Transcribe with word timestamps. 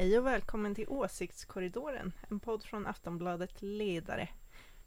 Hej 0.00 0.18
och 0.18 0.26
välkommen 0.26 0.74
till 0.74 0.88
Åsiktskorridoren, 0.88 2.12
en 2.30 2.40
podd 2.40 2.64
från 2.64 2.86
Aftonbladet 2.86 3.62
Ledare. 3.62 4.28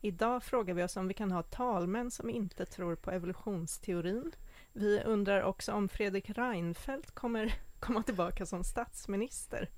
Idag 0.01 0.43
frågar 0.43 0.73
vi 0.73 0.83
oss 0.83 0.97
om 0.97 1.07
vi 1.07 1.13
kan 1.13 1.31
ha 1.31 1.43
talmän 1.43 2.11
som 2.11 2.29
inte 2.29 2.65
tror 2.65 2.95
på 2.95 3.11
evolutionsteorin. 3.11 4.31
Vi 4.71 5.03
undrar 5.03 5.43
också 5.43 5.71
om 5.71 5.89
Fredrik 5.89 6.29
Reinfeldt 6.29 7.11
kommer 7.11 7.53
komma 7.79 8.03
tillbaka 8.03 8.45
som 8.45 8.63
statsminister. 8.63 9.69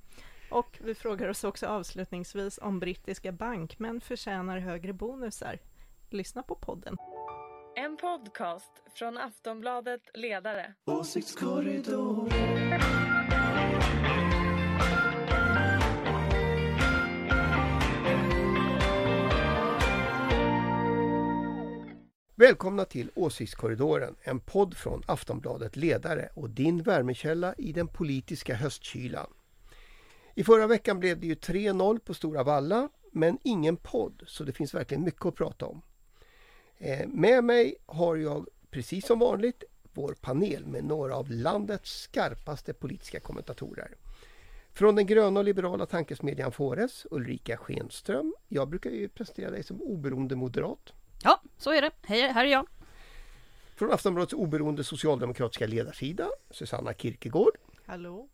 Och 0.52 0.80
vi 0.84 0.96
frågar 0.96 1.30
oss 1.30 1.44
också 1.44 1.68
avslutningsvis 1.68 2.60
om 2.62 2.80
brittiska 2.80 3.32
bankmän 3.32 4.02
förtjänar 4.02 4.60
högre 4.60 4.94
bonusar. 4.94 5.60
Lyssna 6.10 6.44
på 6.44 6.56
podden. 6.56 6.98
En 7.76 7.98
podcast 7.98 8.72
från 8.94 9.18
Aftonbladet 9.18 10.02
Ledare. 10.14 10.74
Åsiktskorridoren. 10.86 13.05
Välkomna 22.38 22.86
till 22.86 23.12
Åsiktskorridoren, 23.16 24.16
en 24.24 24.40
podd 24.40 24.78
från 24.78 25.04
Aftonbladet 25.06 25.76
Ledare 25.76 26.30
och 26.34 26.50
din 26.50 26.84
värmekälla 26.84 27.54
i 27.58 27.72
den 27.72 27.88
politiska 27.88 28.56
höstkylan. 28.56 29.34
I 30.34 30.44
förra 30.44 30.68
veckan 30.68 31.00
blev 31.00 31.20
det 31.20 31.28
ju 31.28 31.36
3-0 31.36 32.00
på 32.00 32.14
Stora 32.14 32.44
Valla, 32.44 32.90
men 33.12 33.38
ingen 33.44 33.78
podd, 33.78 34.24
så 34.28 34.44
det 34.44 34.52
finns 34.52 34.74
verkligen 34.74 35.04
mycket 35.04 35.26
att 35.26 35.36
prata 35.36 35.66
om. 35.66 35.82
Eh, 36.78 37.08
med 37.08 37.44
mig 37.44 37.76
har 37.86 38.16
jag, 38.16 38.48
precis 38.70 39.06
som 39.06 39.20
vanligt, 39.20 39.64
vår 39.94 40.16
panel 40.22 40.66
med 40.66 40.84
några 40.84 41.16
av 41.16 41.32
landets 41.32 42.02
skarpaste 42.02 42.74
politiska 42.74 43.20
kommentatorer. 43.20 43.96
Från 44.74 44.96
den 44.96 45.06
gröna 45.06 45.40
och 45.40 45.46
liberala 45.46 45.86
tankesmedjan 45.86 46.52
Fores, 46.52 47.06
Ulrika 47.12 47.58
Schenström. 47.58 48.36
Jag 48.48 48.70
brukar 48.70 48.90
ju 48.90 49.10
presentera 49.10 49.52
dig 49.52 49.64
som 49.64 49.82
oberoende 49.82 50.36
moderat. 50.36 50.94
Ja, 51.26 51.42
så 51.58 51.72
är 51.72 51.82
det. 51.82 51.92
Hej, 52.02 52.32
här 52.32 52.46
är 52.46 52.50
jag. 52.50 52.68
Från 53.76 53.92
Aftonbladets 53.92 54.34
oberoende 54.34 54.84
socialdemokratiska 54.84 55.68
ledarsida, 55.68 56.30
Susanna 56.50 56.94
Kierkegaard. 56.94 57.54
Hallå? 57.86 58.30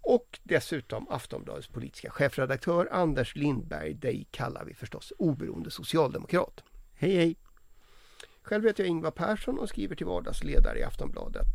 Och 0.00 0.40
dessutom 0.42 1.08
Aftonbladets 1.10 1.68
politiska 1.68 2.10
chefredaktör 2.10 2.88
Anders 2.92 3.36
Lindberg. 3.36 3.94
Dig 3.94 4.26
kallar 4.30 4.64
vi 4.64 4.74
förstås 4.74 5.12
oberoende 5.18 5.70
socialdemokrat. 5.70 6.64
Hej 6.94 7.16
hej! 7.16 7.36
Själv 8.42 8.64
heter 8.64 8.82
jag 8.82 8.90
Ingvar 8.90 9.10
Persson 9.10 9.58
och 9.58 9.68
skriver 9.68 9.96
till 9.96 10.06
vardags 10.06 10.44
ledare 10.44 10.78
i 10.78 10.82
Aftonbladet. 10.82 11.48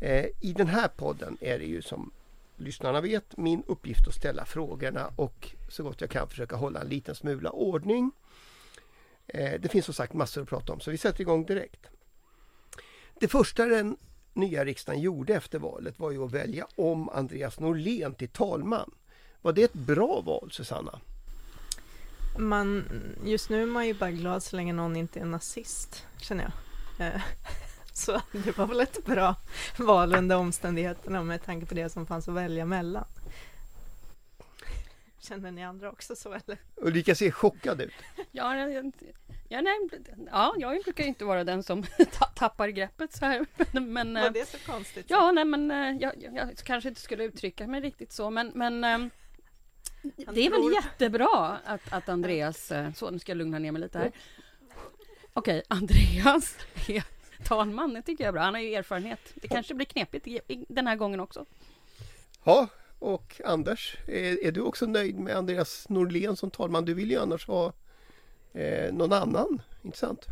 Eh, 0.00 0.26
I 0.40 0.52
den 0.52 0.66
här 0.66 0.88
podden 0.88 1.36
är 1.40 1.58
det 1.58 1.66
ju 1.66 1.82
som 1.82 2.12
lyssnarna 2.56 3.00
vet 3.00 3.36
min 3.36 3.62
uppgift 3.66 4.08
att 4.08 4.14
ställa 4.14 4.44
frågorna 4.44 5.10
och 5.16 5.50
så 5.68 5.82
gott 5.82 6.00
jag 6.00 6.10
kan 6.10 6.28
försöka 6.28 6.56
hålla 6.56 6.80
en 6.80 6.88
liten 6.88 7.14
smula 7.14 7.50
ordning. 7.50 8.12
Eh, 9.34 9.60
det 9.60 9.68
finns 9.68 9.84
som 9.84 9.94
sagt 9.94 10.12
massor 10.12 10.42
att 10.42 10.48
prata 10.48 10.72
om 10.72 10.80
så 10.80 10.90
vi 10.90 10.98
sätter 10.98 11.20
igång 11.20 11.44
direkt. 11.46 11.86
Det 13.20 13.28
första 13.28 13.66
den 13.66 13.96
nya 14.32 14.64
riksdagen 14.64 15.00
gjorde 15.00 15.34
efter 15.34 15.58
valet 15.58 15.98
var 15.98 16.10
ju 16.10 16.24
att 16.24 16.32
välja 16.32 16.66
om 16.74 17.08
Andreas 17.08 17.60
Norlén 17.60 18.14
till 18.14 18.28
talman. 18.28 18.90
Var 19.42 19.52
det 19.52 19.62
ett 19.62 19.72
bra 19.72 20.20
val 20.20 20.50
Susanna? 20.52 21.00
Man, 22.38 22.84
just 23.24 23.50
nu 23.50 23.62
är 23.62 23.66
man 23.66 23.86
ju 23.86 23.94
bara 23.94 24.10
glad 24.10 24.42
så 24.42 24.56
länge 24.56 24.72
någon 24.72 24.96
inte 24.96 25.20
är 25.20 25.24
nazist, 25.24 26.06
känner 26.20 26.44
jag. 26.98 27.06
Eh, 27.06 27.22
Så 27.92 28.20
det 28.32 28.58
var 28.58 28.66
väl 28.66 28.80
ett 28.80 29.04
bra 29.04 29.36
val 29.76 30.14
under 30.14 30.36
omständigheterna 30.36 31.22
med 31.22 31.44
tanke 31.44 31.66
på 31.66 31.74
det 31.74 31.88
som 31.88 32.06
fanns 32.06 32.28
att 32.28 32.34
välja 32.34 32.64
mellan. 32.64 33.04
Känner 35.20 35.50
ni 35.50 35.64
andra 35.64 35.90
också 35.90 36.16
så 36.16 36.32
eller? 36.32 36.58
Ulrika 36.76 37.14
ser 37.14 37.30
chockad 37.30 37.80
ut. 37.80 37.92
Ja, 38.32 38.56
jag, 38.56 38.92
ja, 39.48 39.60
nej, 39.60 39.78
ja, 40.30 40.54
jag 40.58 40.84
brukar 40.84 41.04
inte 41.04 41.24
vara 41.24 41.44
den 41.44 41.62
som 41.62 41.84
tappar 42.34 42.68
greppet 42.68 43.12
så 43.12 43.24
här. 43.26 43.46
Men, 43.80 44.14
Var 44.14 44.30
det 44.30 44.48
så 44.48 44.58
konstigt? 44.58 45.06
Ja, 45.08 45.32
nej, 45.32 45.44
men 45.44 45.70
eh, 45.70 45.96
jag, 46.02 46.12
jag, 46.22 46.36
jag 46.36 46.56
kanske 46.56 46.88
inte 46.88 47.00
skulle 47.00 47.24
uttrycka 47.24 47.66
mig 47.66 47.80
riktigt 47.80 48.12
så, 48.12 48.30
men, 48.30 48.52
men 48.54 48.84
eh, 48.84 48.98
det 50.02 50.46
är 50.46 50.50
väl 50.50 50.72
jättebra 50.84 51.58
att, 51.64 51.92
att 51.92 52.08
Andreas... 52.08 52.70
eh, 52.72 52.92
Så, 52.92 53.10
nu 53.10 53.18
ska 53.18 53.32
jag 53.32 53.36
lugna 53.36 53.58
ner 53.58 53.72
mig 53.72 53.82
lite 53.82 53.98
här. 53.98 54.12
Okej, 55.32 55.62
Andreas 55.68 56.56
är 56.88 57.02
talman. 57.44 57.94
Det 57.94 58.02
tycker 58.02 58.24
jag 58.24 58.28
är 58.28 58.32
bra. 58.32 58.42
Han 58.42 58.54
har 58.54 58.60
ju 58.60 58.74
erfarenhet. 58.74 59.20
Det 59.34 59.48
kanske 59.48 59.74
blir 59.74 59.86
knepigt 59.86 60.26
den 60.68 60.86
här 60.86 60.96
gången 60.96 61.20
också. 61.20 61.46
Ja, 62.44 62.68
och 63.00 63.40
Anders, 63.44 63.96
är, 64.06 64.44
är 64.44 64.52
du 64.52 64.60
också 64.60 64.86
nöjd 64.86 65.18
med 65.18 65.36
Andreas 65.36 65.88
Norlén 65.88 66.36
som 66.36 66.50
talman? 66.50 66.84
Du 66.84 66.94
vill 66.94 67.10
ju 67.10 67.18
annars 67.18 67.46
ha 67.46 67.72
eh, 68.52 68.92
någon 68.92 69.12
annan, 69.12 69.62
inte 69.82 69.98
sant? 69.98 70.26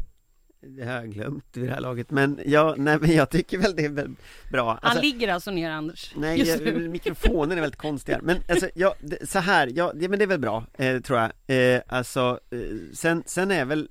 Det 0.60 0.84
har 0.84 0.92
jag 0.92 1.10
glömt 1.10 1.44
vid 1.52 1.68
det 1.68 1.74
här 1.74 1.80
laget 1.80 2.10
men 2.10 2.40
ja, 2.46 2.74
nej 2.78 2.98
men 3.00 3.10
jag 3.12 3.30
tycker 3.30 3.58
väl 3.58 3.76
det 3.76 3.84
är 3.84 3.88
väl 3.88 4.10
bra 4.52 4.68
Han 4.68 4.78
Alltså, 4.82 5.02
ligger 5.02 5.28
alltså 5.28 5.50
ner, 5.50 5.70
Anders. 5.70 6.12
Nej, 6.16 6.48
jag, 6.48 6.80
mikrofonen 6.90 7.58
är 7.58 7.62
väldigt 7.62 7.80
konstig 7.80 8.12
här. 8.12 8.20
Men 8.20 8.38
alltså, 8.48 8.70
ja, 8.74 8.94
det, 9.00 9.30
så 9.30 9.38
här, 9.38 9.70
ja, 9.74 9.92
det, 9.94 10.08
men 10.08 10.18
det 10.18 10.24
är 10.24 10.26
väl 10.26 10.40
bra, 10.40 10.64
eh, 10.78 11.00
tror 11.00 11.18
jag 11.18 11.30
eh, 11.74 11.82
Alltså, 11.86 12.40
eh, 12.50 12.58
sen, 12.92 13.22
sen 13.26 13.50
är 13.50 13.64
väl 13.64 13.88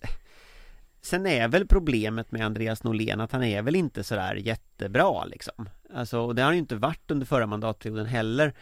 Sen 1.07 1.25
är 1.25 1.47
väl 1.47 1.67
problemet 1.67 2.31
med 2.31 2.45
Andreas 2.45 2.83
Norlén 2.83 3.21
att 3.21 3.31
han 3.31 3.43
är 3.43 3.61
väl 3.61 3.75
inte 3.75 4.03
sådär 4.03 4.35
jättebra 4.35 5.25
liksom. 5.25 5.69
Alltså, 5.93 6.19
och 6.19 6.35
det 6.35 6.41
har 6.41 6.47
han 6.47 6.55
ju 6.55 6.59
inte 6.59 6.75
varit 6.75 7.11
under 7.11 7.25
förra 7.25 7.45
mandatperioden 7.45 8.05
heller. 8.05 8.53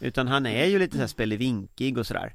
Utan 0.00 0.28
han 0.28 0.46
är 0.46 0.64
ju 0.64 0.78
lite 0.78 0.94
såhär 0.94 1.06
spelevinkig 1.06 1.98
och 1.98 2.06
sådär. 2.06 2.34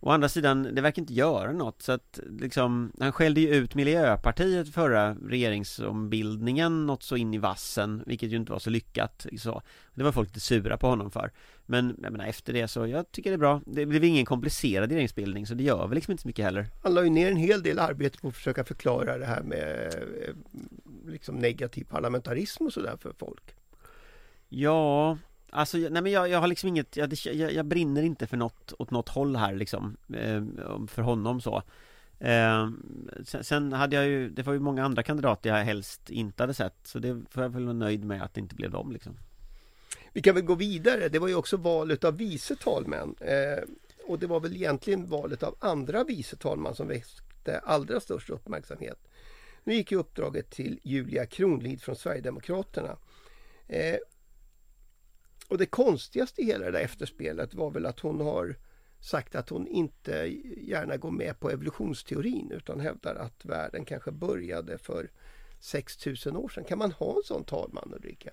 Å 0.00 0.10
andra 0.10 0.28
sidan, 0.28 0.62
det 0.62 0.82
verkar 0.82 1.02
inte 1.02 1.14
göra 1.14 1.52
något 1.52 1.82
så 1.82 1.92
att 1.92 2.20
liksom 2.40 2.92
Han 3.00 3.12
skällde 3.12 3.40
ju 3.40 3.54
ut 3.54 3.74
Miljöpartiet 3.74 4.74
förra 4.74 5.14
regeringsombildningen 5.14 6.86
något 6.86 7.02
så 7.02 7.16
in 7.16 7.34
i 7.34 7.38
vassen 7.38 8.02
Vilket 8.06 8.30
ju 8.30 8.36
inte 8.36 8.52
var 8.52 8.58
så 8.58 8.70
lyckat 8.70 9.26
så. 9.38 9.62
Det 9.94 10.02
var 10.02 10.12
folk 10.12 10.28
lite 10.28 10.40
sura 10.40 10.76
på 10.76 10.86
honom 10.86 11.10
för. 11.10 11.32
Men 11.66 11.96
jag 12.02 12.12
menar 12.12 12.26
efter 12.26 12.52
det 12.52 12.68
så, 12.68 12.86
jag 12.86 13.12
tycker 13.12 13.30
det 13.30 13.34
är 13.34 13.38
bra. 13.38 13.60
Det 13.66 13.86
blev 13.86 14.04
ingen 14.04 14.24
komplicerad 14.26 14.88
regeringsbildning 14.88 15.46
så 15.46 15.54
det 15.54 15.62
gör 15.62 15.86
väl 15.86 15.94
liksom 15.94 16.12
inte 16.12 16.22
så 16.22 16.28
mycket 16.28 16.44
heller. 16.44 16.66
Han 16.82 16.94
la 16.94 17.02
ju 17.02 17.10
ner 17.10 17.30
en 17.30 17.36
hel 17.36 17.62
del 17.62 17.78
arbete 17.78 18.18
på 18.18 18.28
att 18.28 18.34
försöka 18.34 18.64
förklara 18.64 19.18
det 19.18 19.26
här 19.26 19.42
med 19.42 19.94
eh, 20.28 20.34
liksom 21.06 21.36
negativ 21.36 21.84
parlamentarism 21.84 22.66
och 22.66 22.72
sådär 22.72 22.96
för 23.00 23.12
folk. 23.18 23.54
Ja 24.48 25.18
Alltså, 25.56 25.76
nej 25.76 26.02
men 26.02 26.12
jag, 26.12 26.28
jag 26.28 26.40
har 26.40 26.46
liksom 26.46 26.68
inget, 26.68 26.96
jag, 26.96 27.12
jag, 27.12 27.52
jag 27.52 27.66
brinner 27.66 28.02
inte 28.02 28.26
för 28.26 28.36
något, 28.36 28.72
åt 28.78 28.90
något 28.90 29.08
håll 29.08 29.36
här 29.36 29.54
liksom 29.54 29.96
eh, 30.14 30.44
För 30.86 31.02
honom 31.02 31.40
så 31.40 31.62
eh, 32.18 32.70
sen, 33.24 33.44
sen 33.44 33.72
hade 33.72 33.96
jag 33.96 34.06
ju, 34.06 34.30
det 34.30 34.42
var 34.42 34.52
ju 34.52 34.58
många 34.58 34.84
andra 34.84 35.02
kandidater 35.02 35.50
jag 35.50 35.64
helst 35.64 36.10
inte 36.10 36.42
hade 36.42 36.54
sett 36.54 36.74
Så 36.82 36.98
det 36.98 37.22
får 37.30 37.42
jag 37.42 37.50
väl 37.50 37.64
vara 37.64 37.72
nöjd 37.72 38.04
med 38.04 38.22
att 38.22 38.34
det 38.34 38.40
inte 38.40 38.54
blev 38.54 38.70
dem 38.70 38.92
liksom 38.92 39.16
Vi 40.12 40.22
kan 40.22 40.34
väl 40.34 40.44
gå 40.44 40.54
vidare. 40.54 41.08
Det 41.08 41.18
var 41.18 41.28
ju 41.28 41.34
också 41.34 41.56
valet 41.56 42.04
av 42.04 42.16
vice 42.16 42.56
talmän. 42.56 43.14
Eh, 43.20 43.64
och 44.06 44.18
det 44.18 44.26
var 44.26 44.40
väl 44.40 44.56
egentligen 44.56 45.08
valet 45.08 45.42
av 45.42 45.56
andra 45.60 46.04
vice 46.04 46.36
talman 46.36 46.74
som 46.74 46.88
väckte 46.88 47.58
allra 47.58 48.00
störst 48.00 48.30
uppmärksamhet. 48.30 48.98
Nu 49.64 49.74
gick 49.74 49.92
ju 49.92 49.98
uppdraget 49.98 50.50
till 50.50 50.78
Julia 50.82 51.26
Kronlid 51.26 51.82
från 51.82 51.96
Sverigedemokraterna. 51.96 52.96
Och 55.48 55.58
det 55.58 55.66
konstigaste 55.66 56.42
i 56.42 56.44
hela 56.44 56.64
det 56.64 56.70
där 56.70 56.80
efterspelet 56.80 57.54
var 57.54 57.70
väl 57.70 57.86
att 57.86 58.00
hon 58.00 58.20
har 58.20 58.56
sagt 59.00 59.34
att 59.34 59.48
hon 59.48 59.66
inte 59.66 60.12
gärna 60.56 60.96
går 60.96 61.10
med 61.10 61.40
på 61.40 61.50
evolutionsteorin 61.50 62.52
utan 62.52 62.80
hävdar 62.80 63.14
att 63.14 63.44
världen 63.44 63.84
kanske 63.84 64.10
började 64.10 64.78
för 64.78 65.10
6000 65.60 66.36
år 66.36 66.48
sedan. 66.48 66.64
Kan 66.64 66.78
man 66.78 66.92
ha 66.92 67.16
en 67.16 67.22
sån 67.24 67.44
talman 67.44 67.92
Ulrika? 67.94 68.30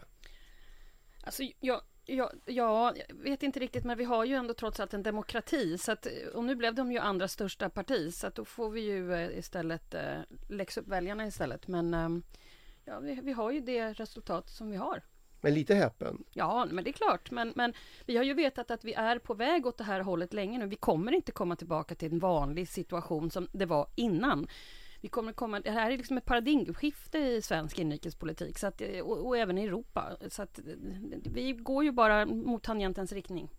Alltså, 1.23 1.43
jag, 1.59 1.81
ja, 2.05 2.31
ja, 2.45 2.93
jag 2.95 3.15
vet 3.15 3.43
inte 3.43 3.59
riktigt, 3.59 3.83
men 3.83 3.97
vi 3.97 4.03
har 4.03 4.25
ju 4.25 4.35
ändå 4.35 4.53
trots 4.53 4.79
allt 4.79 4.93
en 4.93 5.03
demokrati. 5.03 5.77
Så 5.77 5.91
att, 5.91 6.07
och 6.33 6.43
nu 6.43 6.55
blev 6.55 6.75
de 6.75 6.91
ju 6.91 6.97
andra 6.97 7.27
största 7.27 7.69
parti, 7.69 8.13
så 8.13 8.27
att 8.27 8.35
då 8.35 8.45
får 8.45 8.69
vi 8.69 8.81
ju 8.81 9.13
eh, 9.13 9.37
istället 9.37 9.93
eh, 9.93 10.19
läxa 10.49 10.81
upp 10.81 10.87
väljarna 10.87 11.27
istället. 11.27 11.67
Men 11.67 11.93
eh, 11.93 12.09
ja, 12.85 12.99
vi, 12.99 13.19
vi 13.23 13.31
har 13.31 13.51
ju 13.51 13.59
det 13.59 13.93
resultat 13.93 14.49
som 14.49 14.71
vi 14.71 14.77
har. 14.77 15.01
Men 15.43 15.53
lite 15.53 15.75
häpen. 15.75 16.23
Ja, 16.31 16.67
men 16.71 16.83
det 16.83 16.89
är 16.89 16.91
klart. 16.93 17.31
Men, 17.31 17.53
men 17.55 17.73
vi 18.05 18.17
har 18.17 18.23
ju 18.23 18.33
vetat 18.33 18.71
att 18.71 18.83
vi 18.83 18.93
är 18.93 19.19
på 19.19 19.33
väg 19.33 19.65
åt 19.65 19.77
det 19.77 19.83
här 19.83 19.99
hållet 19.99 20.33
länge 20.33 20.57
nu. 20.57 20.67
Vi 20.67 20.75
kommer 20.75 21.11
inte 21.11 21.31
komma 21.31 21.55
tillbaka 21.55 21.95
till 21.95 22.11
en 22.11 22.19
vanlig 22.19 22.67
situation 22.67 23.31
som 23.31 23.47
det 23.51 23.65
var 23.65 23.87
innan. 23.95 24.47
Vi 25.01 25.07
kommer 25.07 25.33
komma, 25.33 25.59
det 25.59 25.71
här 25.71 25.91
är 25.91 25.97
liksom 25.97 26.17
ett 26.17 26.25
paradigmskifte 26.25 27.17
i 27.17 27.41
svensk 27.41 27.79
inrikespolitik 27.79 28.57
så 28.57 28.67
att, 28.67 28.81
och, 28.81 29.27
och 29.27 29.37
även 29.37 29.57
i 29.57 29.63
Europa. 29.63 30.17
Så 30.27 30.41
att, 30.41 30.59
vi 31.23 31.53
går 31.53 31.83
ju 31.83 31.91
bara 31.91 32.25
mot 32.25 32.63
tangentens 32.63 33.11
riktning. 33.11 33.49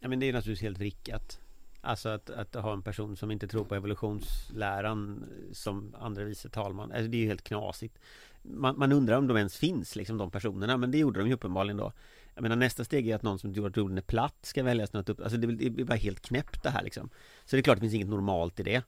Ja 0.00 0.08
men 0.08 0.20
det 0.20 0.28
är 0.28 0.32
naturligtvis 0.32 0.62
helt 0.62 0.78
vrickat 0.78 1.40
Alltså 1.84 2.08
att, 2.08 2.30
att 2.30 2.54
ha 2.54 2.72
en 2.72 2.82
person 2.82 3.16
som 3.16 3.30
inte 3.30 3.48
tror 3.48 3.64
på 3.64 3.74
evolutionsläran 3.74 5.26
som 5.52 5.94
andre 5.98 6.24
vice 6.24 6.48
talman, 6.48 6.92
alltså 6.92 7.10
det 7.10 7.16
är 7.16 7.20
ju 7.20 7.26
helt 7.26 7.44
knasigt. 7.44 7.98
Man, 8.44 8.78
man, 8.78 8.92
undrar 8.92 9.16
om 9.16 9.26
de 9.26 9.36
ens 9.36 9.56
finns, 9.56 9.96
liksom 9.96 10.18
de 10.18 10.30
personerna, 10.30 10.76
men 10.76 10.90
det 10.90 10.98
gjorde 10.98 11.20
de 11.20 11.28
ju 11.28 11.34
uppenbarligen 11.34 11.76
då. 11.76 11.92
Jag 12.34 12.42
menar 12.42 12.56
nästa 12.56 12.84
steg 12.84 13.08
är 13.08 13.14
att 13.14 13.22
någon 13.22 13.38
som 13.38 13.54
tror 13.54 13.66
att 13.66 13.76
jorden 13.76 13.98
är 13.98 14.02
platt 14.02 14.38
ska 14.42 14.62
väljas 14.62 14.92
något 14.92 15.08
upp, 15.08 15.20
alltså 15.20 15.36
det, 15.36 15.46
det 15.46 15.82
är 15.82 15.84
bara 15.84 15.94
helt 15.94 16.20
knäppt 16.20 16.62
det 16.62 16.70
här 16.70 16.82
liksom. 16.84 17.10
Så 17.44 17.56
det 17.56 17.60
är 17.60 17.62
klart 17.62 17.76
det 17.76 17.80
finns 17.80 17.94
inget 17.94 18.08
normalt 18.08 18.60
i 18.60 18.62
det. 18.62 18.82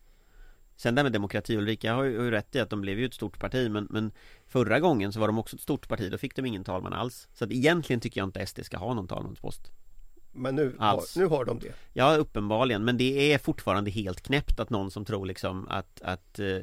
Sen 0.76 0.94
det 0.94 0.98
här 0.98 1.04
med 1.04 1.12
demokrati, 1.12 1.56
Ulrika 1.56 1.94
har 1.94 2.04
ju, 2.04 2.18
har 2.18 2.24
ju 2.24 2.30
rätt 2.30 2.54
i 2.54 2.60
att 2.60 2.70
de 2.70 2.80
blev 2.80 2.98
ju 2.98 3.06
ett 3.06 3.14
stort 3.14 3.38
parti 3.38 3.70
men, 3.70 3.86
men 3.90 4.12
Förra 4.46 4.80
gången 4.80 5.12
så 5.12 5.20
var 5.20 5.26
de 5.26 5.38
också 5.38 5.56
ett 5.56 5.62
stort 5.62 5.88
parti, 5.88 6.10
då 6.10 6.18
fick 6.18 6.36
de 6.36 6.46
ingen 6.46 6.64
talman 6.64 6.92
alls 6.92 7.28
Så 7.32 7.44
att 7.44 7.50
egentligen 7.50 8.00
tycker 8.00 8.20
jag 8.20 8.28
inte 8.28 8.46
SD 8.46 8.64
ska 8.64 8.78
ha 8.78 8.94
någon 8.94 9.08
talmanspost 9.08 9.70
Men 10.32 10.54
nu, 10.54 10.76
har, 10.78 11.18
nu 11.18 11.26
har 11.26 11.44
de 11.44 11.58
det 11.58 11.72
Ja, 11.92 12.16
uppenbarligen, 12.16 12.84
men 12.84 12.96
det 12.96 13.32
är 13.32 13.38
fortfarande 13.38 13.90
helt 13.90 14.20
knäppt 14.20 14.60
att 14.60 14.70
någon 14.70 14.90
som 14.90 15.04
tror 15.04 15.26
liksom 15.26 15.68
att, 15.68 16.02
att 16.02 16.38
eh, 16.38 16.60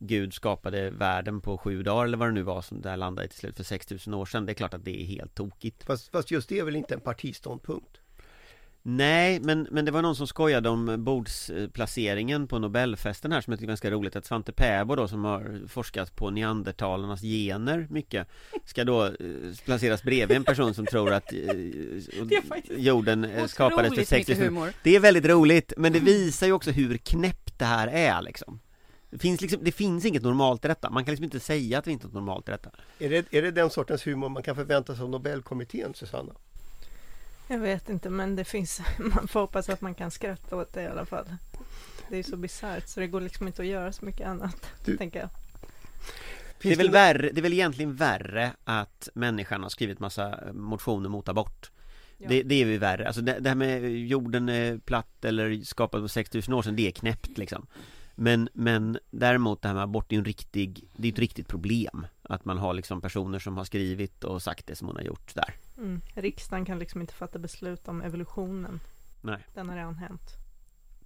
Gud 0.00 0.34
skapade 0.34 0.90
världen 0.90 1.40
på 1.40 1.58
sju 1.58 1.82
dagar 1.82 2.04
eller 2.04 2.16
vad 2.16 2.28
det 2.28 2.32
nu 2.32 2.42
var 2.42 2.62
som 2.62 2.80
det 2.80 2.88
här 2.90 2.96
landade 2.96 3.28
till 3.28 3.38
slut 3.38 3.56
för 3.56 3.64
6000 3.64 4.14
år 4.14 4.26
sedan. 4.26 4.46
Det 4.46 4.52
är 4.52 4.54
klart 4.54 4.74
att 4.74 4.84
det 4.84 5.02
är 5.02 5.04
helt 5.04 5.34
tokigt. 5.34 5.84
Fast, 5.84 6.08
fast 6.08 6.30
just 6.30 6.48
det 6.48 6.58
är 6.58 6.64
väl 6.64 6.76
inte 6.76 6.94
en 6.94 7.00
partiståndpunkt? 7.00 8.00
Nej, 8.82 9.40
men, 9.40 9.68
men 9.70 9.84
det 9.84 9.90
var 9.90 10.02
någon 10.02 10.16
som 10.16 10.26
skojade 10.26 10.68
om 10.68 11.04
bordsplaceringen 11.04 12.48
på 12.48 12.58
Nobelfesten 12.58 13.32
här 13.32 13.40
som 13.40 13.52
jag 13.52 13.58
tycker 13.58 13.66
är 13.66 13.70
ganska 13.70 13.90
roligt. 13.90 14.16
Att 14.16 14.26
Svante 14.26 14.52
Pääbo 14.52 14.96
då 14.96 15.08
som 15.08 15.24
har 15.24 15.68
forskat 15.68 16.16
på 16.16 16.30
neandertalarnas 16.30 17.22
gener 17.22 17.86
mycket 17.90 18.28
Ska 18.64 18.84
då 18.84 19.04
eh, 19.04 19.12
placeras 19.64 20.02
bredvid 20.02 20.36
en 20.36 20.44
person 20.44 20.74
som 20.74 20.86
tror 20.86 21.12
att 21.12 21.32
eh, 21.32 21.38
jorden 22.76 23.24
eh, 23.24 23.46
skapades 23.46 23.94
för 23.94 24.04
6000 24.04 24.72
Det 24.82 24.96
är 24.96 25.00
väldigt 25.00 25.26
roligt, 25.26 25.72
men 25.76 25.92
det 25.92 26.00
visar 26.00 26.46
ju 26.46 26.52
också 26.52 26.70
hur 26.70 26.96
knäppt 26.96 27.58
det 27.58 27.64
här 27.64 27.88
är 27.88 28.22
liksom 28.22 28.60
det 29.10 29.18
finns, 29.18 29.40
liksom, 29.40 29.64
det 29.64 29.72
finns 29.72 30.04
inget 30.04 30.22
normalt 30.22 30.64
i 30.64 30.68
detta. 30.68 30.90
Man 30.90 31.04
kan 31.04 31.12
liksom 31.12 31.24
inte 31.24 31.40
säga 31.40 31.78
att 31.78 31.84
det 31.84 31.92
inte 31.92 32.06
är 32.06 32.10
normalt 32.10 32.48
i 32.48 32.50
detta. 32.50 32.70
Är 32.98 33.10
det, 33.10 33.26
är 33.30 33.42
det 33.42 33.50
den 33.50 33.70
sortens 33.70 34.06
humor 34.06 34.28
man 34.28 34.42
kan 34.42 34.54
förvänta 34.56 34.94
sig 34.94 35.02
av 35.02 35.10
Nobelkommittén, 35.10 35.94
Susanna? 35.94 36.32
Jag 37.48 37.58
vet 37.58 37.88
inte, 37.88 38.10
men 38.10 38.36
det 38.36 38.44
finns, 38.44 38.80
man 38.98 39.28
får 39.28 39.40
hoppas 39.40 39.68
att 39.68 39.80
man 39.80 39.94
kan 39.94 40.10
skratta 40.10 40.56
åt 40.56 40.72
det 40.72 40.82
i 40.82 40.86
alla 40.86 41.06
fall. 41.06 41.24
Det 42.08 42.18
är 42.18 42.22
så 42.22 42.36
bisarrt 42.36 42.88
så 42.88 43.00
det 43.00 43.06
går 43.06 43.20
liksom 43.20 43.46
inte 43.46 43.62
att 43.62 43.68
göra 43.68 43.92
så 43.92 44.04
mycket 44.04 44.26
annat, 44.26 44.70
du, 44.84 44.96
tänker 44.96 45.20
jag. 45.20 45.28
Det 46.62 46.72
är, 46.72 46.76
väl 46.76 46.90
värre, 46.90 47.30
det 47.32 47.40
är 47.40 47.42
väl 47.42 47.52
egentligen 47.52 47.94
värre 47.94 48.52
att 48.64 49.08
människan 49.14 49.62
har 49.62 49.70
skrivit 49.70 50.00
massa 50.00 50.40
motioner 50.52 51.08
mot 51.08 51.28
abort. 51.28 51.70
Ja. 52.16 52.28
Det, 52.28 52.42
det, 52.42 52.54
är 52.54 52.66
ju 52.66 52.78
värre, 52.78 53.06
alltså 53.06 53.20
det, 53.22 53.38
det 53.40 53.48
här 53.48 53.56
med 53.56 53.90
jorden 53.90 54.48
är 54.48 54.78
platt 54.78 55.24
eller 55.24 55.64
skapad 55.64 56.00
för 56.00 56.08
6000 56.08 56.54
år 56.54 56.62
sedan, 56.62 56.76
det 56.76 56.86
är 56.86 56.90
knäppt 56.90 57.38
liksom. 57.38 57.66
Men, 58.20 58.48
men 58.52 58.98
däremot 59.10 59.62
det 59.62 59.68
här 59.68 59.74
med 59.74 59.84
abort 59.84 60.12
är 60.12 60.16
en 60.16 60.24
riktig, 60.24 60.88
det 60.96 61.08
är 61.08 61.12
ett 61.12 61.18
riktigt 61.18 61.48
problem. 61.48 62.06
Att 62.22 62.44
man 62.44 62.58
har 62.58 62.74
liksom 62.74 63.00
personer 63.00 63.38
som 63.38 63.56
har 63.56 63.64
skrivit 63.64 64.24
och 64.24 64.42
sagt 64.42 64.66
det 64.66 64.76
som 64.76 64.86
hon 64.86 64.96
har 64.96 65.02
gjort 65.02 65.34
där. 65.34 65.54
Mm. 65.78 66.00
Riksdagen 66.14 66.64
kan 66.64 66.78
liksom 66.78 67.00
inte 67.00 67.14
fatta 67.14 67.38
beslut 67.38 67.88
om 67.88 68.02
evolutionen. 68.02 68.80
Nej. 69.20 69.46
Den 69.54 69.68
har 69.68 69.76
redan 69.76 69.94
hänt. 69.94 70.22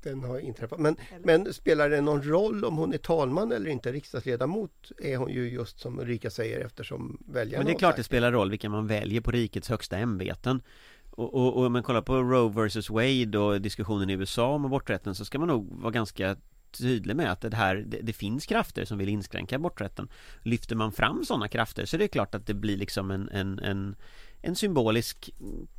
Den 0.02 0.24
har 0.24 0.38
inträffat. 0.38 0.80
Men, 0.80 0.96
men 1.24 1.52
spelar 1.52 1.90
det 1.90 2.00
någon 2.00 2.22
roll 2.22 2.64
om 2.64 2.76
hon 2.76 2.94
är 2.94 2.98
talman 2.98 3.52
eller 3.52 3.70
inte? 3.70 3.92
Riksdagsledamot 3.92 4.92
är 4.98 5.16
hon 5.16 5.30
ju 5.30 5.50
just 5.50 5.80
som 5.80 5.98
Ulrika 6.00 6.30
säger 6.30 6.60
eftersom 6.60 7.22
väljarna 7.28 7.58
Men 7.58 7.66
det 7.66 7.76
är 7.76 7.78
klart 7.78 7.96
det 7.96 8.04
spelar 8.04 8.32
roll 8.32 8.50
vilka 8.50 8.68
man 8.68 8.86
väljer 8.86 9.20
på 9.20 9.30
rikets 9.30 9.68
högsta 9.68 9.96
ämbeten. 9.96 10.62
Och, 11.10 11.34
och, 11.34 11.56
och 11.56 11.66
om 11.66 11.72
man 11.72 11.82
kollar 11.82 12.02
på 12.02 12.16
Roe 12.16 12.68
vs 12.68 12.90
Wade 12.90 13.38
och 13.38 13.60
diskussionen 13.60 14.10
i 14.10 14.12
USA 14.12 14.54
om 14.54 14.64
aborträtten 14.64 15.14
så 15.14 15.24
ska 15.24 15.38
man 15.38 15.48
nog 15.48 15.80
vara 15.80 15.90
ganska 15.90 16.36
tydlig 16.72 17.16
med 17.16 17.32
att 17.32 17.40
det 17.40 17.56
här 17.56 17.76
det, 17.76 17.98
det, 18.02 18.12
finns 18.12 18.46
krafter 18.46 18.84
som 18.84 18.98
vill 18.98 19.08
inskränka 19.08 19.56
aborträtten 19.56 20.08
Lyfter 20.42 20.76
man 20.76 20.92
fram 20.92 21.24
sådana 21.24 21.48
krafter 21.48 21.86
så 21.86 21.96
är 21.96 21.98
det 21.98 22.08
klart 22.08 22.34
att 22.34 22.46
det 22.46 22.54
blir 22.54 22.76
liksom 22.76 23.10
en, 23.10 23.28
en, 23.28 23.58
en 23.58 23.96
en 24.42 24.56
symbolisk, 24.56 25.30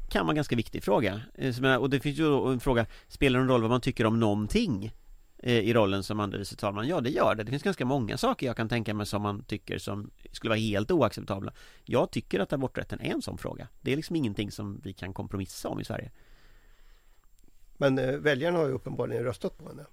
kan 0.09 0.25
vara 0.25 0.35
ganska 0.35 0.55
viktig 0.55 0.83
fråga. 0.83 1.21
Eh, 1.35 1.75
och 1.75 1.89
det 1.89 1.99
finns 1.99 2.19
ju 2.19 2.51
en 2.51 2.59
fråga, 2.59 2.85
spelar 3.07 3.39
det 3.39 3.45
någon 3.45 3.53
roll 3.53 3.61
vad 3.61 3.71
man 3.71 3.81
tycker 3.81 4.05
om 4.05 4.19
någonting? 4.19 4.93
Eh, 5.37 5.59
I 5.59 5.73
rollen 5.73 6.03
som 6.03 6.19
andre 6.19 6.39
vice 6.39 6.55
talman? 6.55 6.87
Ja, 6.87 7.01
det 7.01 7.09
gör 7.09 7.35
det. 7.35 7.43
Det 7.43 7.49
finns 7.49 7.63
ganska 7.63 7.85
många 7.85 8.17
saker 8.17 8.47
jag 8.47 8.57
kan 8.57 8.69
tänka 8.69 8.93
mig 8.93 9.05
som 9.05 9.21
man 9.21 9.43
tycker 9.43 9.77
som 9.77 10.11
skulle 10.31 10.49
vara 10.49 10.59
helt 10.59 10.91
oacceptabla. 10.91 11.53
Jag 11.83 12.11
tycker 12.11 12.39
att 12.39 12.53
aborträtten 12.53 13.01
är 13.01 13.13
en 13.13 13.21
sån 13.21 13.37
fråga. 13.37 13.67
Det 13.81 13.91
är 13.91 13.95
liksom 13.95 14.15
ingenting 14.15 14.51
som 14.51 14.81
vi 14.83 14.93
kan 14.93 15.13
kompromissa 15.13 15.69
om 15.69 15.79
i 15.79 15.85
Sverige. 15.85 16.11
Men 17.77 17.99
eh, 17.99 18.17
väljarna 18.17 18.57
har 18.57 18.65
ju 18.65 18.71
uppenbarligen 18.71 19.23
röstat 19.23 19.57
på 19.57 19.67
henne. 19.67 19.85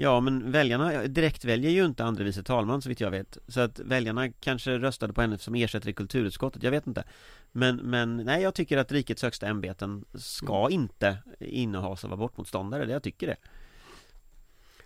Ja 0.00 0.20
men 0.20 0.52
väljarna 0.52 1.02
direkt 1.06 1.44
väljer 1.44 1.70
ju 1.70 1.84
inte 1.84 2.04
andre 2.04 2.24
vice 2.24 2.42
talman 2.42 2.82
så 2.82 2.88
vitt 2.88 3.00
jag 3.00 3.10
vet. 3.10 3.38
Så 3.48 3.60
att 3.60 3.78
väljarna 3.78 4.32
kanske 4.32 4.78
röstade 4.78 5.12
på 5.12 5.20
henne 5.20 5.38
som 5.38 5.54
ersättare 5.54 5.90
i 5.90 5.94
kulturutskottet, 5.94 6.62
jag 6.62 6.70
vet 6.70 6.86
inte. 6.86 7.04
Men, 7.52 7.76
men 7.76 8.16
nej 8.16 8.42
jag 8.42 8.54
tycker 8.54 8.78
att 8.78 8.92
rikets 8.92 9.22
högsta 9.22 9.46
ämbeten 9.46 10.04
ska 10.14 10.58
mm. 10.58 10.72
inte 10.72 11.18
innehas 11.38 12.04
av 12.04 12.12
abortmotståndare, 12.12 12.86
det 12.86 12.92
jag 12.92 13.02
tycker 13.02 13.26
det. 13.26 13.36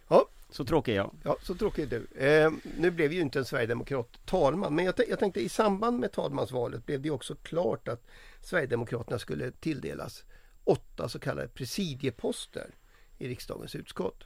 Ja. 0.08 0.28
Så 0.50 0.64
tråkig 0.64 0.92
är 0.92 0.96
jag. 0.96 1.14
Ja, 1.24 1.36
så 1.42 1.54
tråkig 1.54 1.82
är 1.82 1.86
du. 1.86 2.26
Eh, 2.26 2.50
Nu 2.78 2.90
blev 2.90 3.12
ju 3.12 3.20
inte 3.20 3.38
en 3.38 3.44
Sverigedemokrat 3.44 4.18
talman 4.24 4.74
Men 4.74 4.84
jag, 4.84 4.94
jag 5.08 5.18
tänkte 5.18 5.40
i 5.40 5.48
samband 5.48 6.00
med 6.00 6.12
talmansvalet 6.12 6.86
blev 6.86 7.00
det 7.02 7.10
också 7.10 7.34
klart 7.34 7.88
att 7.88 8.06
Sverigedemokraterna 8.40 9.18
skulle 9.18 9.50
tilldelas 9.50 10.24
åtta 10.64 11.08
så 11.08 11.18
kallade 11.18 11.48
presidieposter 11.48 12.70
i 13.18 13.28
riksdagens 13.28 13.74
utskott 13.74 14.24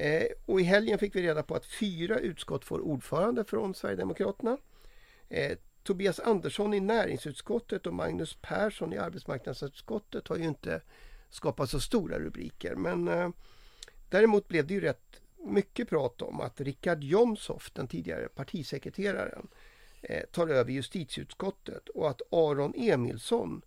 Eh, 0.00 0.26
och 0.46 0.60
i 0.60 0.64
helgen 0.64 0.98
fick 0.98 1.16
vi 1.16 1.22
reda 1.22 1.42
på 1.42 1.54
att 1.54 1.66
fyra 1.66 2.18
utskott 2.18 2.64
får 2.64 2.80
ordförande 2.80 3.44
från 3.44 3.74
Sverigedemokraterna. 3.74 4.58
Eh, 5.28 5.58
Tobias 5.82 6.20
Andersson 6.20 6.74
i 6.74 6.80
näringsutskottet 6.80 7.86
och 7.86 7.94
Magnus 7.94 8.38
Persson 8.40 8.92
i 8.92 8.98
arbetsmarknadsutskottet 8.98 10.28
har 10.28 10.36
ju 10.36 10.44
inte 10.44 10.80
skapat 11.30 11.70
så 11.70 11.80
stora 11.80 12.18
rubriker. 12.18 12.74
Men 12.74 13.08
eh, 13.08 13.30
däremot 14.08 14.48
blev 14.48 14.66
det 14.66 14.74
ju 14.74 14.80
rätt 14.80 15.20
mycket 15.36 15.88
prat 15.88 16.22
om 16.22 16.40
att 16.40 16.60
Richard 16.60 17.04
Jomshoff, 17.04 17.70
den 17.72 17.88
tidigare 17.88 18.28
partisekreteraren, 18.28 19.48
eh, 20.02 20.22
tar 20.32 20.48
över 20.48 20.72
justitieutskottet 20.72 21.88
och 21.88 22.10
att 22.10 22.20
Aron 22.30 22.74
Emilsson 22.76 23.62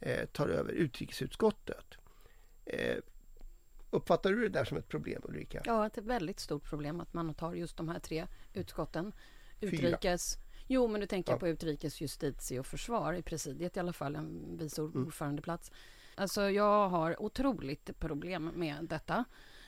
eh, 0.00 0.26
tar 0.26 0.48
över 0.48 0.72
utrikesutskottet. 0.72 1.86
Eh, 2.64 2.96
Uppfattar 3.96 4.30
du 4.30 4.42
det 4.42 4.48
där 4.48 4.64
som 4.64 4.76
ett 4.76 4.88
problem 4.88 5.22
Ulrika? 5.24 5.62
Ja, 5.64 5.86
ett 5.86 5.98
väldigt 5.98 6.40
stort 6.40 6.64
problem 6.64 7.00
att 7.00 7.14
man 7.14 7.34
tar 7.34 7.54
just 7.54 7.76
de 7.76 7.88
här 7.88 7.98
tre 7.98 8.26
utskotten. 8.54 9.12
Utrikes... 9.60 10.36
Fyra. 10.36 10.42
Jo, 10.66 10.88
men 10.88 11.00
nu 11.00 11.06
tänker 11.06 11.32
ja. 11.32 11.38
på 11.38 11.48
utrikes, 11.48 12.00
justitie 12.00 12.60
och 12.60 12.66
försvar 12.66 13.12
i 13.12 13.22
presidiet 13.22 13.76
i 13.76 13.80
alla 13.80 13.92
fall, 13.92 14.16
en 14.16 14.56
vice 14.58 14.80
mm. 14.80 15.06
ordförandeplats. 15.06 15.68
Mm. 15.70 15.78
Alltså, 16.14 16.50
jag 16.50 16.88
har 16.88 17.22
otroligt 17.22 17.98
problem 17.98 18.50
med 18.54 18.76
detta. 18.84 19.24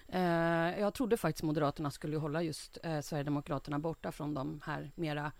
Eh, 0.08 0.80
jag 0.80 0.94
trodde 0.94 1.16
faktiskt 1.16 1.42
Moderaterna 1.42 1.90
skulle 1.90 2.16
hålla 2.16 2.42
just 2.42 2.78
eh, 2.82 3.00
Sverigedemokraterna 3.00 3.78
borta 3.78 4.12
från 4.12 4.34
de 4.34 4.60
här 4.64 4.90
mera 4.94 5.32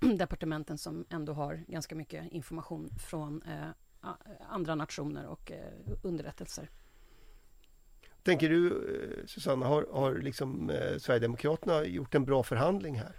departementen 0.18 0.78
som 0.78 1.04
ändå 1.10 1.32
har 1.32 1.64
ganska 1.68 1.94
mycket 1.94 2.32
information 2.32 2.90
från 2.98 3.42
eh, 3.42 3.68
andra 4.48 4.74
nationer 4.74 5.26
och 5.26 5.52
eh, 5.52 5.72
underrättelser. 6.02 6.70
Tänker 8.22 8.48
du 8.48 8.66
eh, 8.66 9.26
Susanna, 9.26 9.66
har, 9.66 9.86
har 9.92 10.14
liksom, 10.14 10.70
eh, 10.70 10.98
Sverigedemokraterna 10.98 11.84
gjort 11.84 12.14
en 12.14 12.24
bra 12.24 12.42
förhandling 12.42 12.98
här? 12.98 13.12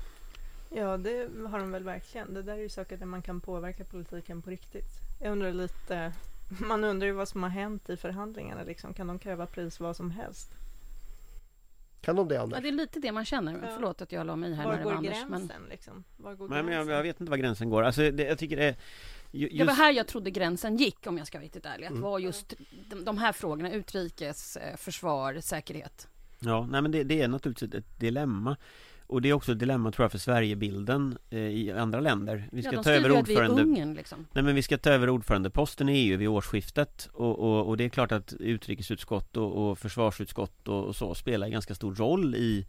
Ja, 0.70 0.98
det 0.98 1.30
har 1.48 1.60
de 1.60 1.72
väl 1.72 1.84
verkligen. 1.84 2.34
Det 2.34 2.42
där 2.42 2.54
är 2.54 2.58
ju 2.58 2.70
saker 2.70 2.98
där 2.98 3.06
man 3.06 3.22
kan 3.22 3.42
påverka 3.42 3.84
politiken 3.84 4.42
på 4.42 4.50
riktigt. 4.50 4.90
Jag 5.22 5.32
undrar 5.32 5.52
lite, 5.52 6.14
man 6.60 6.84
undrar 6.84 7.08
ju 7.08 7.14
vad 7.14 7.28
som 7.28 7.44
har 7.44 7.50
hänt 7.50 7.90
i 7.90 7.98
förhandlingarna. 7.98 8.64
Liksom. 8.64 8.94
Kan 8.94 9.08
de 9.08 9.20
kräva 9.20 9.46
pris 9.46 9.80
vad 9.80 9.96
som 9.96 10.12
helst? 10.12 10.52
Kan 12.02 12.16
de 12.16 12.28
det 12.28 12.42
Anders? 12.42 12.58
Ja, 12.58 12.62
det 12.62 12.68
är 12.68 12.72
lite 12.72 13.00
det 13.00 13.12
man 13.12 13.26
känner. 13.26 13.54
Ja. 13.54 13.70
Förlåt 13.74 14.02
att 14.02 14.12
jag 14.12 14.28
la 14.28 14.36
mig 14.36 14.54
här 14.54 14.66
var 14.66 14.76
när 14.76 14.84
går 14.84 14.94
Anders, 14.94 15.12
gränsen 15.12 15.62
men... 15.62 15.70
liksom? 15.70 16.04
Var 16.18 16.36
går 16.36 16.48
Nej, 16.48 16.56
gränsen? 16.56 16.66
Men 16.66 16.88
jag, 16.88 17.00
jag, 17.00 17.04
vet 17.04 17.22
inte 17.22 17.30
var 17.30 17.38
gränsen 17.38 17.70
går. 17.70 17.84
Alltså, 17.84 18.12
det, 18.12 18.24
jag 18.24 18.38
tycker 18.38 18.58
det 18.58 18.76
Just... 19.32 19.58
Det 19.58 19.64
var 19.64 19.74
här 19.74 19.92
jag 19.92 20.08
trodde 20.08 20.32
gränsen 20.32 20.78
gick 20.78 21.08
om 21.08 21.18
jag 21.18 21.28
ska 21.28 21.38
vara 21.38 21.46
riktigt 21.46 21.66
ärlig. 21.66 21.86
Att 21.86 21.92
mm. 21.92 22.04
var 22.04 22.20
just 22.20 22.54
de, 22.90 23.06
de, 23.06 23.18
här 23.18 23.32
frågorna, 23.32 23.72
utrikes, 23.72 24.58
eh, 24.58 24.76
försvar, 24.78 25.40
säkerhet. 25.42 26.08
Ja, 26.40 26.68
nej 26.72 26.82
men 26.82 26.92
det, 26.92 27.04
det, 27.04 27.22
är 27.22 27.28
naturligtvis 27.28 27.74
ett 27.74 28.00
dilemma. 28.00 28.58
Och 29.08 29.22
det 29.22 29.30
är 29.30 29.34
också 29.34 29.52
ett 29.52 29.60
dilemma 29.60 29.92
tror 29.92 30.04
jag 30.04 30.12
för 30.12 30.20
Sverigebilden 30.20 31.18
eh, 31.30 31.40
i 31.40 31.72
andra 31.72 32.00
länder. 32.00 32.50
Vi 32.52 32.62
ska 32.62 32.74
ja, 32.74 32.84
ta 32.84 32.92
över 32.92 33.12
ordförande... 33.12 33.62
Ungen, 33.62 33.94
liksom. 33.94 34.28
Nej 34.34 34.44
men 34.44 34.56
vi 34.56 34.64
ska 34.64 34.78
ta 34.78 34.90
över 34.90 35.10
ordförandeposten 35.10 35.90
i 35.90 35.94
EU 35.94 36.18
vid 36.18 36.28
årsskiftet. 36.28 37.10
Och, 37.14 37.40
och, 37.40 37.68
och 37.68 37.78
det 37.78 37.84
är 37.84 37.90
klart 37.90 38.12
att 38.12 38.34
utrikesutskott 38.34 39.38
och, 39.38 39.70
och 39.70 39.80
försvarsutskott 39.80 40.68
och, 40.68 40.86
och 40.86 40.96
så 40.96 41.16
spelar 41.16 41.48
ganska 41.48 41.76
stor 41.76 41.96
roll 41.96 42.36
i 42.36 42.66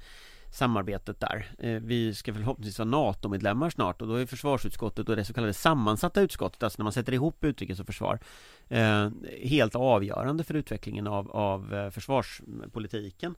samarbetet 0.52 1.20
där. 1.20 1.50
Eh, 1.58 1.80
vi 1.80 2.14
ska 2.14 2.34
förhoppningsvis 2.34 2.78
vara 2.78 2.88
NATO-medlemmar 2.88 3.70
snart 3.70 4.02
och 4.02 4.08
då 4.08 4.14
är 4.14 4.26
försvarsutskottet 4.26 5.08
och 5.08 5.16
det 5.16 5.24
så 5.24 5.34
kallade 5.34 5.54
sammansatta 5.54 6.20
utskottet, 6.20 6.62
alltså 6.62 6.78
när 6.78 6.84
man 6.84 6.92
sätter 6.92 7.12
ihop 7.12 7.44
utrikes 7.44 7.80
och 7.80 7.86
försvar, 7.86 8.18
eh, 8.68 9.10
helt 9.42 9.74
avgörande 9.74 10.44
för 10.44 10.54
utvecklingen 10.54 11.06
av, 11.06 11.30
av 11.30 11.74
eh, 11.74 11.90
försvarspolitiken. 11.90 13.34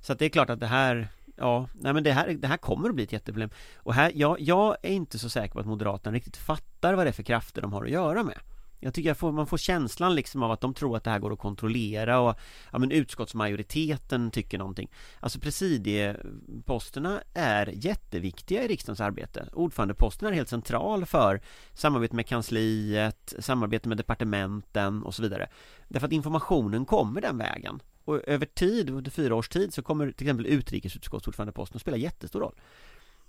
Så 0.00 0.12
att 0.12 0.18
det 0.18 0.24
är 0.24 0.28
klart 0.28 0.50
att 0.50 0.60
det 0.60 0.66
här 0.66 1.08
Ja, 1.40 1.68
nej 1.80 1.92
men 1.92 2.04
det 2.04 2.12
här, 2.12 2.28
det 2.28 2.48
här 2.48 2.56
kommer 2.56 2.88
att 2.88 2.94
bli 2.94 3.04
ett 3.04 3.12
jätteproblem 3.12 3.50
Och 3.76 3.94
här, 3.94 4.12
jag, 4.14 4.40
jag 4.40 4.76
är 4.82 4.92
inte 4.92 5.18
så 5.18 5.28
säker 5.28 5.54
på 5.54 5.60
att 5.60 5.66
Moderaterna 5.66 6.16
riktigt 6.16 6.36
fattar 6.36 6.94
vad 6.94 7.06
det 7.06 7.10
är 7.10 7.12
för 7.12 7.22
krafter 7.22 7.62
de 7.62 7.72
har 7.72 7.84
att 7.84 7.90
göra 7.90 8.22
med 8.22 8.38
jag 8.80 8.94
tycker 8.94 9.10
jag 9.10 9.16
får, 9.16 9.32
man 9.32 9.46
får 9.46 9.58
känslan 9.58 10.14
liksom 10.14 10.42
av 10.42 10.50
att 10.50 10.60
de 10.60 10.74
tror 10.74 10.96
att 10.96 11.04
det 11.04 11.10
här 11.10 11.18
går 11.18 11.32
att 11.32 11.38
kontrollera 11.38 12.20
och 12.20 12.38
ja, 12.72 12.78
men 12.78 12.90
utskottsmajoriteten 12.90 14.30
tycker 14.30 14.58
någonting. 14.58 14.90
Alltså 15.20 15.40
presidieposterna 15.40 17.22
är 17.34 17.66
jätteviktiga 17.74 18.64
i 18.64 18.68
riksdagens 18.68 19.00
arbete. 19.00 19.48
Ordförandeposten 19.52 20.28
är 20.28 20.32
helt 20.32 20.48
central 20.48 21.06
för 21.06 21.40
samarbete 21.74 22.16
med 22.16 22.26
kansliet, 22.26 23.34
samarbete 23.38 23.88
med 23.88 23.98
departementen 23.98 25.02
och 25.02 25.14
så 25.14 25.22
vidare. 25.22 25.48
Därför 25.88 26.06
att 26.06 26.12
informationen 26.12 26.84
kommer 26.84 27.20
den 27.20 27.38
vägen. 27.38 27.82
Och 28.04 28.28
över 28.28 28.46
tid, 28.46 28.90
under 28.90 29.10
fyra 29.10 29.34
års 29.34 29.48
tid, 29.48 29.74
så 29.74 29.82
kommer 29.82 30.12
till 30.12 30.26
exempel 30.26 30.46
utrikesutskottsordförandeposten 30.46 31.76
att 31.76 31.82
spela 31.82 31.96
jättestor 31.96 32.40
roll. 32.40 32.54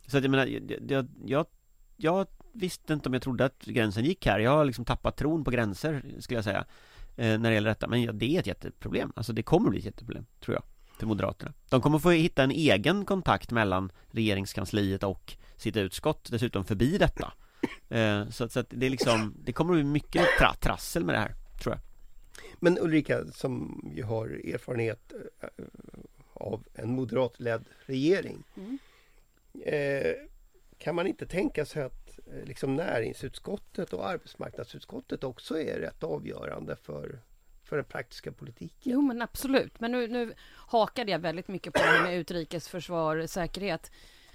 Så 0.08 0.18
att 0.18 0.24
jag 0.24 0.32
menar, 0.32 0.46
jag, 0.46 0.92
jag, 0.92 1.08
jag, 1.26 1.46
jag 2.02 2.28
visste 2.52 2.94
inte 2.94 3.10
om 3.10 3.14
jag 3.14 3.22
trodde 3.22 3.46
att 3.46 3.66
gränsen 3.66 4.06
gick 4.06 4.26
här. 4.26 4.40
Jag 4.40 4.52
har 4.52 4.66
liksom 4.66 4.86
tappat 4.86 5.18
tron 5.18 5.44
på 5.44 5.52
gränser, 5.52 6.04
skulle 6.20 6.38
jag 6.38 6.44
säga, 6.44 6.66
eh, 7.16 7.40
när 7.40 7.50
det 7.50 7.54
gäller 7.54 7.70
detta. 7.70 7.88
Men 7.88 8.04
ja, 8.04 8.12
det 8.12 8.36
är 8.36 8.40
ett 8.40 8.48
jätteproblem. 8.48 9.14
Alltså 9.16 9.34
det 9.34 9.44
kommer 9.44 9.70
bli 9.70 9.80
ett 9.80 9.86
jätteproblem, 9.86 10.26
tror 10.40 10.56
jag, 10.56 10.64
för 11.00 11.06
Moderaterna. 11.06 11.54
De 11.70 11.82
kommer 11.82 12.00
få 12.00 12.10
hitta 12.10 12.44
en 12.44 12.52
egen 12.52 13.06
kontakt 13.06 13.52
mellan 13.52 13.92
regeringskansliet 14.12 15.04
och 15.04 15.34
sitt 15.58 15.78
utskott, 15.78 16.28
dessutom 16.32 16.66
förbi 16.66 16.98
detta. 16.98 17.34
Eh, 17.90 18.30
så, 18.30 18.50
så 18.50 18.60
att 18.60 18.70
det 18.70 18.86
är 18.86 18.90
liksom, 18.90 19.34
det 19.44 19.52
kommer 19.52 19.74
bli 19.74 19.84
mycket 19.84 20.26
tra 20.40 20.54
trassel 20.54 21.06
med 21.06 21.16
det 21.16 21.20
här, 21.20 21.36
tror 21.62 21.76
jag. 21.76 21.82
Men 22.60 22.80
Ulrika, 22.80 23.26
som 23.26 23.84
ju 23.96 24.04
har 24.04 24.28
erfarenhet 24.28 25.14
eh, 25.42 25.50
av 26.34 26.64
en 26.74 26.92
moderatledd 26.92 27.66
regering. 27.86 28.44
Mm. 28.58 28.80
Eh, 29.66 30.29
kan 30.80 30.96
man 30.96 31.08
inte 31.08 31.26
tänka 31.26 31.66
sig 31.66 31.84
att 31.84 32.20
eh, 32.28 32.44
liksom 32.44 32.76
näringsutskottet 32.76 33.94
och 33.94 34.10
arbetsmarknadsutskottet 34.10 35.24
också 35.24 35.60
är 35.60 35.80
rätt 35.80 36.04
avgörande 36.04 36.76
för, 36.76 37.20
för 37.64 37.76
den 37.76 37.86
praktiska 37.86 38.32
politiken? 38.32 38.78
Jo 38.82 39.02
men 39.02 39.22
absolut, 39.22 39.80
men 39.80 39.92
nu, 39.92 40.08
nu 40.08 40.34
hakade 40.56 41.12
jag 41.12 41.20
väldigt 41.20 41.48
mycket 41.48 41.74
på 41.74 41.80
det 41.80 41.86
här 41.86 42.04
med 42.04 42.18
utrikesförsvar, 42.18 43.28
säkerhet. 43.28 43.92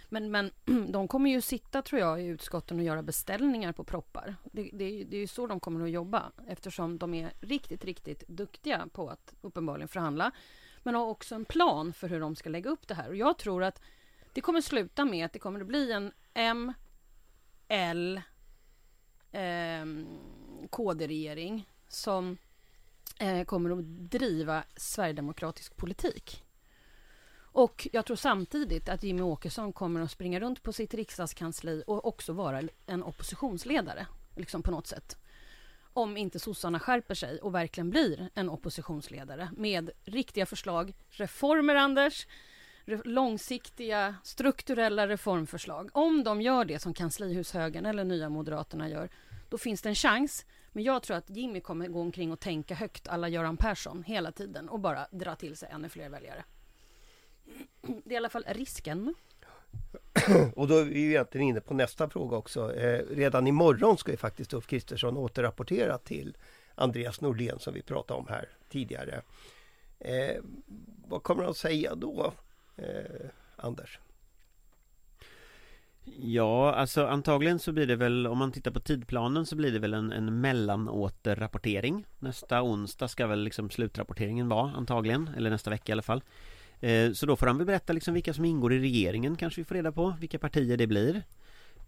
Men, 0.09 0.31
men 0.31 0.51
de 0.93 1.09
kommer 1.09 1.31
ju 1.31 1.41
sitta, 1.41 1.83
tror 1.83 2.01
jag, 2.01 2.23
i 2.23 2.27
utskotten 2.27 2.79
och 2.79 2.85
göra 2.85 3.03
beställningar 3.03 3.73
på 3.73 3.85
proppar. 3.85 4.37
Det, 4.53 4.71
det, 4.73 5.05
det 5.05 5.17
är 5.17 5.21
ju 5.21 5.27
så 5.27 5.47
de 5.47 5.61
kommer 5.61 5.85
att 5.85 5.91
jobba 5.91 6.33
eftersom 6.49 6.99
de 6.99 7.15
är 7.15 7.33
riktigt, 7.41 7.85
riktigt 7.85 8.29
duktiga 8.29 8.87
på 8.93 9.09
att 9.09 9.35
uppenbarligen 9.41 9.89
förhandla. 9.89 10.31
Men 10.83 10.95
har 10.95 11.07
också 11.07 11.35
en 11.35 11.45
plan 11.45 11.93
för 11.93 12.09
hur 12.09 12.21
de 12.21 12.37
ska 12.37 12.51
lägga 12.51 12.71
upp 12.71 12.89
det 12.89 12.95
här. 12.95 13.09
Och 13.09 13.17
jag 13.17 13.39
tror 13.39 13.65
att 13.65 13.81
det 14.35 14.41
kommer 14.41 14.61
sluta 14.61 15.05
med 15.05 15.25
att 15.25 15.33
det 15.33 15.39
kommer 15.39 15.61
att 15.61 15.67
bli 15.67 15.93
en 15.93 16.13
M, 16.35 16.73
L, 17.69 18.21
eh, 19.33 19.87
KD-regering 20.71 21.69
som 21.89 22.37
eh, 23.19 23.45
kommer 23.45 23.71
att 23.71 23.85
driva 23.85 24.65
sverigedemokratisk 24.77 25.77
politik. 25.77 26.43
Och 27.37 27.89
jag 27.93 28.07
tror 28.07 28.17
samtidigt 28.17 28.89
att 28.89 29.03
Jimmy 29.03 29.23
Åkesson 29.23 29.73
kommer 29.73 30.01
att 30.01 30.11
springa 30.11 30.41
runt 30.41 30.63
på 30.63 30.73
sitt 30.73 30.95
riksdagskansli 30.95 31.83
och 31.87 32.07
också 32.07 32.33
vara 32.33 32.63
en 32.87 33.03
oppositionsledare, 33.03 34.07
liksom 34.37 34.63
på 34.63 34.71
något 34.71 34.87
sätt. 34.87 35.19
Om 35.93 36.17
inte 36.17 36.39
sossarna 36.39 36.81
skärper 36.81 37.15
sig 37.15 37.39
och 37.39 37.55
verkligen 37.55 37.91
blir 37.91 38.31
en 38.35 38.51
oppositionsledare 38.51 39.49
med 39.57 39.91
riktiga 40.05 40.47
förslag, 40.47 40.95
reformer, 41.11 41.75
Anders, 41.75 42.27
långsiktiga 42.87 44.15
strukturella 44.23 45.09
reformförslag. 45.09 45.91
Om 45.93 46.25
de 46.25 46.43
gör 46.43 46.65
det 46.65 46.79
som 46.79 46.95
kanslihushögern 46.95 47.87
eller 47.87 48.05
Nya 48.05 48.29
Moderaterna 48.29 48.89
gör, 48.89 49.09
då 49.49 49.59
finns 49.59 49.83
det 49.83 49.89
en 49.89 49.95
chans. 49.95 50.47
Men 50.73 50.85
jag 50.85 51.03
tror 51.03 51.17
att 51.17 51.31
Jimmy 51.31 51.61
kommer 51.61 51.89
gå 51.89 52.01
omkring 52.01 52.33
och 52.33 52.41
tänka 52.41 52.75
högt 52.75 53.09
alla 53.09 53.29
Göran 53.29 53.57
Persson 53.57 54.03
hela 54.03 54.33
tiden 54.33 54.69
och 54.69 54.81
bara 54.81 55.07
dra 55.11 55.35
till 55.35 55.57
sig 55.57 55.69
ännu 55.73 55.89
fler 55.89 56.09
väljare. 56.09 56.45
Det 57.83 58.11
är 58.11 58.13
i 58.13 58.17
alla 58.17 58.29
fall 58.29 58.45
risken. 58.49 59.15
Och 60.57 60.69
då 60.69 60.77
är 60.77 60.85
vi 60.85 61.09
egentligen 61.09 61.47
inne 61.47 61.61
på 61.61 61.75
nästa 61.75 62.09
fråga 62.09 62.37
också. 62.37 62.75
Eh, 62.75 63.05
redan 63.11 63.47
imorgon 63.47 63.99
ska 63.99 64.11
ju 64.11 64.17
faktiskt 64.17 64.55
Ulf 64.55 64.67
Kristersson 64.67 65.17
återrapportera 65.17 65.99
till 65.99 66.37
Andreas 66.75 67.21
Norlén 67.21 67.59
som 67.59 67.75
vi 67.75 67.83
pratade 67.83 68.21
om 68.21 68.27
här 68.29 68.49
tidigare. 68.69 69.23
Eh, 69.99 70.43
vad 71.09 71.23
kommer 71.23 71.45
han 71.45 71.55
säga 71.55 71.95
då? 71.95 72.33
Eh, 72.77 73.31
Anders? 73.57 73.99
Ja, 76.19 76.75
alltså 76.75 77.07
antagligen 77.07 77.59
så 77.59 77.73
blir 77.73 77.87
det 77.87 77.97
väl, 77.97 78.27
om 78.27 78.39
man 78.39 78.53
tittar 78.53 78.71
på 78.71 78.81
tidplanen 78.81 79.47
så 79.47 79.57
blir 79.57 79.73
det 79.73 79.79
väl 79.79 79.95
en, 79.95 80.13
en 80.13 80.41
mellanåterrapportering. 80.41 82.07
Nästa 82.19 82.63
onsdag 82.63 83.09
ska 83.09 83.27
väl 83.27 83.41
liksom 83.45 83.71
slutrapporteringen 83.71 84.49
vara 84.49 84.73
antagligen, 84.73 85.31
eller 85.37 85.51
nästa 85.51 85.71
vecka 85.71 85.93
i 85.93 85.95
alla 85.95 86.03
fall. 86.03 86.23
Eh, 86.81 87.13
Så 87.13 87.27
då 87.27 87.37
får 87.37 87.47
han 87.47 87.57
väl 87.59 87.67
berätta 87.67 87.93
liksom 87.93 88.15
vilka 88.15 88.35
som 88.35 88.45
ingår 88.45 88.73
i 88.73 88.79
regeringen 88.79 89.37
kanske 89.37 89.61
vi 89.61 89.65
får 89.65 89.75
reda 89.75 89.93
på, 89.93 90.15
vilka 90.21 90.39
partier 90.39 90.77
det 90.77 90.87
blir. 90.87 91.23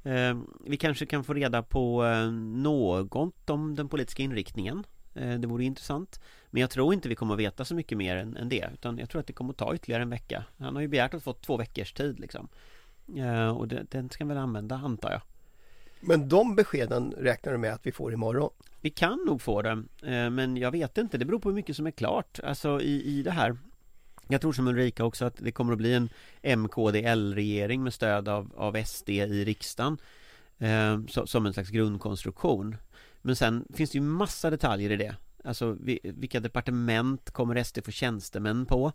Eh, 0.04 0.38
Vi 0.66 0.76
kanske 0.76 1.06
kan 1.06 1.24
få 1.24 1.34
reda 1.34 1.62
på 1.62 2.04
eh, 2.04 2.30
något 2.32 3.50
om 3.50 3.74
den 3.74 3.88
politiska 3.88 4.22
inriktningen 4.22 4.84
det 5.16 5.46
vore 5.46 5.64
intressant. 5.64 6.20
Men 6.50 6.60
jag 6.60 6.70
tror 6.70 6.94
inte 6.94 7.08
vi 7.08 7.14
kommer 7.14 7.34
att 7.34 7.40
veta 7.40 7.64
så 7.64 7.74
mycket 7.74 7.98
mer 7.98 8.16
än, 8.16 8.36
än, 8.36 8.48
det 8.48 8.70
Utan 8.72 8.98
jag 8.98 9.10
tror 9.10 9.20
att 9.20 9.26
det 9.26 9.32
kommer 9.32 9.50
att 9.50 9.56
ta 9.56 9.74
ytterligare 9.74 10.02
en 10.02 10.10
vecka. 10.10 10.44
Han 10.58 10.74
har 10.74 10.82
ju 10.82 10.88
begärt 10.88 11.14
att 11.14 11.22
få 11.22 11.32
två 11.32 11.56
veckors 11.56 11.92
tid 11.92 12.20
liksom. 12.20 12.48
Eh, 13.16 13.48
Och 13.48 13.68
det, 13.68 13.86
den 13.90 14.10
ska 14.10 14.24
väl 14.24 14.36
använda 14.36 14.76
antar 14.76 15.10
jag. 15.10 15.20
Men 16.00 16.28
de 16.28 16.54
beskeden 16.54 17.14
räknar 17.18 17.52
du 17.52 17.58
med 17.58 17.72
att 17.72 17.86
vi 17.86 17.92
får 17.92 18.12
imorgon? 18.12 18.50
Vi 18.80 18.90
kan 18.90 19.18
nog 19.26 19.42
få 19.42 19.62
dem 19.62 19.88
eh, 20.02 20.30
Men 20.30 20.56
jag 20.56 20.70
vet 20.70 20.98
inte, 20.98 21.18
det 21.18 21.24
beror 21.24 21.38
på 21.38 21.48
hur 21.48 21.54
mycket 21.56 21.76
som 21.76 21.86
är 21.86 21.90
klart. 21.90 22.40
Alltså 22.44 22.80
i, 22.80 23.18
i 23.18 23.22
det 23.22 23.30
här. 23.30 23.56
Jag 24.28 24.40
tror 24.40 24.52
som 24.52 24.68
Ulrika 24.68 25.04
också 25.04 25.24
att 25.24 25.36
det 25.38 25.52
kommer 25.52 25.72
att 25.72 25.78
bli 25.78 25.94
en 25.94 26.08
MKDL-regering 26.58 27.82
med 27.82 27.94
stöd 27.94 28.28
av, 28.28 28.52
av 28.56 28.84
SD 28.84 29.08
i 29.10 29.44
riksdagen 29.44 29.98
eh, 30.58 31.00
Som 31.06 31.46
en 31.46 31.52
slags 31.52 31.70
grundkonstruktion 31.70 32.76
men 33.26 33.36
sen 33.36 33.64
finns 33.74 33.90
det 33.90 33.98
ju 33.98 34.02
massa 34.02 34.50
detaljer 34.50 34.90
i 34.90 34.96
det 34.96 35.16
Alltså 35.44 35.76
vilka 36.02 36.40
departement 36.40 37.30
kommer 37.30 37.64
SD 37.64 37.78
få 37.84 37.90
tjänstemän 37.90 38.66
på? 38.66 38.92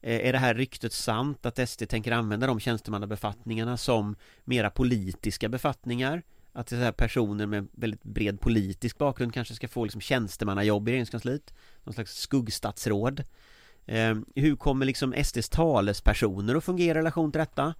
Eh, 0.00 0.28
är 0.28 0.32
det 0.32 0.38
här 0.38 0.54
ryktet 0.54 0.92
sant 0.92 1.46
att 1.46 1.68
SD 1.68 1.88
tänker 1.88 2.12
använda 2.12 2.46
de 2.46 2.60
tjänstemannabefattningarna 2.60 3.76
som 3.76 4.16
mera 4.44 4.70
politiska 4.70 5.48
befattningar? 5.48 6.22
Att 6.52 6.66
det 6.66 6.76
är 6.76 6.92
personer 6.92 7.46
med 7.46 7.68
väldigt 7.72 8.02
bred 8.02 8.40
politisk 8.40 8.98
bakgrund 8.98 9.34
kanske 9.34 9.54
ska 9.54 9.68
få 9.68 9.84
liksom 9.84 10.00
tjänstemannajobb 10.00 10.88
i 10.88 10.92
regeringskansliet? 10.92 11.54
Någon 11.84 11.94
slags 11.94 12.18
skuggstatsråd? 12.18 13.22
Eh, 13.86 14.14
hur 14.34 14.56
kommer 14.56 14.86
liksom 14.86 15.14
SDs 15.24 15.48
talespersoner 15.48 16.54
att 16.54 16.64
fungera 16.64 16.98
i 16.98 17.00
relation 17.00 17.32
till 17.32 17.38
detta? 17.38 17.74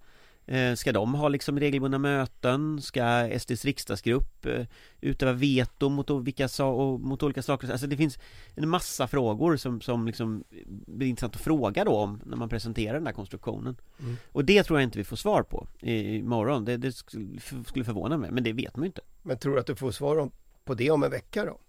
Eh, 0.47 0.75
ska 0.75 0.91
de 0.91 1.13
ha 1.13 1.29
liksom 1.29 1.59
regelbundna 1.59 1.97
möten? 1.97 2.81
Ska 2.81 3.29
SDs 3.39 3.65
riksdagsgrupp 3.65 4.45
eh, 4.45 4.65
utöva 5.01 5.33
veto 5.33 5.89
mot, 5.89 6.09
vilka, 6.09 6.63
och 6.63 6.99
mot 6.99 7.23
olika 7.23 7.41
saker? 7.41 7.71
Alltså 7.71 7.87
det 7.87 7.97
finns 7.97 8.19
en 8.55 8.69
massa 8.69 9.07
frågor 9.07 9.57
som, 9.57 9.81
som 9.81 10.07
liksom 10.07 10.43
blir 10.87 11.07
intressant 11.07 11.35
att 11.35 11.41
fråga 11.41 11.83
då 11.83 11.91
om 11.91 12.21
när 12.25 12.37
man 12.37 12.49
presenterar 12.49 12.93
den 12.93 13.05
här 13.05 13.13
konstruktionen 13.13 13.75
mm. 13.99 14.17
Och 14.31 14.45
det 14.45 14.63
tror 14.63 14.79
jag 14.79 14.87
inte 14.87 14.97
vi 14.97 15.03
får 15.03 15.15
svar 15.15 15.43
på 15.43 15.67
imorgon 15.81 16.65
Det, 16.65 16.77
det 16.77 16.91
skulle 16.91 17.85
förvåna 17.85 18.17
mig, 18.17 18.31
men 18.31 18.43
det 18.43 18.53
vet 18.53 18.75
man 18.75 18.83
ju 18.83 18.87
inte 18.87 19.01
Men 19.21 19.37
tror 19.37 19.53
du 19.53 19.59
att 19.59 19.67
du 19.67 19.75
får 19.75 19.91
svar 19.91 20.29
på 20.65 20.73
det 20.73 20.91
om 20.91 21.03
en 21.03 21.11
vecka 21.11 21.45
då? 21.45 21.59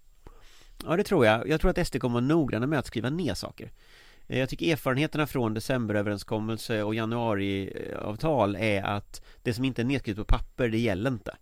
Ja 0.85 0.95
det 0.95 1.03
tror 1.03 1.25
jag, 1.25 1.49
jag 1.49 1.61
tror 1.61 1.71
att 1.71 1.87
SD 1.87 1.99
kommer 1.99 2.13
vara 2.13 2.25
noggranna 2.25 2.67
med 2.67 2.79
att 2.79 2.87
skriva 2.87 3.09
ner 3.09 3.33
saker 3.33 3.71
Eh, 3.71 4.06
jag 4.27 4.49
tycker 4.49 4.71
erfarenheterna 4.71 5.27
från 5.27 5.53
decemberöverenskommelse 5.53 6.83
och 6.83 6.95
januariavtal 6.95 8.55
är 8.55 8.83
att 8.83 9.21
det 9.43 9.53
som 9.53 9.65
inte 9.65 9.81
är 9.81 9.85
nedskrivet 9.85 10.27
på 10.27 10.37
papper, 10.37 10.69
det 10.69 10.79
gäller 10.79 11.11
inte. 11.11 11.37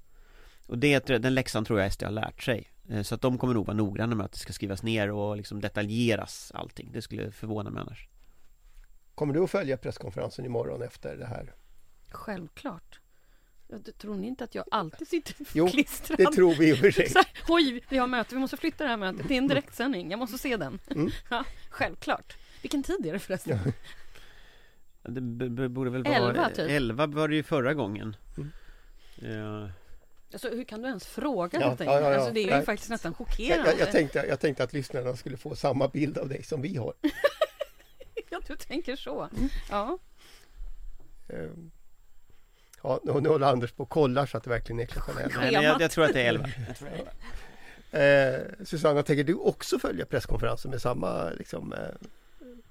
Och 0.67 0.77
det, 0.77 1.05
den 1.07 1.33
läxan 1.33 1.65
tror 1.65 1.81
jag 1.81 1.93
SD 1.93 2.03
har 2.03 2.11
lärt 2.11 2.43
sig. 2.43 2.71
Eh, 2.89 3.01
så 3.01 3.15
att 3.15 3.21
de 3.21 3.37
kommer 3.37 3.53
nog 3.53 3.65
vara 3.65 3.77
noggranna 3.77 4.15
med 4.15 4.25
att 4.25 4.31
det 4.31 4.39
ska 4.39 4.53
skrivas 4.53 4.83
ner 4.83 5.11
och 5.11 5.37
liksom 5.37 5.61
detaljeras 5.61 6.51
allting. 6.55 6.89
Det 6.93 7.01
skulle 7.01 7.31
förvåna 7.31 7.69
mig 7.69 7.81
annars. 7.81 8.07
Kommer 9.15 9.33
du 9.33 9.43
att 9.43 9.51
följa 9.51 9.77
presskonferensen 9.77 10.45
imorgon 10.45 10.81
efter 10.81 11.17
det 11.17 11.25
här? 11.25 11.53
Självklart. 12.09 12.99
Jag 13.67 13.97
tror 13.97 14.15
ni 14.15 14.27
inte 14.27 14.43
att 14.43 14.55
jag 14.55 14.65
alltid 14.71 15.07
sitter 15.07 15.35
jo, 15.53 15.67
klistrad? 15.67 16.17
det 16.17 16.25
tror 16.25 16.55
vi 16.55 16.69
i 16.69 16.73
och 16.73 16.77
för 16.77 16.91
sig. 16.91 17.07
Oj, 17.47 17.83
vi 17.89 17.97
har 17.97 18.07
möte, 18.07 18.35
vi 18.35 18.41
måste 18.41 18.57
flytta 18.57 18.83
det 18.83 18.89
här 18.89 18.97
mötet. 18.97 19.27
Det 19.27 19.33
är 19.33 19.37
en 19.37 19.47
direktsändning, 19.47 20.11
jag 20.11 20.19
måste 20.19 20.37
se 20.37 20.57
den. 20.57 20.79
Mm. 20.91 21.11
Ja, 21.29 21.43
självklart. 21.69 22.37
Vilken 22.65 22.83
tid 22.83 23.05
är 23.05 23.13
det 23.13 23.19
förresten? 23.19 23.59
Det 25.03 25.21
b- 25.21 25.49
b- 25.49 25.67
borde 25.67 25.89
väl 25.89 26.03
vara 26.03 26.15
Elva, 26.15 26.49
typ. 26.49 26.69
11 26.69 27.07
var 27.07 27.27
det 27.27 27.35
ju 27.35 27.43
förra 27.43 27.73
gången 27.73 28.15
Mm. 28.37 28.51
ja. 29.15 29.69
Alltså, 30.33 30.49
hur 30.49 30.63
kan 30.63 30.81
du 30.81 30.87
ens 30.87 31.05
fråga 31.05 31.59
Ja, 31.61 31.75
ja, 31.79 31.85
ja, 31.85 32.01
ja. 32.01 32.15
Alltså, 32.15 32.33
det 32.33 32.39
är 32.39 32.43
ju 32.43 32.49
Nej. 32.49 32.65
faktiskt 32.65 32.89
nästan 32.89 33.09
Jag, 33.11 33.27
chockerande. 33.27 33.71
jag, 33.71 33.79
jag, 33.79 33.91
tänkte, 33.91 34.25
jag 34.29 34.39
tänkte 34.39 34.63
att 34.63 34.73
lyssnarna 34.73 35.15
skulle 35.15 35.37
få 35.37 35.55
samma 35.55 35.87
bild 35.87 36.17
av 36.17 36.29
dig 36.29 36.43
som 36.43 36.61
vi 36.61 36.77
har. 36.77 36.93
Ja, 38.29 38.41
du 38.47 38.55
tänker 38.55 38.95
så. 38.95 39.29
Ja. 39.69 39.97
Eh, 41.29 41.49
Ja, 42.83 42.99
nu 43.03 43.13
nu 43.21 43.29
håller 43.29 43.47
Anders 43.47 43.71
på 43.71 43.83
och 43.83 43.89
kollar 43.89 44.25
så 44.25 44.37
att 44.37 44.43
det 44.43 44.49
verkligen 44.49 44.79
är 44.79 44.85
klockan 44.85 45.17
elva. 45.17 45.39
Nej, 45.41 45.51
men 45.53 45.63
jag, 45.63 45.81
jag 45.81 45.91
tror 45.91 46.05
att 46.05 46.13
det 46.13 46.21
11 46.23 46.47
jag 46.67 46.75
det 46.79 46.87
är 46.87 46.93
11. 46.99 47.11
Eh, 47.91 48.65
Susanna, 48.65 49.03
tänker 49.03 49.23
du 49.23 49.33
också 49.33 49.79
följa 49.79 50.05
presskonferensen 50.05 50.71
med 50.71 50.81
samma 50.81 51.29
liksom, 51.29 51.73
eh, 51.73 51.79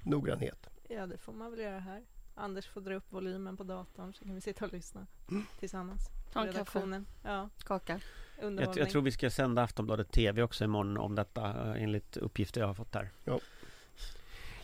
noggrannhet? 0.05 0.67
Ja, 0.89 1.07
det 1.07 1.19
får 1.19 1.33
man 1.33 1.51
väl 1.51 1.61
göra 1.61 1.79
här. 1.81 2.03
Anders 2.35 2.67
får 2.67 2.81
dra 2.81 2.95
upp 2.95 3.13
volymen 3.13 3.57
på 3.57 3.65
datorn 3.65 4.15
så 4.15 4.25
kan 4.25 4.35
vi 4.35 4.41
sitta 4.41 4.65
och 4.65 4.73
lyssna 4.73 5.07
Mm. 5.31 5.47
tillsammans. 5.61 6.01
Ta 6.33 6.47
en 6.47 6.53
kaffe. 6.53 7.05
Ja, 7.23 7.49
Kaka. 7.65 8.01
Jag, 8.41 8.77
jag 8.77 8.91
tror 8.91 9.03
vi 9.03 9.11
ska 9.13 9.31
sända 9.31 9.63
Aftonbladet 9.63 10.13
TV 10.13 10.43
också 10.43 10.65
imorgon 10.65 10.97
om 10.97 11.15
detta 11.15 11.71
eh, 11.75 11.83
enligt 11.83 12.17
uppgifter 12.17 12.61
jag 12.61 12.69
har 12.69 12.75
fått 12.75 12.95
här 12.95 13.11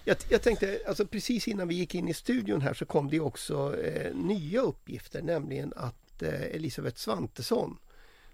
Jag, 0.05 0.17
jag 0.31 0.43
tänkte, 0.43 0.81
alltså 0.89 1.07
precis 1.07 1.49
innan 1.49 1.69
vi 1.69 1.75
gick 1.75 1.95
in 1.95 2.09
i 2.09 2.15
studion 2.15 2.61
här 2.61 2.75
så 2.75 2.87
kom 2.87 3.11
det 3.11 3.21
också 3.21 3.77
eh, 3.81 4.15
nya 4.15 4.61
uppgifter, 4.61 5.23
nämligen 5.23 5.73
att 5.77 6.23
eh, 6.23 6.43
Elisabeth 6.43 6.97
Svantesson, 6.97 7.79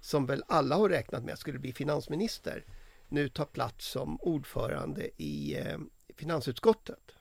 som 0.00 0.26
väl 0.26 0.44
alla 0.48 0.76
har 0.76 0.88
räknat 0.88 1.24
med 1.24 1.38
skulle 1.38 1.58
bli 1.58 1.72
finansminister, 1.72 2.64
nu 3.08 3.28
tar 3.28 3.44
plats 3.44 3.86
som 3.86 4.18
ordförande 4.20 5.08
i 5.22 5.58
eh, 5.58 5.78
finansutskottet. 6.16 7.12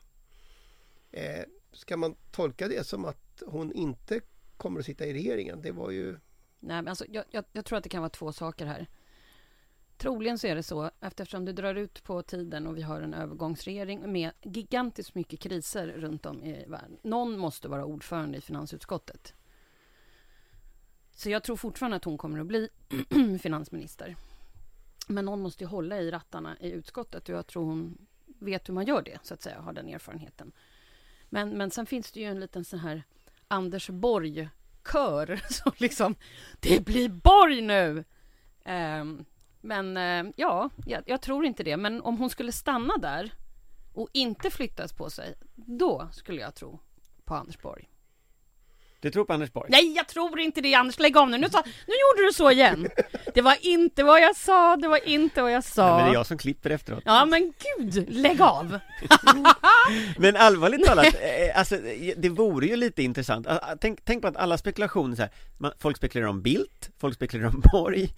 Eh, 1.12 1.44
ska 1.72 1.98
man 1.98 2.16
tolka 2.32 2.68
det 2.68 2.88
som 2.88 3.06
att 3.06 3.44
hon 3.46 3.72
inte 3.72 4.22
kommer 4.58 4.80
att 4.80 4.86
sitta 4.86 5.06
i 5.06 5.14
regeringen? 5.14 5.62
Det 5.62 5.72
var 5.72 5.92
ju... 5.92 6.12
Nej, 6.60 6.82
men 6.82 6.88
alltså, 6.88 7.06
jag, 7.10 7.26
jag, 7.32 7.46
jag 7.52 7.66
tror 7.66 7.78
att 7.78 7.84
det 7.84 7.90
kan 7.90 8.02
vara 8.02 8.10
två 8.10 8.32
saker 8.32 8.66
här. 8.66 8.88
Troligen 9.98 10.40
så 10.40 10.48
är 10.48 10.56
det 10.56 10.64
så, 10.64 10.92
eftersom 11.02 11.46
det 11.46 11.54
drar 11.54 11.76
ut 11.76 12.04
på 12.04 12.22
tiden 12.22 12.68
och 12.68 12.78
vi 12.78 12.82
har 12.82 13.02
en 13.02 13.14
övergångsregering 13.14 14.12
med 14.12 14.32
gigantiskt 14.42 15.16
mycket 15.16 15.40
kriser 15.40 15.88
runt 15.88 16.26
om 16.26 16.44
i 16.44 16.66
världen. 16.68 16.98
Någon 17.04 17.38
måste 17.38 17.68
vara 17.68 17.86
ordförande 17.86 18.38
i 18.38 18.42
finansutskottet. 18.42 19.34
Så 21.12 21.30
jag 21.30 21.44
tror 21.44 21.56
fortfarande 21.56 21.98
att 21.98 22.04
hon 22.04 22.18
kommer 22.18 22.40
att 22.40 22.48
bli 22.48 22.70
finansminister. 23.42 24.16
Men 25.08 25.26
någon 25.26 25.42
måste 25.42 25.64
ju 25.64 25.68
hålla 25.68 26.02
i 26.02 26.12
rattarna 26.12 26.58
i 26.60 26.72
utskottet 26.72 27.30
och 27.30 27.36
jag 27.36 27.48
tror 27.48 27.66
hon 27.66 28.08
vet 28.40 28.70
hur 28.70 28.74
man 28.74 28.86
gör 28.86 29.02
det, 29.02 29.20
så 29.24 29.34
att 29.34 29.42
säga, 29.42 29.62
har 29.62 29.74
den 29.74 29.90
erfarenheten. 29.90 30.52
Men, 31.30 31.50
men 31.50 31.72
sen 31.72 31.86
finns 31.86 32.12
det 32.12 32.20
ju 32.20 32.26
en 32.26 32.40
liten 32.40 32.66
sån 32.66 32.80
här 32.80 33.04
Anders 33.48 33.90
Borg-kör 33.90 35.42
som 35.50 35.72
liksom, 35.78 36.16
det 36.60 36.86
blir 36.86 37.10
Borg 37.10 37.62
nu! 37.62 38.04
Ehm, 38.66 39.26
men 39.62 39.98
eh, 39.98 40.34
ja, 40.36 40.70
jag, 40.86 41.04
jag 41.06 41.22
tror 41.22 41.46
inte 41.46 41.64
det. 41.64 41.78
Men 41.78 42.02
om 42.02 42.18
hon 42.18 42.30
skulle 42.30 42.52
stanna 42.52 42.98
där 42.98 43.34
och 43.94 44.10
inte 44.12 44.50
flyttas 44.50 44.94
på 44.94 45.10
sig, 45.10 45.36
då 45.56 46.10
skulle 46.12 46.42
jag 46.42 46.56
tro 46.56 46.80
på 47.24 47.36
Anders 47.36 47.62
Borg. 47.62 47.90
Du 49.00 49.12
tror 49.12 49.26
på 49.26 49.34
Anders 49.34 49.54
Borg? 49.54 49.68
Nej, 49.72 49.94
jag 49.96 50.08
tror 50.08 50.40
inte 50.40 50.62
det 50.62 50.74
Anders, 50.74 51.00
lägg 51.00 51.18
av 51.18 51.30
nu. 51.30 51.38
Nu, 51.38 51.50
sa, 51.50 51.64
nu 51.66 51.94
gjorde 51.94 52.28
du 52.28 52.34
så 52.34 52.52
igen. 52.52 52.88
Det 53.34 53.42
var 53.42 53.58
inte 53.62 54.04
vad 54.04 54.22
jag 54.22 54.36
sa, 54.36 54.76
det 54.76 54.88
var 54.88 55.08
inte 55.08 55.42
vad 55.42 55.52
jag 55.52 55.56
Nej, 55.56 55.64
sa. 55.64 55.96
men 55.98 56.06
det 56.06 56.12
är 56.12 56.14
jag 56.14 56.26
som 56.26 56.38
klipper 56.38 56.70
efteråt 56.70 57.04
Ja 57.06 57.26
men 57.26 57.54
gud, 57.80 58.10
lägg 58.10 58.42
av! 58.42 58.80
Men 60.18 60.36
allvarligt 60.36 60.86
talat, 60.86 61.06
eh, 61.06 61.60
alltså 61.60 61.78
det 62.18 62.30
vore 62.30 62.68
ju 62.68 62.76
lite 62.76 63.04
intressant 63.04 63.48
Ah, 63.48 63.60
ah, 63.62 63.76
Tänk, 63.82 64.06
tänk 64.06 64.22
på 64.22 64.28
att 64.28 64.38
alla 64.38 64.58
spekulationer 64.58 65.16
så 65.16 65.22
här, 65.22 65.32
Folk 65.80 65.98
spekulerar 65.98 66.30
om 66.30 66.42
Bildt, 66.42 66.90
folk 67.00 67.16
spekulerar 67.16 67.48
om 67.50 67.62
Borg 67.72 68.10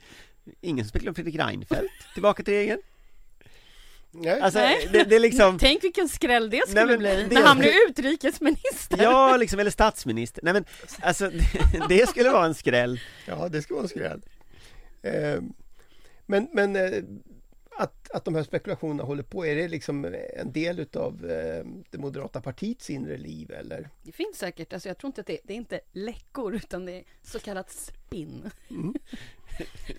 Ingen 0.61 0.85
spekulerar 0.85 1.11
om 1.11 1.15
Fredrik 1.15 1.35
Reinfeldt 1.35 1.93
tillbaka 2.13 2.43
till 2.43 2.53
regeringen 2.53 2.79
Nej. 4.11 4.41
Alltså 4.41 4.59
Nej. 4.59 4.89
det, 4.91 5.03
det 5.03 5.15
är 5.15 5.19
liksom 5.19 5.59
Tänk 5.61 5.83
vilken 5.83 6.09
skräll 6.09 6.49
det 6.49 6.61
skulle 6.67 6.85
men 6.85 6.99
bli, 6.99 7.23
det- 7.29 7.35
när 7.35 7.41
han 7.47 7.57
blir 7.57 7.73
utrikesminister. 7.89 9.03
Ja, 9.03 9.37
liksom, 9.37 9.59
eller 9.59 9.71
statsminister 9.71 10.41
Nej 10.43 10.53
men, 10.53 10.65
alltså 11.01 11.29
det, 11.73 11.85
det 11.89 12.09
skulle 12.09 12.29
vara 12.29 12.45
en 12.45 12.53
skräll 12.55 12.99
Ja, 13.25 13.47
det 13.49 13.61
ska 13.61 13.73
vara 13.73 13.83
en 13.83 13.89
skräll. 13.89 14.21
Eh, 15.03 15.41
men 16.25 16.47
men 16.53 16.75
eh, 16.75 17.03
att, 17.77 18.11
att 18.11 18.25
de 18.25 18.35
här 18.35 18.43
spekulationerna 18.43 19.03
håller 19.03 19.23
på, 19.23 19.45
är 19.45 19.55
det 19.55 19.67
liksom 19.67 20.15
en 20.37 20.51
del 20.51 20.79
utav 20.79 21.25
eh, 21.25 21.65
det 21.91 21.97
moderata 21.97 22.41
partiets 22.41 22.89
inre 22.89 23.17
liv 23.17 23.51
eller? 23.51 23.89
Det 24.03 24.11
finns 24.11 24.37
säkert, 24.37 24.73
alltså 24.73 24.89
jag 24.89 24.97
tror 24.97 25.09
inte 25.09 25.21
att 25.21 25.27
det, 25.27 25.37
det 25.43 25.53
är 25.53 25.57
inte 25.57 25.79
läckor 25.91 26.55
utan 26.55 26.85
det 26.85 26.91
är 26.91 27.03
så 27.23 27.39
kallat 27.39 27.71
spinn. 27.71 28.49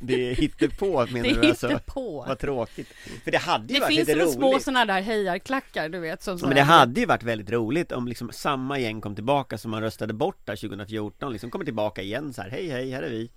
Det 0.00 0.32
hittar 0.32 0.68
på 0.68 1.06
menar 1.12 1.28
Det 1.28 1.34
du 1.34 1.40
är 1.40 1.48
alltså? 1.48 1.70
inte 1.70 1.82
på. 1.86 2.24
Vad 2.28 2.38
tråkigt 2.38 2.88
För 3.24 3.30
det 3.30 3.38
hade 3.38 3.66
ju 3.66 3.74
Det 3.74 3.80
varit 3.80 3.96
finns 3.96 4.08
lite 4.08 4.20
roligt 4.20 4.34
små 4.34 4.58
sådana 4.60 4.84
där 4.84 5.00
hejarklackar 5.00 5.88
du 5.88 5.98
vet 5.98 6.22
som 6.22 6.38
men 6.42 6.54
det 6.54 6.62
hade 6.62 7.00
ju 7.00 7.06
varit 7.06 7.22
väldigt 7.22 7.50
roligt 7.50 7.92
om 7.92 8.08
liksom 8.08 8.30
samma 8.32 8.78
gäng 8.78 9.00
kom 9.00 9.14
tillbaka 9.14 9.58
som 9.58 9.70
man 9.70 9.80
röstade 9.82 10.12
bort 10.14 10.46
där 10.46 10.56
2014 10.56 11.32
liksom 11.32 11.50
kommer 11.50 11.64
tillbaka 11.64 12.02
igen 12.02 12.32
så 12.32 12.42
här 12.42 12.50
Hej 12.50 12.68
hej, 12.68 12.90
här 12.90 13.02
är 13.02 13.10
vi 13.10 13.30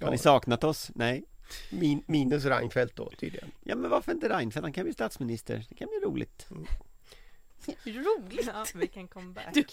Har 0.00 0.06
Ja. 0.06 0.10
ni 0.10 0.18
saknat 0.18 0.64
oss? 0.64 0.90
Nej 0.94 1.24
Min, 1.70 2.02
minus 2.06 2.44
Reinfeldt 2.44 2.96
då 2.96 3.10
tydligen. 3.18 3.50
Ja 3.64 3.76
men 3.76 3.90
varför 3.90 4.12
inte 4.12 4.28
Reinfeldt? 4.28 4.64
Han 4.64 4.72
kan 4.72 4.84
bli 4.84 4.92
statsminister 4.92 5.64
Det 5.68 5.74
kan 5.74 5.88
bli 5.88 6.08
roligt 6.08 6.46
Roligt! 7.84 8.46
Ja, 8.54 8.64
vi 8.74 8.86
kan 8.86 9.08
come 9.08 9.32
back. 9.32 9.54
Du- 9.54 9.64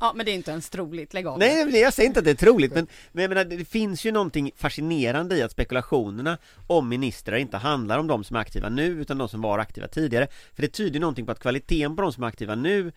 Ja 0.00 0.12
men 0.16 0.26
det 0.26 0.32
är 0.32 0.34
inte 0.34 0.50
ens 0.50 0.70
troligt, 0.70 1.14
lägg 1.14 1.26
av 1.26 1.38
Nej, 1.38 1.64
men 1.64 1.80
jag 1.80 1.92
säger 1.94 2.06
inte 2.06 2.18
att 2.20 2.24
det 2.24 2.30
är 2.30 2.34
troligt 2.34 2.72
men, 2.74 2.86
men 3.12 3.22
jag 3.22 3.28
menar, 3.28 3.44
det 3.44 3.64
finns 3.64 4.04
ju 4.04 4.12
någonting 4.12 4.50
fascinerande 4.56 5.36
i 5.36 5.42
att 5.42 5.52
spekulationerna 5.52 6.38
om 6.66 6.88
ministrar 6.88 7.36
inte 7.36 7.56
handlar 7.56 7.98
om 7.98 8.06
de 8.06 8.24
som 8.24 8.36
är 8.36 8.40
aktiva 8.40 8.68
nu 8.68 8.84
utan 8.86 9.18
de 9.18 9.28
som 9.28 9.40
var 9.40 9.58
aktiva 9.58 9.88
tidigare 9.88 10.26
För 10.54 10.62
det 10.62 10.68
tyder 10.68 11.00
någonting 11.00 11.26
på 11.26 11.32
att 11.32 11.40
kvaliteten 11.40 11.96
på 11.96 12.02
de 12.02 12.12
som 12.12 12.22
är 12.22 12.28
aktiva 12.28 12.54
nu 12.54 12.92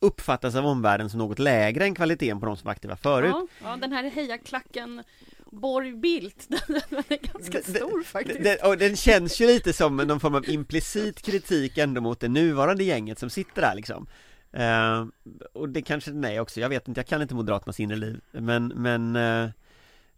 uppfattas 0.00 0.54
av 0.54 0.66
omvärlden 0.66 1.10
som 1.10 1.18
något 1.18 1.38
lägre 1.38 1.84
än 1.84 1.94
kvaliteten 1.94 2.40
på 2.40 2.46
de 2.46 2.56
som 2.56 2.64
var 2.66 2.72
aktiva 2.72 2.96
förut 2.96 3.30
Ja, 3.34 3.46
ja, 3.62 3.76
den 3.76 3.92
här 3.92 4.10
hejarklacken 4.10 5.02
Borg 5.52 5.92
Bildt, 5.92 6.48
den, 6.48 6.76
är 7.08 7.32
ganska 7.32 7.62
stor 7.62 8.02
faktiskt. 8.02 8.42
Den, 8.42 8.56
och 8.62 8.78
den 8.78 8.96
känns 8.96 9.40
ju 9.40 9.46
lite 9.46 9.72
som 9.72 9.96
någon 9.96 10.20
form 10.20 10.34
av 10.34 10.48
implicit 10.48 11.22
kritik 11.22 11.78
ändå 11.78 12.00
mot 12.00 12.20
det 12.20 12.28
nuvarande 12.28 12.84
gänget 12.84 13.18
som 13.18 13.30
sitter 13.30 13.62
där 13.62 13.74
liksom. 13.74 14.06
Eh, 14.52 15.06
Och 15.52 15.68
det 15.68 15.82
kanske 15.82 16.10
den 16.10 16.24
är 16.24 16.40
också, 16.40 16.60
jag 16.60 16.68
vet 16.68 16.88
inte, 16.88 16.98
jag 16.98 17.06
kan 17.06 17.22
inte 17.22 17.34
Moderaternas 17.34 17.80
inre 17.80 17.96
liv. 17.96 18.20
Men, 18.32 18.66
men 18.66 19.16
eh, 19.16 19.50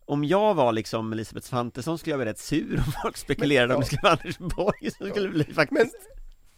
Om 0.04 0.24
jag 0.24 0.54
var 0.54 0.72
liksom 0.72 1.12
Elisabeth 1.12 1.46
Svantesson 1.46 1.98
skulle 1.98 2.12
jag 2.12 2.20
bli 2.20 2.30
rätt 2.30 2.38
sur 2.38 2.76
om 2.86 2.92
folk 3.02 3.16
spekulerade 3.16 3.74
om 3.74 3.80
det 3.80 3.86
skulle 3.86 4.02
vara 4.02 4.12
Anders 4.12 4.38
Borg 4.38 4.90
som 4.90 5.10
skulle 5.10 5.28
bli 5.28 5.44
faktiskt. 5.44 5.70
Men, 5.70 5.90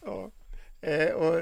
ja. 0.05 0.31
Eh, 0.81 1.13
och 1.13 1.41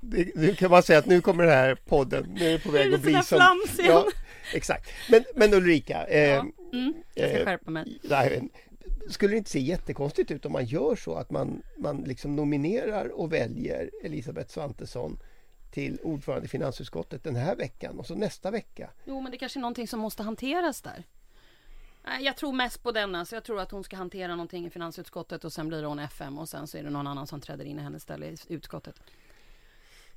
det, 0.00 0.34
nu 0.34 0.54
kan 0.54 0.70
man 0.70 0.82
säga 0.82 0.98
att 0.98 1.06
nu 1.06 1.20
kommer 1.20 1.44
den 1.44 1.52
här 1.52 1.74
podden, 1.74 2.26
nu 2.34 2.46
är 2.46 2.52
det 2.52 2.58
på 2.58 2.68
är 2.68 2.72
väg 2.72 2.90
det 2.90 2.96
att 2.96 3.02
bli 3.02 3.22
som... 3.22 3.60
Ja, 3.78 4.06
exakt. 4.54 4.90
Men, 5.10 5.24
men 5.34 5.54
Ulrika, 5.54 6.04
eh, 6.04 6.30
Ja, 6.30 6.46
mm, 6.78 6.94
jag 7.14 7.28
ska 7.28 7.38
eh, 7.38 7.44
skärpa 7.44 7.70
mig. 7.70 7.98
nej, 8.02 8.48
skulle 9.08 9.32
det 9.32 9.38
inte 9.38 9.50
se 9.50 9.60
jättekonstigt 9.60 10.30
ut 10.30 10.46
om 10.46 10.52
man 10.52 10.64
gör 10.64 10.96
så 10.96 11.14
att 11.14 11.30
man, 11.30 11.62
man 11.76 12.02
liksom 12.02 12.36
nominerar 12.36 13.08
och 13.08 13.32
väljer 13.32 13.90
Elisabeth 14.04 14.52
Svantesson 14.52 15.18
till 15.70 15.98
ordförande 16.02 16.44
i 16.44 16.48
finansutskottet 16.48 17.24
den 17.24 17.36
här 17.36 17.56
veckan 17.56 17.98
och 17.98 18.06
så 18.06 18.14
nästa 18.14 18.50
vecka. 18.50 18.90
Jo, 19.04 19.20
men 19.20 19.32
det 19.32 19.38
kanske 19.38 19.58
är 19.58 19.60
någonting 19.60 19.88
som 19.88 20.00
måste 20.00 20.22
hanteras 20.22 20.82
där. 20.82 21.04
Jag 22.20 22.36
tror 22.36 22.52
mest 22.52 22.82
på 22.82 22.92
denna, 22.92 23.24
så 23.24 23.34
jag 23.34 23.44
tror 23.44 23.60
att 23.60 23.70
hon 23.70 23.84
ska 23.84 23.96
hantera 23.96 24.30
någonting 24.36 24.66
i 24.66 24.70
finansutskottet 24.70 25.44
och 25.44 25.52
sen 25.52 25.68
blir 25.68 25.82
hon 25.82 25.98
FM 25.98 26.38
och 26.38 26.48
sen 26.48 26.66
så 26.66 26.78
är 26.78 26.82
det 26.82 26.90
någon 26.90 27.06
annan 27.06 27.26
som 27.26 27.40
träder 27.40 27.64
in 27.64 27.78
i 27.78 27.82
hennes 27.82 28.02
ställe 28.02 28.26
i 28.26 28.36
utskottet. 28.48 29.00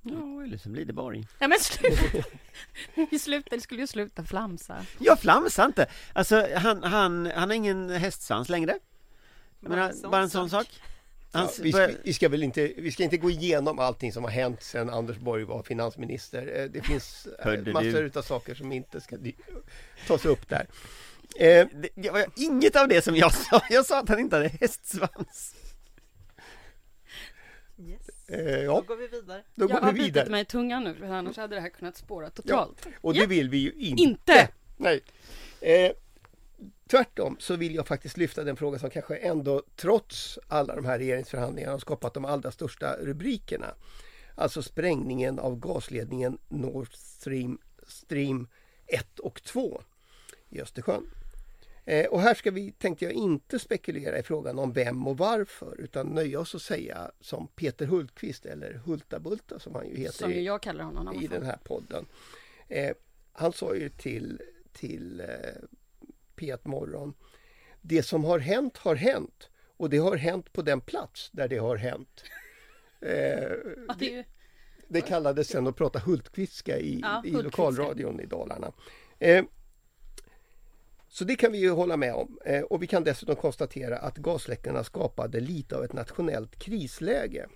Ja, 0.02 0.44
eller 0.44 0.58
så 0.58 0.70
blir 0.70 0.86
det 0.86 0.94
Borg 0.94 1.28
Nej 1.40 1.50
men 1.50 1.60
sluta! 1.60 2.28
Vi 3.12 3.20
slutade, 3.20 3.62
skulle 3.62 3.82
ju 3.82 3.88
sluta 3.88 4.26
flamsa. 4.26 4.86
Jag 5.00 5.20
flamsar 5.20 5.66
inte! 5.66 5.88
Alltså 6.14 6.48
han, 6.56 6.84
han, 6.84 7.32
han 7.36 7.50
har 7.50 7.56
ingen 7.56 7.90
hästsvans 7.90 8.50
längre 8.50 8.80
Jag 9.60 9.70
menar, 9.70 10.10
bara 10.10 10.22
en 10.22 10.30
sån 10.30 10.50
sak 10.50 10.68
Ja, 11.32 11.52
vi, 11.62 11.72
ska, 11.72 11.90
vi, 12.04 12.14
ska 12.14 12.30
väl 12.30 12.44
inte, 12.44 12.74
vi 12.78 12.92
ska 12.92 13.04
inte 13.04 13.18
gå 13.18 13.30
igenom 13.30 13.80
allting 13.80 14.14
som 14.14 14.24
har 14.24 14.32
hänt 14.32 14.64
sedan 14.64 14.90
Anders 14.90 15.18
Borg 15.18 15.44
var 15.44 15.64
finansminister. 15.64 16.62
Eh, 16.62 16.66
Det 16.70 16.82
finns 16.82 17.28
eh, 17.40 17.46
Hörde 17.46 17.74
massor 17.74 17.92
du? 17.92 18.00
utav 18.00 18.22
saker 18.22 18.56
som 18.56 18.72
inte 18.72 19.02
ska 19.02 19.18
tas 20.08 20.26
upp 20.26 20.50
där. 20.50 20.68
Eh, 21.40 21.68
det, 21.74 21.90
det 21.96 22.10
var 22.10 22.26
inget 22.36 22.76
av 22.76 22.88
det 22.88 23.02
som 23.02 23.16
jag 23.16 23.34
sa, 23.34 23.62
jag 23.70 23.86
sa 23.86 24.00
att 24.00 24.10
han 24.10 24.20
inte 24.20 24.36
hade 24.36 24.50
hästsvans 24.50 25.56
Yes. 27.88 28.09
Eh, 28.30 28.38
Då 28.46 28.62
ja, 28.64 28.82
går 28.88 28.96
vi 28.96 29.08
vidare. 29.08 29.44
då 29.56 29.64
Jag 29.64 29.70
går 29.72 29.80
har 29.80 29.92
vi 29.94 30.00
bitit 30.00 30.16
vidare. 30.16 30.30
mig 30.30 30.42
i 30.42 30.46
tungan 30.46 30.84
nu, 30.84 30.96
för 30.96 31.06
annars 31.06 31.38
hade 31.38 31.56
det 31.56 31.62
här 31.62 31.70
kunnat 31.70 31.98
spåra 31.98 32.30
totalt. 32.30 32.88
Och 33.02 33.14
det 33.14 33.20
Ja. 33.20 33.26
vill 33.28 33.50
vi 33.50 33.58
ju 33.58 33.72
inte. 33.72 34.02
Inte! 34.04 34.50
Nej. 34.78 35.02
Eh, 35.62 35.92
tvärtom 36.90 37.36
så 37.40 37.56
vill 37.56 37.76
jag 37.76 37.88
faktiskt 37.88 38.18
lyfta 38.18 38.44
den 38.44 38.56
fråga 38.56 38.80
som 38.80 38.90
kanske 38.90 39.16
ändå 39.16 39.64
trots 39.76 40.40
alla 40.48 40.76
de 40.76 40.86
här 40.86 40.98
regeringsförhandlingarna 40.98 41.72
har 41.74 41.80
skapat 41.80 42.14
de 42.14 42.26
allra 42.26 42.52
största 42.52 42.96
rubrikerna. 43.00 43.74
Alltså 44.36 44.62
sprängningen 44.62 45.40
av 45.40 45.60
gasledningen 45.60 46.38
Nord 46.48 46.94
Stream, 46.94 47.58
Stream 47.88 48.48
1 48.88 49.20
och 49.20 49.44
2 49.44 49.82
i 50.50 50.62
Östersjön. 50.62 51.10
Eh, 51.90 52.06
och 52.06 52.22
här 52.22 52.34
ska 52.34 52.52
vi, 52.52 52.72
tänkte 52.72 53.06
jag, 53.06 53.14
inte 53.14 53.60
spekulera 53.60 54.20
i 54.20 54.24
frågan 54.24 54.60
om 54.60 54.74
vem 54.74 55.08
och 55.08 55.18
varför 55.18 55.82
utan 55.82 56.08
nöja 56.08 56.40
oss 56.40 56.56
och 56.56 56.62
säga 56.62 57.12
som 57.22 57.48
Peter 57.48 57.86
Hultqvist 57.86 58.46
eller 58.46 58.74
Hultabulta 58.74 59.60
som 59.60 59.76
han 59.76 59.88
ju 59.88 59.98
heter 59.98 60.14
Som 60.14 60.44
jag 60.44 60.62
kallar 60.62 60.84
honom. 60.84 61.16
i, 61.16 61.24
i 61.24 61.28
den 61.28 61.46
här 61.46 61.58
podden. 61.64 62.06
Eh, 62.68 62.96
han 63.32 63.54
sa 63.54 63.76
ju 63.76 63.90
till, 63.90 64.42
till 64.74 65.20
eh, 65.20 65.28
P1 66.36 66.60
Morgon 66.64 67.14
Det 67.82 68.04
som 68.04 68.24
har 68.24 68.40
hänt 68.40 68.78
har 68.78 68.96
hänt 68.96 69.50
och 69.78 69.90
det 69.90 69.98
har 69.98 70.16
hänt 70.16 70.54
på 70.54 70.62
den 70.62 70.82
plats 70.82 71.30
där 71.32 71.48
det 71.48 71.58
har 71.58 71.76
hänt. 71.76 72.24
Eh, 73.02 73.52
det 74.00 74.26
det 74.88 75.02
kallades 75.02 75.48
sen 75.48 75.68
att 75.68 75.76
prata 75.76 76.00
Hultqvistska 76.00 76.78
i, 76.78 77.00
Ja, 77.02 77.24
i 77.26 77.32
lokalradion 77.32 78.20
i 78.20 78.26
Dalarna. 78.26 78.72
Så 81.10 81.24
det 81.24 81.36
kan 81.36 81.52
vi 81.52 81.58
ju 81.58 81.70
hålla 81.70 81.98
med 81.98 82.14
om. 82.14 82.40
Eh, 82.46 82.62
och 82.62 82.84
vi 82.84 82.88
kan 82.88 83.04
dessutom 83.04 83.36
konstatera 83.36 83.98
att 83.98 84.18
gasläckorna 84.18 84.84
skapade 84.84 85.40
lite 85.40 85.78
av 85.78 85.84
ett 85.84 85.94
nationellt 85.94 86.56
krisläge. 86.56 87.48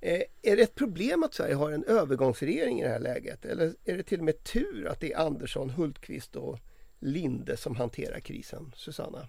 Eh, 0.00 0.22
är 0.42 0.56
det 0.56 0.62
ett 0.62 0.74
problem 0.74 1.22
att 1.22 1.34
Sverige 1.34 1.54
har 1.54 1.70
en 1.70 1.84
övergångsregering 1.84 2.80
i 2.80 2.82
det 2.82 2.88
här 2.88 3.00
läget? 3.00 3.44
Eller 3.44 3.74
är 3.84 3.96
det 3.96 4.02
till 4.02 4.18
och 4.18 4.24
med 4.24 4.44
tur 4.44 4.86
att 4.86 5.00
det 5.00 5.12
är 5.12 5.18
Andersson, 5.18 5.70
Hultqvist 5.70 6.36
och 6.36 6.58
Linde 7.00 7.56
som 7.56 7.76
hanterar 7.76 8.20
krisen? 8.20 8.72
Susanna? 8.76 9.28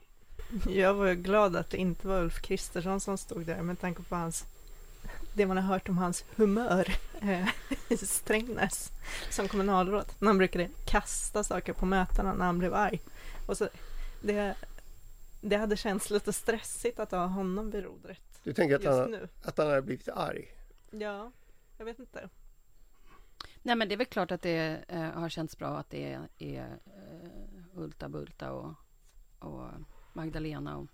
Jag 0.70 0.94
var 0.94 1.13
glad 1.13 1.56
att 1.56 1.70
det 1.70 1.78
inte 1.78 2.08
var 2.08 2.22
Ulf 2.22 2.42
Kristersson 2.42 3.00
som 3.00 3.18
stod 3.18 3.46
där 3.46 3.62
med 3.62 3.80
tanke 3.80 4.04
på 4.04 4.16
hans 4.16 4.46
det 5.38 5.45
man 5.45 5.58
har 5.58 5.63
hört 5.63 5.89
om 5.89 5.97
hans 5.97 6.26
humör 6.36 6.95
eh, 7.21 7.47
i 7.89 7.97
Strängnäs 8.08 8.91
som 9.30 9.47
kommunalråd. 9.47 10.06
När 10.19 10.28
han 10.28 10.38
brukade 10.38 10.69
kasta 10.86 11.43
saker 11.43 11.73
på 11.73 11.86
mötena 11.86 12.34
när 12.34 12.45
han 12.45 12.60
blev 12.60 12.73
arg. 12.73 13.02
Och 13.45 13.58
så, 13.58 13.69
det, 14.21 14.56
det 15.41 15.58
hade 15.58 15.78
känts 15.78 16.10
lite 16.10 16.34
stressigt 16.34 17.00
att 17.00 17.12
ha 17.12 17.26
honom 17.26 17.71
vid 17.71 17.84
rodret 17.84 18.39
Du 18.43 18.54
tänker 18.54 18.76
att 18.76 18.84
just 18.84 19.00
han, 19.00 19.12
nu. 19.12 19.30
att 19.43 19.58
han 19.58 19.67
har 19.67 19.82
blivit 19.82 20.10
arg? 20.10 20.52
Ja, 20.91 21.32
jag 21.78 21.86
vet 21.86 22.00
inte. 22.00 22.30
Nej, 23.62 23.76
men 23.76 23.88
det 23.88 23.95
är 23.95 23.97
väl 23.97 24.08
klart 24.08 24.32
att 24.32 24.41
det 24.41 24.84
eh, 24.88 25.02
har 25.02 25.30
känts 25.30 25.58
bra 25.58 25.78
att 25.78 25.89
det 25.89 26.13
är, 26.13 26.28
är 26.38 26.80
eh, 26.86 27.80
Ulta 27.80 28.10
Bulta 28.10 28.52
och, 28.52 28.73
och 29.39 29.69
Magdalena 30.13 30.78
och 30.78 30.88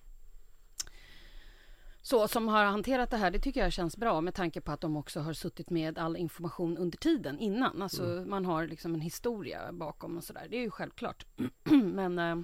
så 2.05 2.27
som 2.27 2.47
har 2.47 2.65
hanterat 2.65 3.09
det 3.09 3.17
här. 3.17 3.31
Det 3.31 3.39
tycker 3.39 3.59
jag 3.59 3.73
känns 3.73 3.97
bra 3.97 4.21
med 4.21 4.33
tanke 4.33 4.61
på 4.61 4.71
att 4.71 4.81
de 4.81 4.97
också 4.97 5.19
har 5.19 5.33
suttit 5.33 5.69
med 5.69 5.97
all 5.97 6.17
information 6.17 6.77
under 6.77 6.97
tiden 6.97 7.39
innan. 7.39 7.81
Alltså 7.81 8.03
man 8.27 8.45
har 8.45 8.67
liksom 8.67 8.93
en 8.93 9.01
historia 9.01 9.71
bakom 9.71 10.17
och 10.17 10.23
sådär. 10.23 10.47
Det 10.49 10.57
är 10.57 10.61
ju 10.61 10.71
självklart. 10.71 11.25
men 11.93 12.19
eh, 12.19 12.35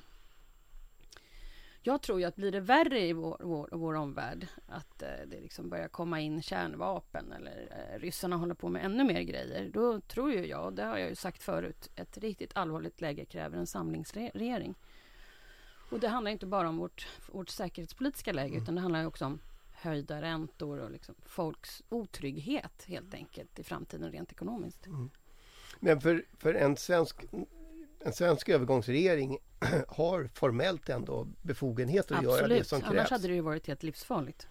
jag 1.82 2.02
tror 2.02 2.20
ju 2.20 2.26
att 2.26 2.36
blir 2.36 2.52
det 2.52 2.60
värre 2.60 3.00
i 3.00 3.14
vår, 3.14 3.38
vår, 3.40 3.70
vår 3.72 3.94
omvärld 3.94 4.48
att 4.68 5.02
eh, 5.02 5.10
det 5.28 5.42
liksom 5.42 5.70
börjar 5.70 5.88
komma 5.88 6.20
in 6.20 6.42
kärnvapen 6.42 7.32
eller 7.32 7.68
eh, 7.72 8.00
ryssarna 8.00 8.36
håller 8.36 8.56
på 8.56 8.70
med 8.70 8.86
ännu 8.86 9.04
mer 9.04 9.22
grejer. 9.22 9.70
Då 9.74 10.02
tror 10.02 10.32
ju 10.32 10.46
jag, 10.46 10.66
och 10.66 10.74
det 10.74 10.84
har 10.84 10.98
jag 10.98 11.10
ju 11.10 11.16
sagt 11.16 11.44
förut, 11.44 11.90
ett 11.96 12.18
riktigt 12.18 12.58
allvarligt 12.58 13.02
läge 13.02 13.26
kräver 13.26 13.58
en 13.58 13.68
samlingsregering. 13.68 14.76
Och 15.90 16.00
det 16.00 16.08
handlar 16.08 16.32
inte 16.32 16.46
bara 16.46 16.70
om 16.70 16.78
vårt, 16.78 17.08
vårt 17.32 17.50
säkerhetspolitiska 17.50 18.34
läge 18.34 18.58
utan 18.58 18.76
det 18.76 18.82
handlar 18.82 19.00
ju 19.00 19.06
också 19.06 19.26
om 19.26 19.40
höjda 19.72 20.22
räntor 20.22 20.80
och 20.80 20.92
liksom 20.92 21.16
folks 21.26 21.84
otrygghet 21.90 22.84
helt 22.88 23.14
enkelt 23.14 23.60
i 23.60 23.64
framtiden 23.64 24.12
rent 24.12 24.32
ekonomiskt. 24.32 24.88
Men 25.80 26.02
för, 26.02 26.26
för 26.38 26.54
en, 26.54 26.78
svensk, 26.78 27.26
en 28.00 28.14
svensk 28.14 28.50
övergångsregering 28.50 29.38
har 29.88 30.30
formellt 30.34 30.90
ändå 30.90 31.28
befogenhet 31.42 32.12
att 32.12 32.24
göra 32.24 32.36
det 32.36 32.44
Absolut, 32.44 32.68
som 32.68 32.82
annars 32.84 32.92
krävs. 32.92 33.10
hade 33.10 33.28
det 33.28 33.34
ju 33.34 33.42
varit 33.42 33.68
helt 33.68 33.84
livsfarligt. 33.84 34.48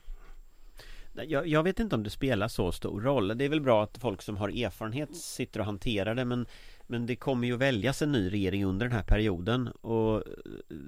Jag, 1.12 1.46
jag 1.46 1.62
vet 1.62 1.80
inte 1.80 1.94
om 1.94 2.02
det 2.02 2.10
spelar 2.10 2.48
så 2.48 2.72
stor 2.72 3.00
roll. 3.00 3.38
Det 3.38 3.44
är 3.44 3.48
väl 3.48 3.60
bra 3.60 3.82
att 3.82 3.98
folk 3.98 4.22
som 4.22 4.36
har 4.36 4.48
erfarenhet 4.48 5.16
sitter 5.16 5.60
och 5.60 5.66
hanterar 5.66 6.14
det 6.14 6.24
men 6.24 6.46
men 6.90 7.06
det 7.06 7.16
kommer 7.16 7.46
ju 7.46 7.54
att 7.54 7.60
väljas 7.60 8.02
en 8.02 8.12
ny 8.12 8.30
regering 8.30 8.64
under 8.64 8.86
den 8.86 8.96
här 8.96 9.02
perioden 9.02 9.68
och 9.68 10.22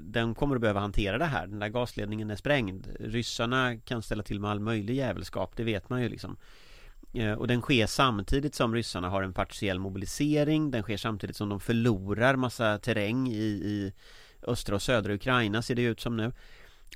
den 0.05 0.35
kommer 0.35 0.55
att 0.55 0.61
behöva 0.61 0.81
hantera 0.81 1.19
det 1.19 1.25
här. 1.25 1.47
Den 1.47 1.59
där 1.59 1.69
gasledningen 1.69 2.31
är 2.31 2.37
sprängd. 2.37 2.89
Ryssarna 3.01 3.77
kan 3.77 4.03
ställa 4.03 4.23
till 4.23 4.41
med 4.41 4.51
all 4.51 4.61
möjlig 4.61 4.95
jävelskap, 4.95 5.57
det 5.57 5.65
vet 5.65 5.91
man 5.91 6.03
ju 6.03 6.09
liksom. 6.09 6.37
Eh, 7.13 7.33
och 7.33 7.47
den 7.47 7.61
sker 7.61 7.87
samtidigt 7.87 8.55
som 8.55 8.75
ryssarna 8.75 9.09
har 9.09 9.23
en 9.23 9.33
partiell 9.33 9.79
mobilisering. 9.79 10.71
Den 10.71 10.83
sker 10.83 10.97
samtidigt 10.97 11.37
som 11.37 11.49
de 11.49 11.61
förlorar 11.61 12.37
massa 12.37 12.79
terräng 12.79 13.29
i, 13.29 13.45
i 13.45 13.93
östra 14.43 14.75
och 14.75 14.83
södra 14.83 15.15
Ukraina 15.15 15.63
ser 15.63 15.75
det 15.75 15.83
ut 15.83 16.01
som 16.01 16.17
nu. 16.17 16.33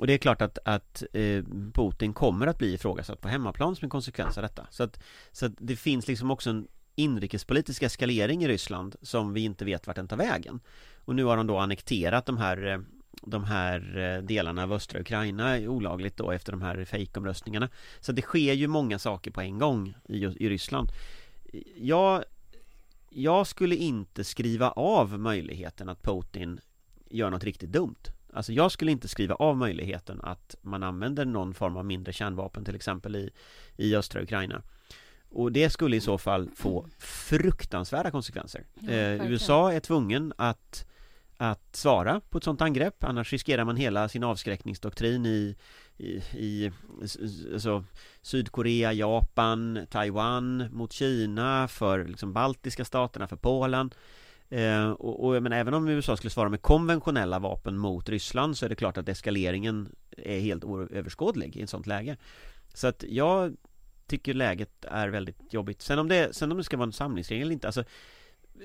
Och 0.01 0.07
det 0.07 0.13
är 0.13 0.19
klart 0.19 0.43
att, 0.43 0.59
att 0.65 1.03
eh, 1.13 1.45
Putin 1.75 2.13
kommer 2.15 2.47
att 2.47 2.59
bli 2.59 2.75
ifrågasatt 2.75 3.21
på 3.21 3.29
hemmaplan 3.29 3.77
som 3.77 3.87
en 3.87 3.91
konsekvens 3.91 4.39
av 4.39 4.43
detta. 4.43 4.67
Så 4.71 4.83
att, 4.83 5.01
så 5.33 5.47
att 5.47 5.53
det 5.59 5.77
finns 5.77 6.09
liksom 6.09 6.31
också 6.31 6.51
en 6.51 6.69
inrikespolitisk 6.95 7.83
eskalering 7.83 8.45
i 8.45 8.49
Ryssland 8.49 8.97
som 9.03 9.33
vi 9.33 9.41
inte 9.41 9.65
vet 9.65 9.87
vart 9.87 9.97
den 9.97 10.09
tar 10.09 10.17
vägen. 10.17 10.61
Och 11.05 11.15
nu 11.15 11.25
har 11.25 11.37
de 11.37 11.47
då 11.47 11.59
annekterat 11.59 12.27
de 12.27 12.37
här 12.37 12.67
eh, 12.67 12.79
de 13.23 13.45
här 13.45 13.99
eh, 13.99 14.23
delarna 14.23 14.63
av 14.63 14.73
östra 14.73 15.01
Ukraina 15.01 15.57
olagligt 15.57 16.17
då 16.17 16.31
efter 16.31 16.53
de 16.53 16.63
här 16.63 16.85
fejkomröstningarna. 16.85 17.69
Så 18.01 18.13
det 18.13 18.23
sker 18.23 18.53
ju 18.53 18.67
många 18.67 18.99
saker 18.99 19.31
på 19.31 19.41
en 19.41 19.59
gång 19.59 19.95
i, 20.09 20.17
i 20.17 20.49
Ryssland. 20.49 20.89
Jag, 21.77 22.25
jag 23.11 23.47
skulle 23.47 23.77
inte 23.77 24.25
skriva 24.25 24.71
av 24.71 25.19
möjligheten 25.19 25.89
att 25.89 26.03
Putin 26.03 26.61
gör 27.11 27.31
något 27.31 27.45
riktigt 27.45 27.73
dumt. 27.73 28.03
Alltså 28.33 28.53
jag 28.53 28.73
skulle 28.73 28.93
inte 28.93 29.09
skriva 29.09 29.35
av 29.35 29.57
möjligheten 29.57 30.21
att 30.23 30.57
man 30.63 30.83
använder 30.83 31.25
någon 31.25 31.55
form 31.55 31.77
av 31.77 31.85
mindre 31.85 32.13
kärnvapen 32.13 32.65
till 32.65 32.75
exempel 32.75 33.17
i, 33.17 33.31
i 33.77 33.97
östra 33.97 34.23
Ukraina. 34.23 34.63
Och 35.35 35.53
det 35.53 35.71
skulle 35.71 35.97
i 35.97 36.01
så 36.01 36.19
fall 36.19 36.51
få 36.57 36.87
fruktansvärda 36.99 38.11
konsekvenser. 38.11 38.65
Ja, 38.81 38.93
eh. 38.93 39.31
USA 39.31 39.73
är 39.73 39.81
tvungen 39.81 40.33
att, 40.37 40.87
att 41.37 41.77
svara 41.77 42.21
på 42.31 42.39
ett 42.39 42.45
sådant 42.45 42.61
angrepp, 42.61 43.05
annars 43.05 43.33
riskerar 43.33 43.65
man 43.65 43.77
hela 43.77 44.09
sin 44.09 44.25
avskräckningsdoktrin 44.25 45.27
i, 45.27 45.57
i, 45.97 46.23
i 46.33 46.73
alltså, 47.53 47.85
Sydkorea, 48.23 48.93
Japan, 48.93 49.87
Taiwan, 49.91 50.69
mot 50.73 50.93
Kina, 50.93 51.69
för 51.69 52.05
liksom 52.05 52.33
baltiska 52.33 52.85
staterna, 52.85 53.29
för 53.29 53.37
Polen. 53.37 53.91
Eh, 54.49 54.91
och, 54.91 55.25
och 55.25 55.43
menar, 55.43 55.57
även 55.57 55.75
om 55.75 55.89
USA 55.89 56.17
skulle 56.17 56.31
svara 56.31 56.49
med 56.49 56.63
konventionella 56.63 57.39
vapen 57.39 57.79
mot 57.79 58.09
Ryssland 58.09 58.57
så 58.57 58.65
är 58.65 58.69
det 58.69 58.75
klart 58.75 58.99
att 58.99 59.09
eskaleringen 59.09 59.89
är 60.17 60.41
helt 60.41 60.65
oöverskådlig 60.65 61.57
i 61.57 61.63
ett 61.63 61.71
sånt 61.71 61.87
läge. 61.87 62.17
Så 62.75 62.87
att 62.87 63.05
jag 63.09 63.57
tycker 64.07 64.35
läget 64.35 64.85
är 64.85 65.09
väldigt 65.09 65.53
jobbigt. 65.53 65.83
Sen 65.83 65.99
om 65.99 66.09
det, 66.09 66.37
sen 66.37 66.53
om 66.53 66.59
det 66.59 66.65
ska 66.65 66.77
vara 66.77 66.87
en 66.87 66.93
samlingsregering 66.93 67.43
eller 67.43 67.53
inte, 67.53 67.69
alltså 67.69 67.85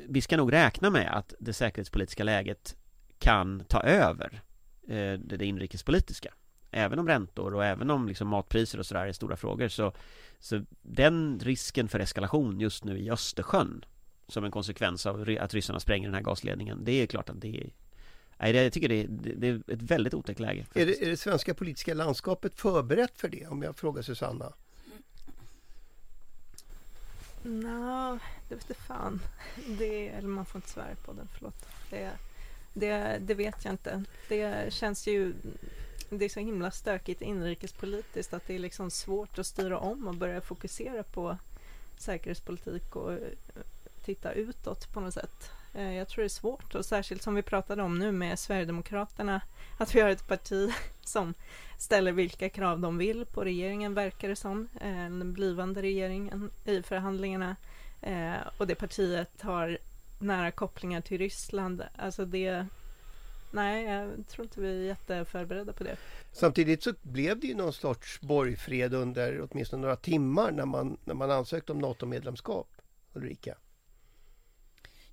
vi 0.07 0.21
ska 0.21 0.37
nog 0.37 0.53
räkna 0.53 0.89
med 0.89 1.17
att 1.17 1.33
det 1.39 1.53
säkerhetspolitiska 1.53 2.23
läget 2.23 2.75
kan 3.19 3.63
ta 3.67 3.81
över 3.81 4.41
eh, 4.87 5.13
det, 5.13 5.45
inrikespolitiska. 5.45 6.33
Även 6.71 6.99
om 6.99 7.07
räntor 7.07 7.55
och 7.55 7.65
även 7.65 7.89
om 7.89 8.07
liksom 8.07 8.27
matpriser 8.27 8.79
och 8.79 8.85
sådär 8.85 9.07
är 9.07 9.11
stora 9.11 9.35
frågor 9.35 9.67
så, 9.67 9.93
så 10.39 10.65
den 10.81 11.39
risken 11.43 11.87
för 11.87 11.99
eskalation 11.99 12.59
just 12.59 12.83
nu 12.83 12.99
i 12.99 13.11
Östersjön 13.11 13.85
som 14.27 14.43
en 14.43 14.51
konsekvens 14.51 15.05
av 15.05 15.37
att 15.39 15.53
ryssarna 15.53 15.79
spränger 15.79 16.07
den 16.07 16.15
här 16.15 16.21
gasledningen, 16.21 16.83
det 16.83 16.91
är 16.91 17.07
klart 17.07 17.29
att 17.29 17.41
det 17.41 17.61
är 17.61 17.69
Nej, 18.41 18.53
det, 18.53 18.63
jag 18.63 18.73
tycker 18.73 18.89
det 18.89 19.03
är, 19.03 19.07
det, 19.09 19.47
är 19.47 19.61
ett 19.67 19.81
väldigt 19.81 20.13
otäckt 20.13 20.39
läge. 20.39 20.65
Är 20.73 20.85
det, 20.85 21.03
är 21.03 21.09
det 21.09 21.17
svenska 21.17 21.53
politiska 21.53 21.93
landskapet 21.93 22.59
förberett 22.59 23.19
för 23.19 23.29
det? 23.29 23.47
Om 23.47 23.61
jag 23.61 23.75
frågar 23.75 24.01
Susanna. 24.01 24.53
Nå, 27.43 28.19
det 28.49 28.55
vete 28.55 28.73
fan. 28.73 29.21
Det, 29.67 30.07
eller 30.07 30.27
man 30.27 30.45
får 30.45 30.59
inte 30.59 30.69
svära 30.69 30.95
på 31.05 31.13
den, 31.13 31.27
förlåt. 31.33 31.65
Det, 31.89 32.11
det, 32.73 33.17
det 33.21 33.33
vet 33.33 33.65
jag 33.65 33.73
inte. 33.73 34.03
Det 34.27 34.73
känns 34.73 35.07
ju... 35.07 35.33
Det 36.09 36.25
är 36.25 36.29
så 36.29 36.39
himla 36.39 36.71
stökigt 36.71 37.21
inrikespolitiskt 37.21 38.33
att 38.33 38.47
det 38.47 38.55
är 38.55 38.59
liksom 38.59 38.91
svårt 38.91 39.39
att 39.39 39.45
styra 39.45 39.77
om 39.77 40.07
och 40.07 40.15
börja 40.15 40.41
fokusera 40.41 41.03
på 41.03 41.37
säkerhetspolitik 41.97 42.95
och 42.95 43.13
eh, 43.13 43.19
titta 44.05 44.31
utåt 44.31 44.93
på 44.93 44.99
något 44.99 45.13
sätt. 45.13 45.51
Eh, 45.73 45.93
jag 45.93 46.07
tror 46.07 46.21
det 46.21 46.27
är 46.27 46.29
svårt 46.29 46.75
och 46.75 46.85
särskilt 46.85 47.21
som 47.21 47.35
vi 47.35 47.41
pratade 47.41 47.83
om 47.83 47.99
nu 47.99 48.11
med 48.11 48.39
Sverigedemokraterna 48.39 49.41
att 49.77 49.95
vi 49.95 50.01
har 50.01 50.09
ett 50.09 50.27
parti 50.27 50.73
som 51.03 51.33
ställer 51.77 52.11
vilka 52.11 52.49
krav 52.49 52.79
de 52.79 52.97
vill 52.97 53.25
på 53.25 53.43
regeringen 53.43 53.93
verkar 53.93 54.29
det 54.29 54.35
som, 54.35 54.67
eh, 54.81 54.91
den 54.91 55.33
blivande 55.33 55.81
regeringen 55.81 56.51
i 56.65 56.81
förhandlingarna 56.81 57.55
eh, 58.01 58.33
och 58.57 58.67
det 58.67 58.75
partiet 58.75 59.41
har 59.41 59.77
nära 60.19 60.51
kopplingar 60.51 61.01
till 61.01 61.17
Ryssland. 61.17 61.83
Alltså 61.95 62.25
det, 62.25 62.65
Nej, 63.51 63.85
jag 63.85 64.27
tror 64.27 64.45
inte 64.45 64.61
vi 64.61 64.69
är 64.69 64.87
jätteförberedda 64.87 65.73
på 65.73 65.83
det. 65.83 65.97
Samtidigt 66.31 66.83
så 66.83 66.93
blev 67.01 67.39
det 67.39 67.47
ju 67.47 67.55
någon 67.55 67.73
sorts 67.73 68.21
borgfred 68.21 68.93
under 68.93 69.47
åtminstone 69.51 69.81
några 69.81 69.95
timmar 69.95 70.51
när 70.51 70.65
man, 70.65 70.97
när 71.05 71.13
man 71.13 71.31
ansökte 71.31 71.71
om 71.71 71.79
NATO-medlemskap. 71.79 72.67
Ulrika? 73.13 73.55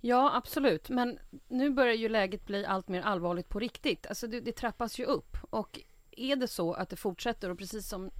Ja, 0.01 0.37
absolut. 0.37 0.89
Men 0.89 1.19
nu 1.49 1.71
börjar 1.71 1.95
ju 1.95 2.09
läget 2.09 2.47
bli 2.47 2.67
allt 2.67 2.89
mer 2.89 3.03
allvarligt 3.03 3.49
på 3.49 3.59
riktigt. 3.59 4.07
Alltså 4.07 4.27
det, 4.27 4.41
det 4.41 4.53
trappas 4.53 4.99
ju 4.99 5.05
upp. 5.05 5.37
Och 5.51 5.81
är 6.11 6.37
det 6.37 6.49
så 6.49 6.73
att 6.73 6.89
det 6.89 6.97
fortsätter, 6.97 7.51
och 7.51 7.59
precis 7.59 7.89
som 7.89 8.11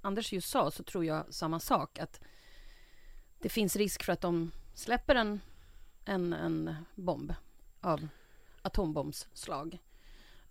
Anders 0.00 0.32
just 0.32 0.50
sa, 0.50 0.70
så 0.70 0.82
tror 0.82 1.04
jag 1.04 1.34
samma 1.34 1.60
sak. 1.60 1.98
Att 1.98 2.20
det 3.38 3.48
finns 3.48 3.76
risk 3.76 4.02
för 4.02 4.12
att 4.12 4.20
de 4.20 4.50
släpper 4.74 5.14
en, 5.14 5.40
en, 6.04 6.32
en 6.32 6.74
bomb 6.94 7.34
av 7.80 8.08
atombombsslag. 8.62 9.78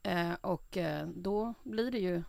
Eh, 0.04 0.34
och 0.42 0.78
eh, 0.78 1.08
då 1.08 1.54
blir 1.64 1.92
det 1.92 2.00
ju 2.00 2.24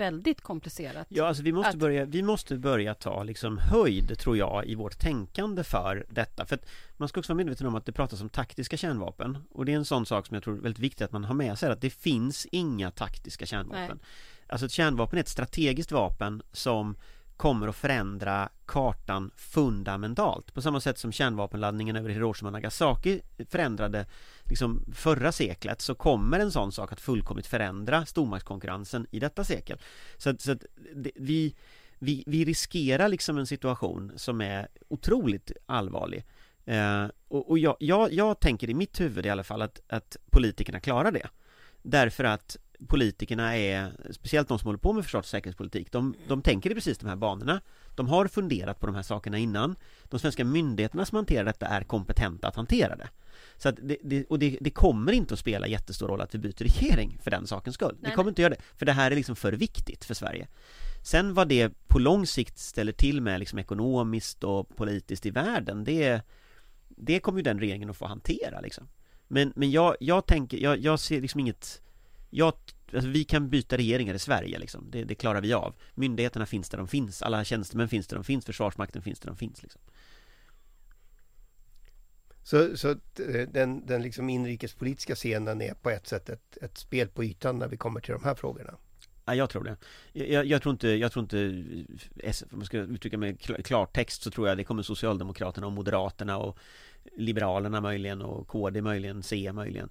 väldigt 0.00 0.40
komplicerat. 0.40 1.06
Ja, 1.10 1.26
alltså 1.26 1.42
vi 1.42 1.52
måste, 1.52 1.70
att... 1.70 1.76
börja, 1.76 2.04
vi 2.04 2.22
måste 2.22 2.56
börja 2.56 2.94
ta 2.94 3.22
liksom 3.22 3.58
höjd, 3.58 4.18
tror 4.18 4.36
jag, 4.36 4.66
i 4.66 4.74
vårt 4.74 4.98
tänkande 4.98 5.64
för 5.64 6.06
detta. 6.10 6.46
För 6.46 6.58
man 6.96 7.08
ska 7.08 7.20
också 7.20 7.32
vara 7.32 7.36
medveten 7.36 7.66
om 7.66 7.74
att 7.74 7.86
det 7.86 7.92
pratas 7.92 8.20
om 8.20 8.28
taktiska 8.28 8.76
kärnvapen. 8.76 9.38
Och 9.50 9.64
det 9.64 9.72
är 9.72 9.76
en 9.76 9.84
sån 9.84 10.06
sak 10.06 10.26
som 10.26 10.34
jag 10.34 10.44
tror 10.44 10.56
är 10.56 10.60
väldigt 10.60 10.82
viktigt 10.82 11.02
att 11.02 11.12
man 11.12 11.24
har 11.24 11.34
med 11.34 11.58
sig, 11.58 11.70
att 11.70 11.80
det 11.80 11.90
finns 11.90 12.46
inga 12.52 12.90
taktiska 12.90 13.46
kärnvapen. 13.46 13.98
Nej. 14.00 14.06
Alltså 14.48 14.66
ett 14.66 14.72
kärnvapen 14.72 15.18
är 15.18 15.20
ett 15.20 15.28
strategiskt 15.28 15.92
vapen 15.92 16.42
som 16.52 16.96
kommer 17.40 17.68
att 17.68 17.76
förändra 17.76 18.48
kartan 18.66 19.30
fundamentalt. 19.36 20.54
På 20.54 20.62
samma 20.62 20.80
sätt 20.80 20.98
som 20.98 21.12
kärnvapenladdningen 21.12 21.96
över 21.96 22.10
Hiroshima 22.10 22.48
och 22.48 22.52
Nagasaki 22.52 23.20
förändrade 23.48 24.06
liksom 24.44 24.84
förra 24.94 25.32
seklet 25.32 25.80
så 25.80 25.94
kommer 25.94 26.38
en 26.40 26.52
sån 26.52 26.72
sak 26.72 26.92
att 26.92 27.00
fullkomligt 27.00 27.46
förändra 27.46 28.06
stormaktskonkurrensen 28.06 29.06
i 29.10 29.20
detta 29.20 29.44
sekel. 29.44 29.78
Så 30.16 30.30
att, 30.30 30.40
så 30.40 30.52
att 30.52 30.64
det, 30.94 31.10
vi, 31.14 31.54
vi, 31.98 32.24
vi 32.26 32.44
riskerar 32.44 33.08
liksom 33.08 33.38
en 33.38 33.46
situation 33.46 34.12
som 34.16 34.40
är 34.40 34.68
otroligt 34.88 35.52
allvarlig. 35.66 36.24
Eh, 36.64 37.06
och, 37.28 37.50
och 37.50 37.58
jag, 37.58 37.76
jag, 37.78 38.12
jag 38.12 38.40
tänker 38.40 38.70
i 38.70 38.74
mitt 38.74 39.00
huvud 39.00 39.26
i 39.26 39.30
alla 39.30 39.44
fall 39.44 39.62
att, 39.62 39.80
att 39.88 40.16
politikerna 40.30 40.80
klarar 40.80 41.12
det. 41.12 41.28
Därför 41.82 42.24
att 42.24 42.56
politikerna 42.86 43.56
är, 43.56 43.92
speciellt 44.10 44.48
de 44.48 44.58
som 44.58 44.66
håller 44.66 44.78
på 44.78 44.92
med 44.92 45.04
försvars 45.04 45.24
och 45.24 45.28
säkerhetspolitik, 45.28 45.92
de, 45.92 46.14
de 46.28 46.42
tänker 46.42 46.70
i 46.70 46.74
precis 46.74 46.98
de 46.98 47.06
här 47.06 47.16
banorna. 47.16 47.60
De 47.94 48.08
har 48.08 48.26
funderat 48.26 48.80
på 48.80 48.86
de 48.86 48.94
här 48.94 49.02
sakerna 49.02 49.38
innan. 49.38 49.76
De 50.04 50.20
svenska 50.20 50.44
myndigheterna 50.44 51.04
som 51.04 51.16
hanterar 51.16 51.44
detta 51.44 51.66
är 51.66 51.82
kompetenta 51.82 52.48
att 52.48 52.56
hantera 52.56 52.96
det. 52.96 53.08
Så 53.56 53.68
att 53.68 53.76
det, 53.82 53.96
det 54.02 54.24
och 54.24 54.38
det, 54.38 54.58
det, 54.60 54.70
kommer 54.70 55.12
inte 55.12 55.34
att 55.34 55.40
spela 55.40 55.66
jättestor 55.66 56.08
roll 56.08 56.20
att 56.20 56.34
vi 56.34 56.38
byter 56.38 56.64
regering 56.64 57.18
för 57.22 57.30
den 57.30 57.46
sakens 57.46 57.74
skull. 57.74 57.96
Nej, 58.00 58.10
det 58.10 58.16
kommer 58.16 58.30
inte 58.30 58.42
göra 58.42 58.54
det, 58.54 58.60
för 58.76 58.86
det 58.86 58.92
här 58.92 59.10
är 59.10 59.16
liksom 59.16 59.36
för 59.36 59.52
viktigt 59.52 60.04
för 60.04 60.14
Sverige. 60.14 60.48
Sen 61.02 61.34
vad 61.34 61.48
det 61.48 61.72
på 61.88 61.98
lång 61.98 62.26
sikt 62.26 62.58
ställer 62.58 62.92
till 62.92 63.20
med 63.20 63.40
liksom 63.40 63.58
ekonomiskt 63.58 64.44
och 64.44 64.76
politiskt 64.76 65.26
i 65.26 65.30
världen, 65.30 65.84
det, 65.84 66.22
det 66.88 67.20
kommer 67.20 67.38
ju 67.38 67.42
den 67.42 67.60
regeringen 67.60 67.90
att 67.90 67.96
få 67.96 68.06
hantera 68.06 68.60
liksom. 68.60 68.88
Men, 69.28 69.52
men 69.56 69.70
jag, 69.70 69.96
jag 70.00 70.26
tänker, 70.26 70.58
jag, 70.58 70.78
jag 70.78 71.00
ser 71.00 71.20
liksom 71.20 71.40
inget 71.40 71.82
jag, 72.30 72.54
alltså 72.92 73.08
vi 73.08 73.24
kan 73.24 73.50
byta 73.50 73.76
regeringar 73.76 74.14
i 74.14 74.18
Sverige 74.18 74.58
liksom. 74.58 74.90
det, 74.90 75.04
det, 75.04 75.14
klarar 75.14 75.40
vi 75.40 75.52
av 75.52 75.74
Myndigheterna 75.94 76.46
finns 76.46 76.68
där 76.68 76.78
de 76.78 76.88
finns, 76.88 77.22
alla 77.22 77.44
tjänstemän 77.44 77.88
finns 77.88 78.06
där 78.06 78.16
de 78.16 78.24
finns, 78.24 78.44
Försvarsmakten 78.44 79.02
finns 79.02 79.20
där 79.20 79.26
de 79.26 79.36
finns 79.36 79.62
liksom. 79.62 79.80
Så, 82.42 82.76
så 82.76 82.90
eh, 82.90 83.48
den, 83.48 83.86
den 83.86 84.02
liksom 84.02 84.30
inrikespolitiska 84.30 85.14
scenen 85.14 85.62
är 85.62 85.74
på 85.74 85.90
ett 85.90 86.06
sätt 86.06 86.28
ett, 86.28 86.56
ett 86.62 86.78
spel 86.78 87.08
på 87.08 87.24
ytan 87.24 87.58
när 87.58 87.68
vi 87.68 87.76
kommer 87.76 88.00
till 88.00 88.12
de 88.12 88.24
här 88.24 88.34
frågorna? 88.34 88.74
Ja, 89.24 89.34
jag 89.34 89.50
tror 89.50 89.64
det. 89.64 89.76
Jag, 90.12 90.46
jag, 90.46 90.62
tror 90.62 90.72
inte, 90.72 90.88
jag 90.88 91.12
tror 91.12 91.22
inte, 91.22 91.36
om 92.52 92.58
man 92.58 92.66
ska 92.66 92.78
uttrycka 92.78 93.18
mig 93.18 93.36
i 93.58 93.62
klartext 93.62 94.22
så 94.22 94.30
tror 94.30 94.48
jag 94.48 94.56
det 94.56 94.64
kommer 94.64 94.82
Socialdemokraterna 94.82 95.66
och 95.66 95.72
Moderaterna 95.72 96.38
och 96.38 96.58
Liberalerna 97.16 97.80
möjligen 97.80 98.22
och 98.22 98.48
KD 98.48 98.82
möjligen, 98.82 99.22
C 99.22 99.52
möjligen 99.52 99.88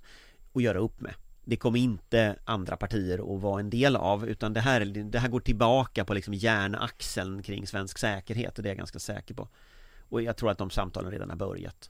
att 0.53 0.63
göra 0.63 0.79
upp 0.79 1.01
med 1.01 1.13
det 1.49 1.57
kommer 1.57 1.79
inte 1.79 2.35
andra 2.43 2.77
partier 2.77 3.35
att 3.35 3.41
vara 3.41 3.59
en 3.59 3.69
del 3.69 3.95
av 3.95 4.27
utan 4.27 4.53
det 4.53 4.59
här, 4.59 4.85
det 4.85 5.19
här 5.19 5.29
går 5.29 5.39
tillbaka 5.39 6.05
på 6.05 6.13
liksom 6.13 6.33
järnaxeln 6.33 7.43
kring 7.43 7.67
svensk 7.67 7.97
säkerhet 7.97 8.57
och 8.57 8.63
det 8.63 8.69
är 8.69 8.71
jag 8.71 8.77
ganska 8.77 8.99
säker 8.99 9.33
på 9.33 9.47
Och 10.09 10.21
jag 10.21 10.37
tror 10.37 10.51
att 10.51 10.57
de 10.57 10.69
samtalen 10.69 11.11
redan 11.11 11.29
har 11.29 11.37
börjat 11.37 11.89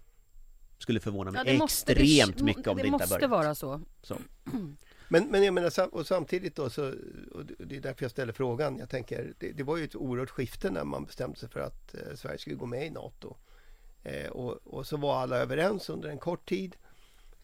Skulle 0.77 0.99
förvåna 0.99 1.31
mig 1.31 1.41
ja, 1.45 1.65
extremt 1.65 2.37
det, 2.37 2.43
mycket 2.43 2.67
om 2.67 2.77
det, 2.77 2.83
det 2.83 2.87
inte 2.87 3.03
har 3.03 3.07
börjat 3.07 3.21
Det 3.21 3.27
måste 3.27 3.27
vara 3.27 3.55
så, 3.55 3.81
så. 4.01 4.17
Men, 5.11 5.27
men 5.31 5.43
jag 5.43 5.53
menar, 5.53 5.95
och 5.95 6.07
samtidigt 6.07 6.55
då 6.55 6.69
så, 6.69 6.93
och 7.31 7.45
det 7.45 7.75
är 7.75 7.81
därför 7.81 8.03
jag 8.03 8.11
ställer 8.11 8.33
frågan. 8.33 8.77
Jag 8.77 8.89
tänker, 8.89 9.33
det, 9.39 9.51
det 9.51 9.63
var 9.63 9.77
ju 9.77 9.83
ett 9.83 9.95
oerhört 9.95 10.29
skifte 10.29 10.71
när 10.71 10.83
man 10.83 11.05
bestämde 11.05 11.37
sig 11.37 11.49
för 11.49 11.59
att 11.59 11.93
eh, 11.93 12.15
Sverige 12.15 12.37
skulle 12.37 12.55
gå 12.55 12.65
med 12.65 12.87
i 12.87 12.89
NATO. 12.89 13.35
Eh, 14.03 14.29
och, 14.29 14.59
och, 14.63 14.87
så 14.87 14.97
var 14.97 15.21
alla 15.21 15.37
överens 15.37 15.89
under 15.89 16.09
en 16.09 16.17
kort 16.17 16.49
tid. 16.49 16.75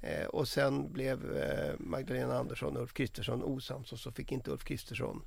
Eh, 0.05 0.25
och 0.25 0.47
sen 0.47 0.93
blev 0.93 1.37
eh, 1.37 1.73
Magdalena 1.79 2.37
Andersson 2.37 2.75
och 2.75 2.81
Ulf 2.81 2.93
Kristersson 2.93 3.43
osams 3.43 3.91
och 3.91 3.99
så 3.99 4.11
fick 4.11 4.31
inte 4.31 4.51
Ulf 4.51 4.63
Kristersson 4.63 5.25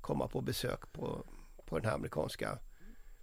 komma 0.00 0.28
på 0.28 0.40
besök 0.40 0.92
på, 0.92 1.24
på 1.64 1.78
den 1.78 1.88
här 1.88 1.94
amerikanska 1.94 2.58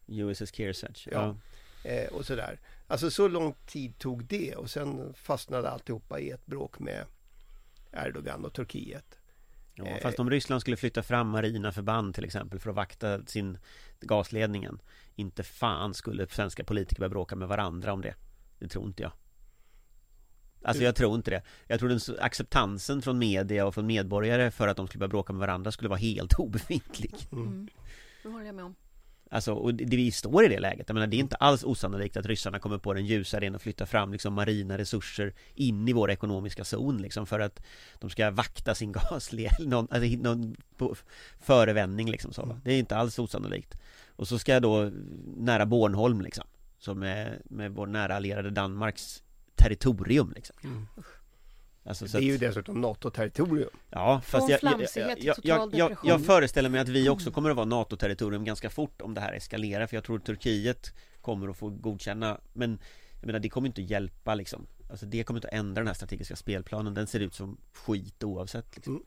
USS 0.07 0.51
Kearsarge. 0.51 1.09
Ja. 1.11 1.35
ja. 1.83 1.89
Eh, 1.89 2.13
och 2.13 2.25
sådär. 2.25 2.59
Alltså 2.87 3.11
så 3.11 3.27
lång 3.27 3.53
tid 3.65 3.97
tog 3.97 4.25
det 4.25 4.55
och 4.55 4.69
sen 4.69 5.13
fastnade 5.13 5.69
alltihopa 5.69 6.19
i 6.19 6.29
ett 6.29 6.45
bråk 6.45 6.79
med 6.79 7.05
Erdogan 7.91 8.45
och 8.45 8.53
Turkiet. 8.53 9.19
Ja, 9.75 9.85
eh, 9.85 10.01
fast 10.01 10.19
om 10.19 10.29
Ryssland 10.29 10.61
skulle 10.61 10.77
flytta 10.77 11.03
fram 11.03 11.27
marina 11.27 11.71
förband 11.71 12.15
till 12.15 12.25
exempel 12.25 12.59
för 12.59 12.69
att 12.69 12.75
vakta 12.75 13.25
sin 13.25 13.57
gasledningen 14.01 14.81
Inte 15.15 15.43
fan 15.43 15.93
skulle 15.93 16.27
svenska 16.27 16.63
politiker 16.63 16.99
börja 16.99 17.09
bråka 17.09 17.35
med 17.35 17.47
varandra 17.47 17.93
om 17.93 18.01
det 18.01 18.15
Det 18.59 18.67
tror 18.67 18.85
inte 18.85 19.03
jag 19.03 19.11
Alltså 20.63 20.83
jag 20.83 20.95
tror 20.95 21.15
inte 21.15 21.31
det 21.31 21.41
Jag 21.67 21.79
tror 21.79 21.89
den 21.89 21.99
acceptansen 22.19 23.01
från 23.01 23.17
media 23.17 23.65
och 23.65 23.73
från 23.73 23.85
medborgare 23.85 24.51
för 24.51 24.67
att 24.67 24.77
de 24.77 24.87
skulle 24.87 24.99
börja 24.99 25.09
bråka 25.09 25.33
med 25.33 25.39
varandra 25.39 25.71
skulle 25.71 25.89
vara 25.89 25.99
helt 25.99 26.33
obefintlig 26.39 27.15
mm. 27.31 27.67
Det 28.23 28.29
håller 28.29 28.45
jag 28.45 28.55
med 28.55 28.65
om 28.65 28.75
Alltså, 29.33 29.53
och 29.53 29.73
det, 29.73 29.95
vi 29.97 30.11
står 30.11 30.45
i 30.45 30.47
det 30.47 30.59
läget, 30.59 30.89
jag 30.89 30.93
menar 30.93 31.07
det 31.07 31.17
är 31.17 31.19
inte 31.19 31.35
alls 31.35 31.63
osannolikt 31.63 32.17
att 32.17 32.25
ryssarna 32.25 32.59
kommer 32.59 32.77
på 32.77 32.93
den 32.93 33.05
ljusa 33.05 33.37
idén 33.37 33.55
och 33.55 33.61
flytta 33.61 33.85
fram 33.85 34.11
liksom 34.11 34.33
marina 34.33 34.77
resurser 34.77 35.33
in 35.53 35.87
i 35.87 35.93
vår 35.93 36.11
ekonomiska 36.11 36.63
zon 36.63 36.97
liksom 36.97 37.25
för 37.25 37.39
att 37.39 37.63
de 37.99 38.09
ska 38.09 38.31
vakta 38.31 38.75
sin 38.75 38.91
gasled, 39.09 39.51
någon, 39.59 39.87
alltså, 39.91 40.17
någon 40.17 40.55
förevändning 41.39 42.11
liksom 42.11 42.33
så. 42.33 42.43
Mm. 42.43 42.57
Det 42.63 42.73
är 42.73 42.79
inte 42.79 42.95
alls 42.95 43.19
osannolikt. 43.19 43.77
Och 44.07 44.27
så 44.27 44.39
ska 44.39 44.53
jag 44.53 44.61
då 44.61 44.91
nära 45.37 45.65
Bornholm 45.65 46.21
liksom, 46.21 46.45
som 46.79 47.03
är 47.03 47.41
med 47.45 47.71
vår 47.71 47.87
nära 47.87 48.15
allierade 48.15 48.49
Danmarks 48.49 49.23
territorium 49.55 50.33
liksom. 50.35 50.55
Mm. 50.63 50.87
Alltså, 51.85 52.05
det 52.05 52.17
är 52.17 52.21
ju 52.21 52.37
dessutom 52.37 52.81
NATO-territorium 52.81 53.69
Ja, 53.89 54.21
fast 54.25 54.49
jag, 54.49 54.59
jag, 54.63 55.17
jag, 55.19 55.37
jag, 55.43 55.75
jag, 55.75 55.97
jag 56.03 56.25
föreställer 56.25 56.69
mig 56.69 56.79
att 56.79 56.89
vi 56.89 57.09
också 57.09 57.31
kommer 57.31 57.49
att 57.49 57.55
vara 57.55 57.65
NATO-territorium 57.65 58.43
ganska 58.43 58.69
fort 58.69 59.01
om 59.01 59.13
det 59.13 59.21
här 59.21 59.33
eskalerar 59.33 59.87
För 59.87 59.97
jag 59.97 60.03
tror 60.03 60.19
Turkiet 60.19 60.93
kommer 61.21 61.47
att 61.47 61.57
få 61.57 61.69
godkänna 61.69 62.39
Men 62.53 62.79
jag 63.19 63.27
menar 63.27 63.39
det 63.39 63.49
kommer 63.49 63.67
inte 63.67 63.81
att 63.81 63.89
hjälpa 63.89 64.35
liksom 64.35 64.67
Alltså 64.89 65.05
det 65.05 65.23
kommer 65.23 65.37
inte 65.37 65.47
att 65.47 65.53
ändra 65.53 65.81
den 65.81 65.87
här 65.87 65.93
strategiska 65.93 66.35
spelplanen 66.35 66.93
Den 66.93 67.07
ser 67.07 67.19
ut 67.19 67.33
som 67.33 67.57
skit 67.73 68.23
oavsett 68.23 68.75
liksom. 68.75 68.93
Mm. 68.93 69.05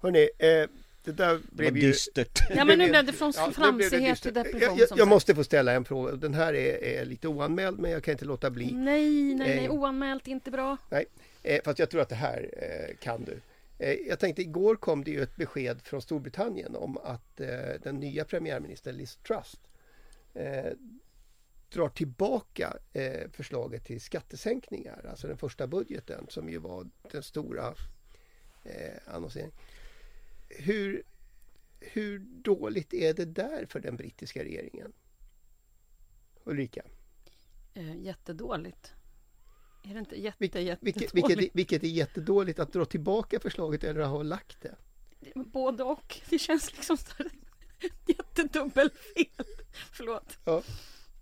Hörrni, 0.00 0.28
eh, 0.38 0.68
det 1.08 1.24
där 1.24 1.40
blev 1.50 1.76
ju... 1.76 1.80
dystert. 1.82 2.40
Ja 2.50 2.64
men 2.64 2.78
nu 2.78 2.88
blev 2.88 3.04
det 3.04 3.12
från 3.12 3.32
ja, 3.36 3.50
flamsighet 3.50 4.22
till 4.22 4.34
depression. 4.34 4.78
Jag, 4.78 4.88
jag, 4.90 4.98
jag 4.98 5.08
måste 5.08 5.34
få 5.34 5.44
ställa 5.44 5.72
en 5.72 5.84
fråga. 5.84 6.12
Den 6.12 6.34
här 6.34 6.54
är, 6.54 6.84
är, 6.84 7.04
lite 7.04 7.28
oanmäld 7.28 7.78
men 7.78 7.90
jag 7.90 8.04
kan 8.04 8.12
inte 8.12 8.24
låta 8.24 8.50
bli. 8.50 8.72
Nej, 8.72 9.34
nej, 9.34 9.34
nej. 9.34 9.64
Eh, 9.64 9.72
oanmält 9.72 10.26
inte 10.26 10.50
bra. 10.50 10.76
Nej, 10.90 11.06
eh, 11.42 11.60
fast 11.64 11.78
jag 11.78 11.90
tror 11.90 12.00
att 12.00 12.08
det 12.08 12.14
här 12.14 12.50
eh, 12.52 12.96
kan 12.96 13.24
du. 13.24 13.40
Eh, 13.78 13.92
jag 13.92 14.18
tänkte 14.18 14.42
igår 14.42 14.76
kom 14.76 15.04
det 15.04 15.10
ju 15.10 15.22
ett 15.22 15.36
besked 15.36 15.82
från 15.82 16.02
Storbritannien 16.02 16.76
om 16.76 16.98
att 16.98 17.40
eh, 17.40 17.48
den 17.82 17.96
nya 17.96 18.24
premiärministern 18.24 18.96
Liz 18.96 19.16
Truss 19.16 19.60
eh, 20.34 20.72
drar 21.72 21.88
tillbaka 21.88 22.76
förslaget 23.32 23.84
till 23.84 24.00
skattesänkningar, 24.00 25.06
alltså 25.10 25.26
den 25.26 25.38
första 25.38 25.66
budgeten 25.66 26.26
som 26.28 26.48
ju 26.48 26.58
var 26.58 26.86
den 27.12 27.22
stora 27.22 27.74
annonseringen 29.06 29.52
hur, 30.48 31.02
hur 31.80 32.18
dåligt 32.18 32.94
är 32.94 33.14
det 33.14 33.24
där 33.24 33.66
för 33.66 33.80
den 33.80 33.96
brittiska 33.96 34.44
regeringen? 34.44 34.92
Ulrika? 36.44 36.82
Eh, 37.74 37.96
jättedåligt. 37.96 38.94
Är 39.84 39.94
det 39.94 39.98
inte 39.98 40.20
jätte, 40.20 40.36
Vil 40.38 40.76
vilket, 40.80 41.14
vilket, 41.14 41.54
vilket, 41.54 41.84
är 41.84 41.88
jättedåligt? 41.88 42.58
Att 42.58 42.72
dra 42.72 42.84
tillbaka 42.84 43.40
förslaget 43.40 43.84
eller 43.84 44.00
att 44.00 44.08
ha 44.08 44.22
lagt 44.22 44.62
det? 44.62 44.74
Både 45.34 45.84
och. 45.84 46.20
Det 46.30 46.38
känns 46.38 46.72
liksom 46.72 46.96
jättedubbelfel. 48.06 49.44
Förlåt. 49.92 50.38
Ja. 50.44 50.62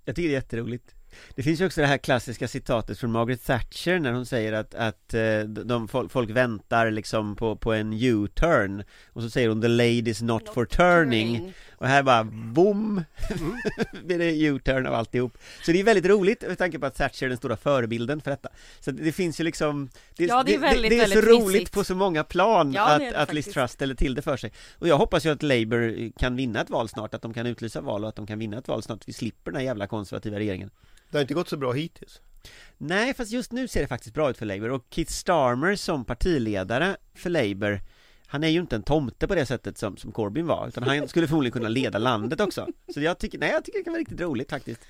Jag 0.04 0.16
tycker 0.16 0.28
det 0.28 0.34
är 0.34 0.38
jätteroligt. 0.38 0.94
Det 1.34 1.42
finns 1.42 1.60
ju 1.60 1.66
också 1.66 1.80
det 1.80 1.86
här 1.86 1.98
klassiska 1.98 2.48
citatet 2.48 2.98
från 2.98 3.12
Margaret 3.12 3.44
Thatcher 3.44 3.98
när 3.98 4.12
hon 4.12 4.26
säger 4.26 4.52
att, 4.52 4.74
att 4.74 5.14
eh, 5.14 5.40
de, 5.40 5.88
folk, 5.88 6.12
folk 6.12 6.30
väntar 6.30 6.90
liksom 6.90 7.36
på, 7.36 7.56
på 7.56 7.72
en 7.72 7.92
U-turn. 7.92 8.82
Och 9.12 9.22
så 9.22 9.30
säger 9.30 9.48
hon 9.48 9.62
'The 9.62 9.68
ladies 9.68 10.22
not, 10.22 10.46
not 10.46 10.54
for 10.54 10.64
turning. 10.64 11.36
turning. 11.36 11.54
Och 11.78 11.86
här 11.86 12.02
bara 12.02 12.24
boom! 12.24 13.04
Mm. 13.30 13.56
blir 14.04 14.18
det 14.18 14.30
U-turn 14.30 14.86
av 14.86 14.94
alltihop. 14.94 15.38
Så 15.64 15.72
det 15.72 15.80
är 15.80 15.84
väldigt 15.84 16.06
roligt 16.06 16.42
med 16.42 16.58
tanke 16.58 16.78
på 16.78 16.86
att 16.86 16.94
Thatcher 16.94 17.24
är 17.24 17.28
den 17.28 17.38
stora 17.38 17.56
förebilden 17.56 18.20
för 18.20 18.30
detta. 18.30 18.48
Så 18.80 18.90
det 18.90 19.12
finns 19.12 19.40
ju 19.40 19.44
liksom 19.44 19.90
Det, 20.16 20.24
ja, 20.24 20.42
det 20.42 20.54
är, 20.54 20.58
väldigt, 20.58 20.90
det, 20.90 20.96
det 20.96 21.02
är 21.02 21.22
så 21.22 21.28
roligt 21.28 21.72
på 21.72 21.84
så 21.84 21.94
många 21.94 22.24
plan 22.24 22.72
ja, 22.72 22.82
att, 22.82 23.14
att 23.14 23.32
Liz 23.32 23.46
Truss 23.46 23.72
ställer 23.72 23.94
till 23.94 24.14
det 24.14 24.22
för 24.22 24.36
sig. 24.36 24.52
Och 24.78 24.88
jag 24.88 24.98
hoppas 24.98 25.26
ju 25.26 25.30
att 25.30 25.42
Labour 25.42 26.12
kan 26.18 26.36
vinna 26.36 26.60
ett 26.60 26.70
val 26.70 26.88
snart, 26.88 27.14
att 27.14 27.22
de 27.22 27.34
kan 27.34 27.46
utlysa 27.46 27.80
val 27.80 28.02
och 28.02 28.08
att 28.08 28.16
de 28.16 28.26
kan 28.26 28.38
vinna 28.38 28.58
ett 28.58 28.68
val 28.68 28.82
snart. 28.82 29.08
Vi 29.08 29.12
slipper 29.12 29.50
den 29.50 29.60
här 29.60 29.66
jävla 29.66 29.86
konservativa 29.86 30.38
regeringen 30.38 30.70
Det 31.10 31.16
har 31.16 31.22
inte 31.22 31.34
gått 31.34 31.48
så 31.48 31.56
bra 31.56 31.72
hittills 31.72 32.20
Nej, 32.78 33.14
fast 33.14 33.30
just 33.30 33.52
nu 33.52 33.68
ser 33.68 33.80
det 33.80 33.88
faktiskt 33.88 34.14
bra 34.14 34.30
ut 34.30 34.38
för 34.38 34.46
Labour 34.46 34.70
och 34.70 34.86
Keith 34.90 35.12
Starmer 35.12 35.76
som 35.76 36.04
partiledare 36.04 36.96
för 37.14 37.30
Labour 37.30 37.80
han 38.26 38.44
är 38.44 38.48
ju 38.48 38.60
inte 38.60 38.76
en 38.76 38.82
tomte 38.82 39.26
på 39.26 39.34
det 39.34 39.46
sättet 39.46 39.78
som, 39.78 39.96
som 39.96 40.12
Corbyn 40.12 40.46
var, 40.46 40.68
utan 40.68 40.82
han 40.82 41.08
skulle 41.08 41.28
förmodligen 41.28 41.52
kunna 41.52 41.68
leda 41.68 41.98
landet 41.98 42.40
också. 42.40 42.66
Så 42.94 43.00
jag 43.00 43.18
tycker, 43.18 43.38
nej 43.38 43.50
jag 43.50 43.64
tycker 43.64 43.78
det 43.78 43.84
kan 43.84 43.92
vara 43.92 44.00
riktigt 44.00 44.20
roligt 44.20 44.50
faktiskt. 44.50 44.80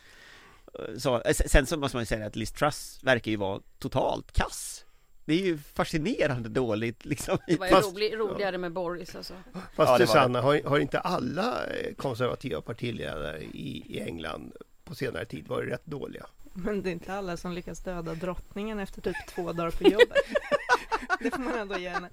Så, 0.99 1.21
eh, 1.21 1.35
sen 1.35 1.67
så 1.67 1.77
måste 1.77 1.97
man 1.97 2.03
ju 2.03 2.07
säga 2.07 2.27
att 2.27 2.37
Liz 2.37 2.53
Truss 2.53 3.01
verkar 3.03 3.31
ju 3.31 3.37
vara 3.37 3.61
totalt 3.79 4.33
kass. 4.33 4.85
Det 5.25 5.35
är 5.35 5.45
ju 5.45 5.59
fascinerande 5.59 6.49
dåligt 6.49 7.05
liksom. 7.05 7.39
Det 7.47 7.59
var 7.59 7.67
ju 7.67 7.73
Fast, 7.73 7.95
rolig, 7.95 8.15
roligare 8.15 8.59
med 8.59 8.73
Boris 8.73 9.17
alltså. 9.17 9.35
Fast 9.53 10.01
ja, 10.01 10.07
Susanna, 10.07 10.41
har, 10.41 10.61
har 10.65 10.79
inte 10.79 11.01
alla 11.01 11.67
eh, 11.67 11.95
konservativa 11.95 12.61
partiledare 12.61 13.43
i, 13.43 13.85
i 13.89 14.01
England 14.01 14.53
på 14.87 14.95
senare 14.95 15.25
tid 15.25 15.49
varit 15.49 15.73
rätt 15.73 15.87
dåliga? 15.87 16.27
Men 16.53 16.83
det 16.83 16.91
är 16.91 16.93
inte 16.93 17.15
alla 17.15 17.37
som 17.37 17.53
lyckas 17.53 17.81
döda 17.81 18.15
drottningen 18.15 18.79
efter 18.79 19.01
typ 19.01 19.17
två 19.29 19.53
dagar 19.53 19.71
på 19.71 19.85
jobbet. 19.85 20.25
det 21.21 21.31
får 21.31 21.43
man 21.43 21.55
ändå 21.55 21.79
ge 21.79 21.89
henne. 21.89 22.11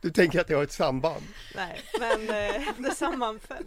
Du 0.00 0.10
tänker 0.10 0.40
att 0.40 0.46
det 0.46 0.54
har 0.54 0.62
ett 0.62 0.72
samband? 0.72 1.22
Nej, 1.54 1.80
men 2.00 2.20
eh, 2.20 2.62
det 2.78 2.94
sammanföll. 2.94 3.64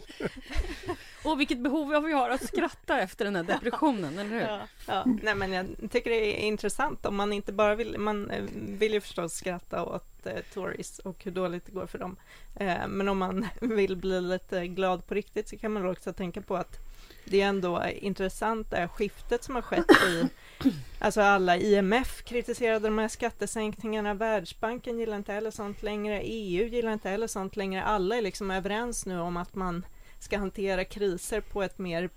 Och 1.24 1.40
vilket 1.40 1.58
behov 1.58 2.04
vi 2.04 2.12
har 2.12 2.30
att 2.30 2.46
skratta 2.46 3.00
efter 3.00 3.24
den 3.24 3.36
här 3.36 3.42
depressionen, 3.42 4.18
eller 4.18 4.30
hur? 4.30 4.40
Ja, 4.40 4.60
ja. 4.86 5.04
Nej, 5.22 5.34
men 5.34 5.52
jag 5.52 5.66
tycker 5.90 6.10
det 6.10 6.44
är 6.44 6.46
intressant 6.46 7.06
om 7.06 7.16
man 7.16 7.32
inte 7.32 7.52
bara 7.52 7.74
vill, 7.74 7.98
man 7.98 8.30
eh, 8.30 8.44
vill 8.52 8.92
ju 8.92 9.00
förstås 9.00 9.32
skratta 9.32 9.84
åt 9.84 10.26
eh, 10.26 10.40
Tories 10.54 10.98
och 10.98 11.24
hur 11.24 11.32
dåligt 11.32 11.66
det 11.66 11.72
går 11.72 11.86
för 11.86 11.98
dem. 11.98 12.16
Eh, 12.54 12.88
men 12.88 13.08
om 13.08 13.18
man 13.18 13.46
vill 13.60 13.96
bli 13.96 14.20
lite 14.20 14.66
glad 14.66 15.06
på 15.06 15.14
riktigt 15.14 15.48
så 15.48 15.58
kan 15.58 15.72
man 15.72 15.86
också 15.86 16.12
tänka 16.12 16.40
på 16.40 16.56
att 16.56 16.87
det 17.30 17.40
är 17.42 17.46
ändå 17.46 17.84
intressant 17.86 18.70
det 18.70 18.76
här 18.76 18.88
skiftet 18.88 19.44
som 19.44 19.54
har 19.54 19.62
skett 19.62 19.90
i 20.08 20.28
Alltså 20.98 21.20
alla 21.20 21.56
IMF 21.56 22.22
kritiserade 22.24 22.88
de 22.88 22.98
här 22.98 23.08
skattesänkningarna, 23.08 24.14
Världsbanken 24.14 24.98
gillar 24.98 25.16
inte 25.16 25.32
heller 25.32 25.50
sånt 25.50 25.82
längre, 25.82 26.20
EU 26.22 26.66
gillar 26.66 26.92
inte 26.92 27.08
heller 27.08 27.26
sånt 27.26 27.56
längre. 27.56 27.82
Alla 27.82 28.16
är 28.16 28.22
liksom 28.22 28.50
överens 28.50 29.06
nu 29.06 29.20
om 29.20 29.36
att 29.36 29.54
man 29.54 29.86
ska 30.18 30.38
hantera 30.38 30.84
kriser 30.84 31.40
på 31.40 31.62
ett 31.62 31.78
mer 31.78 32.10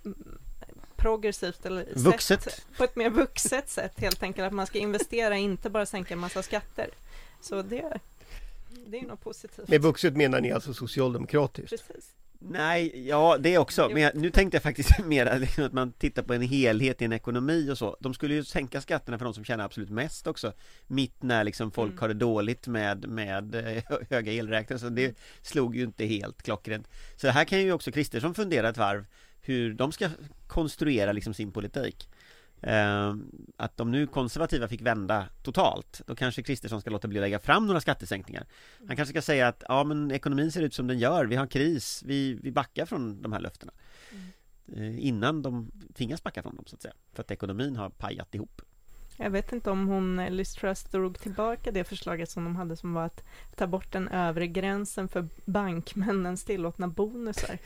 progressivt 0.96 1.66
eller 1.66 1.88
vuxet. 1.94 2.42
Sätt, 2.42 2.66
på 2.76 2.84
ett 2.84 2.96
mer 2.96 3.10
vuxet 3.10 3.68
sätt 3.70 4.00
helt 4.00 4.22
enkelt, 4.22 4.46
att 4.46 4.52
man 4.52 4.66
ska 4.66 4.78
investera, 4.78 5.36
inte 5.36 5.70
bara 5.70 5.86
sänka 5.86 6.14
en 6.14 6.20
massa 6.20 6.42
skatter. 6.42 6.90
Så 7.40 7.62
det, 7.62 7.98
det 8.86 8.98
är 8.98 9.06
något 9.06 9.20
positivt. 9.20 9.68
Med 9.68 9.82
vuxet 9.82 10.16
menar 10.16 10.40
ni 10.40 10.52
alltså 10.52 10.74
socialdemokratiskt? 10.74 11.70
Precis. 11.70 12.10
Nej, 12.48 13.08
ja 13.08 13.36
det 13.40 13.58
också, 13.58 13.88
men 13.88 14.02
jag, 14.02 14.14
nu 14.14 14.30
tänkte 14.30 14.56
jag 14.56 14.62
faktiskt 14.62 14.98
mer 15.04 15.38
liksom 15.38 15.64
att 15.64 15.72
man 15.72 15.92
tittar 15.92 16.22
på 16.22 16.34
en 16.34 16.42
helhet 16.42 17.02
i 17.02 17.04
en 17.04 17.12
ekonomi 17.12 17.70
och 17.70 17.78
så. 17.78 17.96
De 18.00 18.14
skulle 18.14 18.34
ju 18.34 18.44
sänka 18.44 18.80
skatterna 18.80 19.18
för 19.18 19.24
de 19.24 19.34
som 19.34 19.44
tjänar 19.44 19.64
absolut 19.64 19.90
mest 19.90 20.26
också 20.26 20.52
Mitt 20.86 21.22
när 21.22 21.44
liksom 21.44 21.70
folk 21.70 21.90
mm. 21.90 22.00
har 22.00 22.08
det 22.08 22.14
dåligt 22.14 22.66
med, 22.66 23.08
med 23.08 23.54
eh, 23.54 23.82
höga 24.10 24.32
elräkningar. 24.32 24.78
Så 24.78 24.88
det 24.88 25.18
slog 25.42 25.76
ju 25.76 25.82
inte 25.82 26.04
helt 26.04 26.42
klockrent. 26.42 26.88
Så 27.16 27.28
här 27.28 27.44
kan 27.44 27.60
ju 27.60 27.72
också 27.72 27.92
Kristersson 27.92 28.34
fundera 28.34 28.68
ett 28.68 28.78
varv 28.78 29.04
Hur 29.40 29.74
de 29.74 29.92
ska 29.92 30.08
konstruera 30.46 31.12
liksom 31.12 31.34
sin 31.34 31.52
politik 31.52 32.08
Eh, 32.62 33.14
att 33.56 33.76
de 33.76 33.90
nu 33.90 34.06
konservativa 34.06 34.68
fick 34.68 34.80
vända 34.80 35.26
totalt 35.42 36.00
Då 36.06 36.14
kanske 36.14 36.42
Kristersson 36.42 36.80
ska 36.80 36.90
låta 36.90 37.08
bli 37.08 37.18
att 37.18 37.22
lägga 37.22 37.38
fram 37.38 37.66
några 37.66 37.80
skattesänkningar 37.80 38.46
Han 38.88 38.96
kanske 38.96 39.12
ska 39.12 39.22
säga 39.22 39.48
att 39.48 39.62
ja 39.68 39.84
men 39.84 40.10
ekonomin 40.10 40.52
ser 40.52 40.62
ut 40.62 40.74
som 40.74 40.86
den 40.86 40.98
gör, 40.98 41.24
vi 41.24 41.36
har 41.36 41.46
kris, 41.46 42.02
vi, 42.06 42.34
vi 42.42 42.52
backar 42.52 42.86
från 42.86 43.22
de 43.22 43.32
här 43.32 43.40
löftena 43.40 43.72
mm. 44.12 44.82
eh, 44.82 45.06
Innan 45.06 45.42
de 45.42 45.70
tvingas 45.94 46.22
backa 46.22 46.42
från 46.42 46.56
dem 46.56 46.64
så 46.66 46.76
att 46.76 46.82
säga 46.82 46.94
För 47.12 47.22
att 47.22 47.30
ekonomin 47.30 47.76
har 47.76 47.90
pajat 47.90 48.34
ihop 48.34 48.62
jag 49.16 49.30
vet 49.30 49.52
inte 49.52 49.70
om 49.70 49.88
hon, 49.88 50.16
Liz 50.16 50.54
Truss, 50.54 50.84
drog 50.84 51.18
tillbaka 51.18 51.70
det 51.70 51.84
förslaget 51.84 52.30
som 52.30 52.44
de 52.44 52.56
hade 52.56 52.76
som 52.76 52.94
var 52.94 53.04
att 53.04 53.24
ta 53.56 53.66
bort 53.66 53.92
den 53.92 54.08
övre 54.08 54.46
gränsen 54.46 55.08
för 55.08 55.28
bankmännens 55.44 56.44
tillåtna 56.44 56.88
bonusar. 56.88 57.58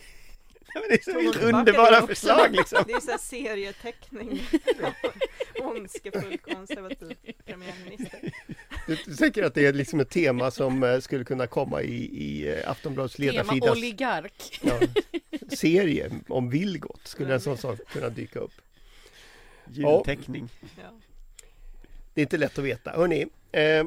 Det 0.74 0.94
är 0.94 1.12
så 1.12 1.20
helt 1.20 1.37
underbara 1.37 2.07
förslag 2.07 2.52
liksom. 2.52 2.85
Det 2.87 2.92
är 2.92 3.00
så 3.00 3.11
här 3.11 3.18
serieteckning. 3.18 4.42
Ondskefull 5.61 6.38
konservativ 6.38 7.16
premiärminister. 7.44 8.33
Du, 8.87 8.96
tänker 8.96 9.42
att 9.42 9.55
det 9.55 9.66
är 9.66 9.72
liksom 9.72 10.00
ett 10.00 10.11
tema 10.11 10.50
som 10.50 10.83
uh, 10.83 11.00
skulle 11.00 11.24
kunna 11.24 11.46
komma 11.46 11.83
i, 11.83 12.24
i 12.24 12.55
uh, 12.55 12.70
Aftonbladets 12.70 13.18
ledarsida? 13.18 13.66
Tema 13.66 13.72
oligark. 13.72 14.61
Ja, 14.62 14.81
serie 15.48 16.11
om 16.29 16.50
Vilgot, 16.50 17.00
skulle 17.05 17.35
en 17.35 17.40
sån 17.40 17.59
sak 17.59 17.79
kunna 17.92 18.09
dyka 18.09 18.38
upp? 18.38 18.52
Julteckning. 19.70 20.48
Ja. 20.61 20.92
Det 22.14 22.20
är 22.20 22.22
inte 22.22 22.37
lätt 22.37 22.59
att 22.59 22.64
veta. 22.64 22.90
Hörrni, 22.90 23.26
eh, 23.52 23.85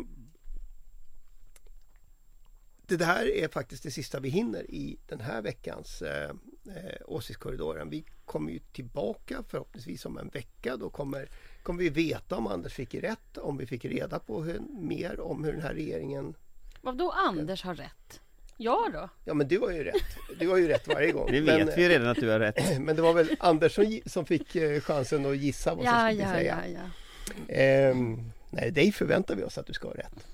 det 2.97 3.05
här 3.05 3.27
är 3.27 3.47
faktiskt 3.47 3.83
det 3.83 3.91
sista 3.91 4.19
vi 4.19 4.29
hinner 4.29 4.71
i 4.71 4.97
den 5.07 5.21
här 5.21 5.41
veckans 5.41 6.01
eh, 6.01 6.33
eh, 6.67 7.01
Åsiktskorridoren. 7.05 7.89
Vi 7.89 8.05
kommer 8.25 8.51
ju 8.51 8.59
tillbaka 8.59 9.43
förhoppningsvis 9.47 10.05
om 10.05 10.17
en 10.17 10.29
vecka. 10.29 10.77
Då 10.77 10.89
kommer, 10.89 11.29
kommer 11.63 11.79
vi 11.79 11.89
veta 11.89 12.35
om 12.35 12.47
Anders 12.47 12.73
fick 12.73 12.93
rätt, 12.93 13.37
om 13.37 13.57
vi 13.57 13.65
fick 13.65 13.85
reda 13.85 14.19
på 14.19 14.43
hur, 14.43 14.59
mer 14.79 15.19
om 15.19 15.43
hur 15.43 15.53
den 15.53 15.61
här 15.61 15.73
regeringen... 15.73 16.35
Vad 16.81 16.97
då 16.97 17.11
Anders 17.11 17.63
har 17.63 17.75
rätt? 17.75 18.21
Ja 18.57 18.89
då? 18.93 19.09
Ja 19.25 19.33
men 19.33 19.47
du 19.47 19.59
har 19.59 19.71
ju 19.71 19.83
rätt. 19.83 20.17
Du 20.39 20.47
har 20.47 20.57
ju 20.57 20.67
rätt 20.67 20.87
varje 20.87 21.11
gång. 21.11 21.27
Det 21.31 21.41
vet 21.41 21.65
men, 21.65 21.75
vi 21.75 21.83
ju 21.83 21.89
redan 21.89 22.07
att 22.07 22.17
du 22.17 22.29
har 22.29 22.39
rätt. 22.39 22.79
Men 22.79 22.95
det 22.95 23.01
var 23.01 23.13
väl 23.13 23.35
Anders 23.39 23.75
som, 23.75 23.99
som 24.05 24.25
fick 24.25 24.55
eh, 24.55 24.81
chansen 24.81 25.25
att 25.25 25.37
gissa 25.37 25.75
vad 25.75 25.85
ja, 25.85 25.91
som 25.91 26.09
skulle 26.09 26.23
ja, 26.23 26.33
säga. 26.33 26.63
Ja, 26.67 26.79
ja. 26.79 27.53
Ehm, 27.53 28.31
nej, 28.49 28.71
dig 28.71 28.91
förväntar 28.91 29.35
vi 29.35 29.43
oss 29.43 29.57
att 29.57 29.65
du 29.65 29.73
ska 29.73 29.87
ha 29.87 29.95
rätt. 29.95 30.27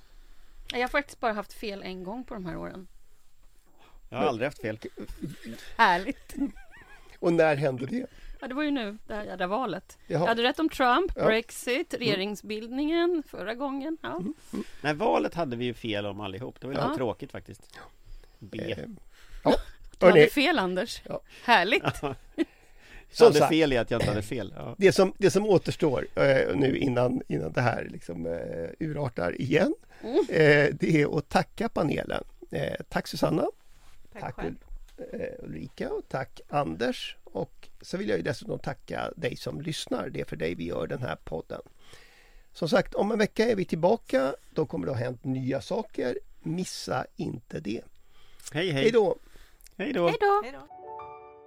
Jag 0.72 0.80
har 0.80 0.88
faktiskt 0.88 1.20
bara 1.20 1.32
haft 1.32 1.52
fel 1.52 1.82
en 1.82 2.04
gång 2.04 2.24
på 2.24 2.34
de 2.34 2.46
här 2.46 2.56
åren. 2.56 2.86
Jag 4.08 4.18
har 4.18 4.26
aldrig 4.26 4.46
haft 4.46 4.60
fel. 4.60 4.78
Härligt. 5.76 6.34
Och 7.18 7.32
när 7.32 7.56
hände 7.56 7.86
det? 7.86 8.06
Ja, 8.40 8.48
det 8.48 8.54
var 8.54 8.62
ju 8.62 8.70
nu, 8.70 8.98
det 9.06 9.14
här 9.14 9.24
jädra 9.24 9.46
valet. 9.46 9.98
Jaha. 10.06 10.20
Jag 10.20 10.26
hade 10.26 10.42
rätt 10.42 10.58
om 10.58 10.68
Trump, 10.68 11.12
ja. 11.16 11.24
Brexit, 11.24 11.94
mm. 11.94 12.06
regeringsbildningen 12.06 13.10
mm. 13.10 13.22
förra 13.22 13.54
gången. 13.54 13.98
Ja. 14.02 14.16
Mm. 14.16 14.34
Mm. 14.52 14.64
Nej, 14.80 14.94
valet 14.94 15.34
hade 15.34 15.56
vi 15.56 15.64
ju 15.64 15.74
fel 15.74 16.06
om 16.06 16.20
allihop. 16.20 16.60
Det 16.60 16.66
var 16.66 16.74
ju 16.74 16.80
ja. 16.80 16.94
tråkigt 16.96 17.32
faktiskt. 17.32 17.78
B. 18.38 18.74
Eh, 18.78 18.84
ja. 19.44 19.54
Du 19.98 20.06
hade 20.06 20.26
fel 20.26 20.58
Anders. 20.58 21.02
Ja. 21.04 21.20
Härligt. 21.44 21.82
Jag 23.18 23.26
hade 23.26 23.48
fel 23.48 23.72
i 23.72 23.76
att 23.76 23.90
jag 23.90 24.00
inte 24.00 24.10
hade 24.10 24.22
fel. 24.22 24.54
Ja. 24.56 24.74
Det, 24.78 24.92
som, 24.92 25.12
det 25.18 25.30
som 25.30 25.46
återstår 25.46 26.06
eh, 26.14 26.56
nu 26.56 26.78
innan, 26.78 27.22
innan 27.28 27.52
det 27.52 27.60
här 27.60 27.88
liksom, 27.90 28.26
eh, 28.26 28.86
urartar 28.86 29.40
igen 29.40 29.74
mm. 30.02 30.18
eh, 30.18 30.74
Det 30.80 31.02
är 31.02 31.18
att 31.18 31.28
tacka 31.28 31.68
panelen. 31.68 32.24
Eh, 32.50 32.74
tack 32.88 33.06
Susanna. 33.08 33.46
Tack, 34.20 34.36
tack 34.36 34.52
eh, 35.12 35.28
Ulrika 35.38 35.92
och 35.92 36.08
tack 36.08 36.40
Anders. 36.48 37.16
Och 37.24 37.68
så 37.80 37.96
vill 37.96 38.08
jag 38.08 38.16
ju 38.16 38.22
dessutom 38.22 38.58
tacka 38.58 39.12
dig 39.16 39.36
som 39.36 39.60
lyssnar. 39.60 40.08
Det 40.08 40.20
är 40.20 40.24
för 40.24 40.36
dig 40.36 40.54
vi 40.54 40.66
gör 40.66 40.86
den 40.86 41.02
här 41.02 41.16
podden. 41.24 41.62
Som 42.52 42.68
sagt, 42.68 42.94
om 42.94 43.12
en 43.12 43.18
vecka 43.18 43.50
är 43.50 43.56
vi 43.56 43.64
tillbaka. 43.64 44.34
Då 44.50 44.66
kommer 44.66 44.86
det 44.86 44.92
ha 44.92 44.98
hänt 44.98 45.24
nya 45.24 45.60
saker. 45.60 46.18
Missa 46.40 47.06
inte 47.16 47.60
det. 47.60 47.82
Hej 48.52 48.70
hej! 48.70 48.82
Hej 48.82 48.92
då! 48.92 49.16
Hej 49.76 49.92
då! 49.92 50.08
Hej 50.08 50.52
då! 50.52 50.66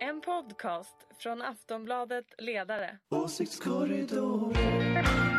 En 0.01 0.21
podcast 0.21 0.95
från 1.17 1.41
Aftonbladet 1.41 2.25
Ledare. 2.37 2.97
Åsiktskorridoren. 3.09 5.38